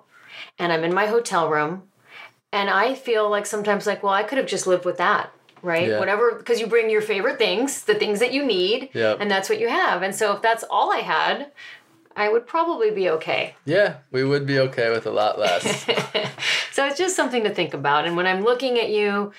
and 0.57 0.71
I'm 0.71 0.85
in 0.85 0.93
my 0.93 1.07
hotel 1.07 1.49
room, 1.49 1.83
and 2.53 2.69
I 2.69 2.95
feel 2.95 3.29
like 3.29 3.45
sometimes 3.45 3.85
like, 3.85 4.01
well, 4.01 4.13
I 4.13 4.23
could 4.23 4.37
have 4.37 4.47
just 4.47 4.65
lived 4.65 4.85
with 4.85 4.97
that 4.97 5.33
right? 5.61 5.89
Yeah. 5.89 5.99
Whatever, 5.99 6.35
because 6.35 6.61
you 6.61 6.67
bring 6.67 6.89
your 6.89 7.01
favorite 7.01 7.37
things, 7.37 7.83
the 7.83 7.95
things 7.95 8.19
that 8.19 8.31
you 8.31 8.45
need, 8.45 8.89
yep. 8.93 9.17
and 9.19 9.29
that's 9.29 9.49
what 9.49 9.59
you 9.59 9.67
have. 9.67 10.03
And 10.03 10.15
so 10.15 10.33
if 10.33 10.41
that's 10.41 10.63
all 10.69 10.91
I 10.93 10.99
had, 10.99 11.51
I 12.19 12.27
would 12.27 12.45
probably 12.45 12.91
be 12.91 13.09
okay. 13.11 13.55
Yeah, 13.63 13.99
we 14.11 14.25
would 14.25 14.45
be 14.45 14.59
okay 14.59 14.89
with 14.89 15.05
a 15.05 15.09
lot 15.09 15.39
less. 15.39 15.85
so 16.73 16.85
it's 16.85 16.97
just 16.97 17.15
something 17.15 17.45
to 17.45 17.49
think 17.49 17.73
about. 17.73 18.05
And 18.05 18.17
when 18.17 18.27
I'm 18.27 18.43
looking 18.43 18.77
at 18.77 18.89
you, 18.89 19.31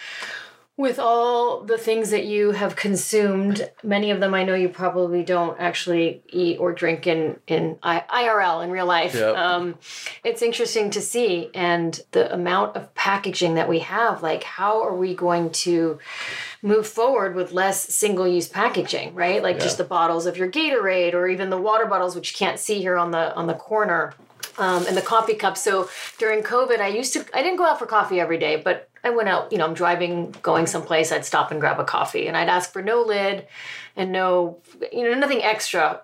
with 0.81 0.99
all 0.99 1.61
the 1.61 1.77
things 1.77 2.09
that 2.09 2.25
you 2.25 2.53
have 2.53 2.75
consumed, 2.75 3.71
many 3.83 4.11
of 4.11 4.19
them 4.19 4.33
I 4.33 4.45
know 4.45 4.55
you 4.55 4.71
probably 4.71 5.23
don't 5.23 5.61
actually 5.61 6.23
eat 6.29 6.59
or 6.59 6.73
drink 6.73 7.07
in 7.07 7.37
in 7.47 7.77
IRL 7.83 8.65
in 8.65 8.71
real 8.71 8.87
life. 8.87 9.15
Yep. 9.15 9.37
Um, 9.37 9.75
it's 10.25 10.41
interesting 10.41 10.89
to 10.93 11.03
see, 11.03 11.51
and 11.55 12.01
the 12.13 12.33
amount 12.33 12.77
of 12.77 12.95
packaging 12.95 13.57
that 13.57 13.69
we 13.69 13.81
have. 13.81 14.23
Like, 14.23 14.43
how 14.43 14.83
are 14.83 14.97
we 14.97 15.15
going 15.15 15.51
to 15.67 15.99
move 16.63 16.87
forward 16.87 17.35
with 17.35 17.53
less 17.53 17.95
single 17.95 18.27
use 18.27 18.49
packaging? 18.49 19.15
Right, 19.15 19.43
like 19.43 19.57
yeah. 19.57 19.65
just 19.65 19.77
the 19.77 19.85
bottles 19.85 20.25
of 20.25 20.39
your 20.39 20.51
Gatorade, 20.51 21.13
or 21.13 21.29
even 21.29 21.51
the 21.51 21.61
water 21.61 21.85
bottles, 21.85 22.17
which 22.17 22.33
you 22.33 22.39
can't 22.39 22.59
see 22.59 22.81
here 22.81 22.97
on 22.97 23.11
the 23.11 23.35
on 23.35 23.47
the 23.47 23.55
corner. 23.55 24.15
Um, 24.61 24.87
and 24.87 24.95
the 24.95 25.03
coffee 25.03 25.35
cup. 25.35 25.57
So 25.57 25.89
during 26.19 26.43
COVID, 26.43 26.81
I 26.81 26.89
used 26.89 27.15
to, 27.15 27.25
I 27.33 27.43
didn't 27.43 27.57
go 27.57 27.65
out 27.65 27.79
for 27.79 27.87
coffee 27.87 28.21
every 28.21 28.37
day, 28.37 28.57
but 28.57 28.91
I 29.03 29.09
went 29.09 29.31
out, 29.31 29.51
you 29.51 29.57
know, 29.57 29.65
I'm 29.65 29.73
driving, 29.73 30.35
going 30.43 30.67
someplace, 30.67 31.11
I'd 31.13 31.25
stop 31.25 31.51
and 31.51 31.59
grab 31.59 31.81
a 31.81 31.85
coffee 31.85 32.27
and 32.29 32.37
I'd 32.37 32.51
ask 32.51 32.71
for 32.71 32.83
no 32.83 33.01
lid 33.01 33.47
and 33.97 34.13
no, 34.13 34.59
you 34.93 35.05
know, 35.05 35.15
nothing 35.15 35.43
extra. 35.43 36.03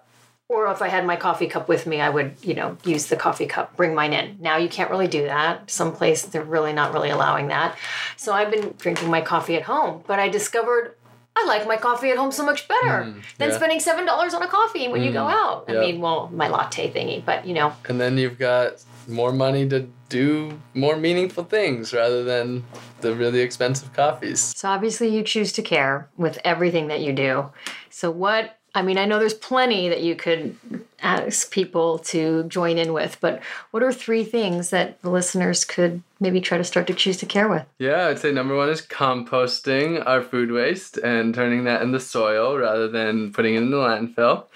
Or 0.49 0.71
if 0.71 0.81
I 0.81 0.89
had 0.89 1.05
my 1.05 1.17
coffee 1.17 1.49
cup 1.49 1.69
with 1.69 1.87
me, 1.87 2.01
I 2.01 2.09
would, 2.09 2.37
you 2.41 2.55
know, 2.55 2.79
use 2.85 3.07
the 3.07 3.17
coffee 3.17 3.47
cup, 3.47 3.77
bring 3.77 3.95
mine 3.95 4.15
in. 4.15 4.39
Now 4.41 4.57
you 4.57 4.69
can't 4.69 4.91
really 4.91 5.09
do 5.09 5.25
that. 5.25 5.71
Someplace 5.71 6.23
they're 6.23 6.43
really 6.43 6.73
not 6.73 6.95
really 6.95 7.11
allowing 7.11 7.49
that. 7.49 7.77
So 8.17 8.33
I've 8.33 8.51
been 8.51 8.75
drinking 8.79 9.11
my 9.11 9.21
coffee 9.21 9.57
at 9.57 9.65
home. 9.65 10.03
But 10.07 10.19
I 10.19 10.29
discovered 10.29 10.95
I 11.39 11.45
like 11.47 11.67
my 11.67 11.77
coffee 11.77 12.11
at 12.11 12.17
home 12.17 12.33
so 12.33 12.45
much 12.45 12.67
better 12.67 13.05
mm, 13.05 13.23
than 13.37 13.51
yeah. 13.51 13.57
spending 13.57 13.79
seven 13.79 14.07
dollars 14.07 14.33
on 14.33 14.43
a 14.43 14.49
coffee 14.49 14.89
when 14.89 15.03
mm, 15.03 15.07
you 15.07 15.13
go 15.13 15.25
mm, 15.25 15.33
out. 15.33 15.65
I 15.69 15.75
mean, 15.75 16.01
well, 16.01 16.31
my 16.33 16.49
latte 16.49 16.91
thingy, 16.91 17.23
but 17.25 17.47
you 17.47 17.53
know. 17.53 17.75
And 17.89 18.01
then 18.01 18.17
you've 18.17 18.39
got 18.39 18.83
more 19.07 19.33
money 19.33 19.69
to 19.69 19.87
do 20.09 20.59
more 20.75 20.97
meaningful 20.97 21.45
things 21.45 21.93
rather 21.93 22.25
than 22.25 22.65
the 23.01 23.15
really 23.15 23.41
expensive 23.41 23.93
coffees. 23.93 24.41
So 24.41 24.69
obviously 24.69 25.09
you 25.09 25.23
choose 25.23 25.53
to 25.53 25.63
care 25.63 26.09
with 26.17 26.39
everything 26.45 26.89
that 26.89 27.01
you 27.01 27.13
do. 27.13 27.51
So 27.91 28.11
what 28.11 28.59
I 28.75 28.83
mean, 28.83 28.99
I 28.99 29.07
know 29.07 29.19
there's 29.19 29.35
plenty 29.35 29.89
that 29.89 30.03
you 30.03 30.17
could 30.17 30.57
ask 31.01 31.51
people 31.51 31.99
to 31.99 32.45
join 32.45 32.77
in 32.77 32.93
with, 32.93 33.17
but 33.21 33.43
what 33.71 33.83
are 33.83 33.93
three 33.93 34.23
things 34.23 34.71
that 34.71 35.01
the 35.01 35.11
listeners 35.11 35.65
could 35.65 36.03
maybe 36.21 36.41
try 36.41 36.59
to 36.59 36.65
start 36.65 36.87
to 36.87 36.95
choose 36.95 37.17
to 37.19 37.27
care 37.27 37.49
with? 37.49 37.65
Yeah, 37.79 38.07
I'd 38.07 38.19
say 38.19 38.33
number 38.33 38.57
one 38.57 38.69
is 38.69 38.83
composting 38.83 40.05
our 40.07 40.23
food 40.23 40.51
waste 40.51 40.99
and 40.99 41.35
turning 41.35 41.65
that 41.65 41.83
into 41.83 42.01
soil 42.01 42.57
rather 42.57 42.89
than 42.89 43.33
putting 43.33 43.55
it 43.55 43.59
in 43.59 43.71
the 43.71 43.77
landfill. 43.77 44.47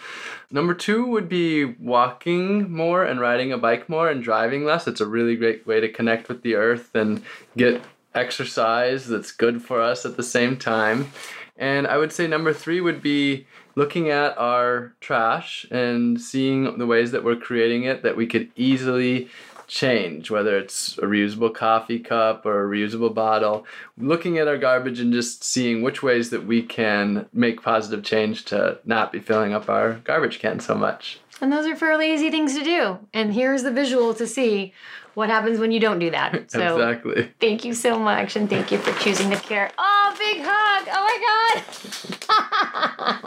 Number 0.50 0.74
two 0.74 1.06
would 1.06 1.28
be 1.28 1.64
walking 1.64 2.72
more 2.72 3.04
and 3.04 3.20
riding 3.20 3.52
a 3.52 3.58
bike 3.58 3.88
more 3.88 4.08
and 4.08 4.22
driving 4.22 4.64
less. 4.64 4.88
It's 4.88 5.00
a 5.00 5.06
really 5.06 5.36
great 5.36 5.66
way 5.66 5.80
to 5.80 5.88
connect 5.88 6.28
with 6.28 6.42
the 6.42 6.56
earth 6.56 6.94
and 6.94 7.22
get 7.56 7.82
exercise 8.14 9.06
that's 9.06 9.30
good 9.30 9.62
for 9.62 9.80
us 9.80 10.04
at 10.04 10.16
the 10.16 10.22
same 10.22 10.56
time. 10.56 11.12
And 11.56 11.86
I 11.86 11.98
would 11.98 12.12
say 12.12 12.26
number 12.26 12.52
three 12.52 12.80
would 12.80 13.02
be 13.02 13.46
looking 13.76 14.10
at 14.10 14.36
our 14.36 14.92
trash 15.00 15.66
and 15.70 16.20
seeing 16.20 16.78
the 16.78 16.86
ways 16.86 17.12
that 17.12 17.22
we're 17.22 17.36
creating 17.36 17.84
it 17.84 18.02
that 18.02 18.16
we 18.16 18.26
could 18.26 18.50
easily 18.56 19.28
change, 19.70 20.30
whether 20.30 20.58
it's 20.58 20.98
a 20.98 21.02
reusable 21.02 21.54
coffee 21.54 22.00
cup 22.00 22.44
or 22.44 22.64
a 22.64 22.68
reusable 22.76 23.14
bottle, 23.14 23.64
looking 23.96 24.36
at 24.36 24.48
our 24.48 24.58
garbage 24.58 24.98
and 25.00 25.12
just 25.12 25.44
seeing 25.44 25.80
which 25.82 26.02
ways 26.02 26.30
that 26.30 26.44
we 26.44 26.60
can 26.62 27.26
make 27.32 27.62
positive 27.62 28.02
change 28.04 28.44
to 28.46 28.78
not 28.84 29.12
be 29.12 29.20
filling 29.20 29.54
up 29.54 29.68
our 29.68 29.94
garbage 30.04 30.40
can 30.40 30.58
so 30.60 30.74
much. 30.74 31.20
And 31.40 31.52
those 31.52 31.66
are 31.66 31.76
fairly 31.76 32.12
easy 32.12 32.30
things 32.30 32.54
to 32.58 32.64
do. 32.64 32.98
And 33.14 33.32
here's 33.32 33.62
the 33.62 33.70
visual 33.70 34.12
to 34.14 34.26
see 34.26 34.74
what 35.14 35.30
happens 35.30 35.58
when 35.58 35.72
you 35.72 35.80
don't 35.80 35.98
do 35.98 36.10
that. 36.10 36.34
So 36.50 36.76
exactly. 36.76 37.30
Thank 37.40 37.64
you 37.64 37.72
so 37.74 37.98
much, 37.98 38.36
and 38.36 38.48
thank 38.50 38.70
you 38.72 38.78
for 38.78 38.92
choosing 39.00 39.30
to 39.30 39.36
care. 39.36 39.70
Oh, 39.78 40.14
big 40.18 40.42
hug! 40.44 40.88
Oh 40.92 41.02
my 41.08 41.18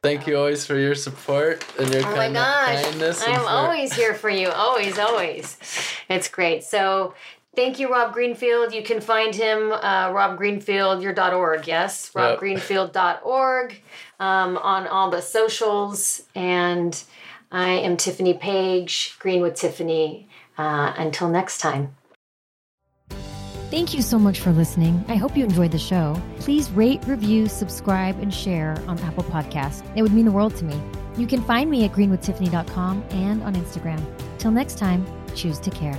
Thank 0.03 0.26
you 0.26 0.36
always 0.38 0.64
for 0.64 0.78
your 0.78 0.94
support 0.94 1.62
and 1.78 1.92
your 1.92 2.01
oh 2.01 2.05
kind- 2.05 2.32
my 2.34 2.40
gosh. 2.40 2.84
kindness. 2.84 3.22
I'm 3.26 3.46
always 3.46 3.92
here 3.92 4.14
for 4.14 4.30
you. 4.30 4.48
Always, 4.48 4.98
always. 4.98 5.59
It's 6.09 6.28
great. 6.28 6.64
So 6.64 7.14
thank 7.55 7.78
you, 7.78 7.92
Rob 7.92 8.14
Greenfield. 8.14 8.72
You 8.72 8.82
can 8.82 9.01
find 9.03 9.34
him, 9.34 9.72
uh, 9.72 10.11
Rob 10.11 10.38
Greenfield, 10.38 11.03
your 11.03 11.14
.org, 11.34 11.66
yes? 11.66 12.11
RobGreenfield.org 12.14 13.82
um, 14.18 14.57
on 14.57 14.86
all 14.86 15.11
the 15.11 15.20
socials. 15.20 16.22
And 16.34 17.03
I 17.53 17.68
am 17.68 17.98
Tiffany 17.98 18.34
Page, 18.34 19.16
Green 19.18 19.42
with 19.42 19.55
Tiffany. 19.55 20.28
Uh, 20.59 20.92
until 20.98 21.28
next 21.30 21.59
time. 21.59 21.96
Thank 23.70 23.94
you 23.94 24.02
so 24.02 24.18
much 24.18 24.40
for 24.40 24.50
listening. 24.50 25.04
I 25.06 25.14
hope 25.14 25.36
you 25.36 25.44
enjoyed 25.44 25.70
the 25.70 25.78
show. 25.78 26.20
Please 26.40 26.68
rate, 26.72 27.04
review, 27.06 27.46
subscribe, 27.46 28.18
and 28.18 28.34
share 28.34 28.82
on 28.88 28.98
Apple 28.98 29.22
Podcasts. 29.22 29.84
It 29.94 30.02
would 30.02 30.12
mean 30.12 30.24
the 30.24 30.32
world 30.32 30.56
to 30.56 30.64
me. 30.64 30.74
You 31.16 31.28
can 31.28 31.40
find 31.42 31.70
me 31.70 31.84
at 31.84 31.92
greenwithtiffany.com 31.92 33.04
and 33.10 33.42
on 33.44 33.54
Instagram. 33.54 34.04
Till 34.38 34.50
next 34.50 34.76
time, 34.76 35.06
choose 35.36 35.60
to 35.60 35.70
care. 35.70 35.96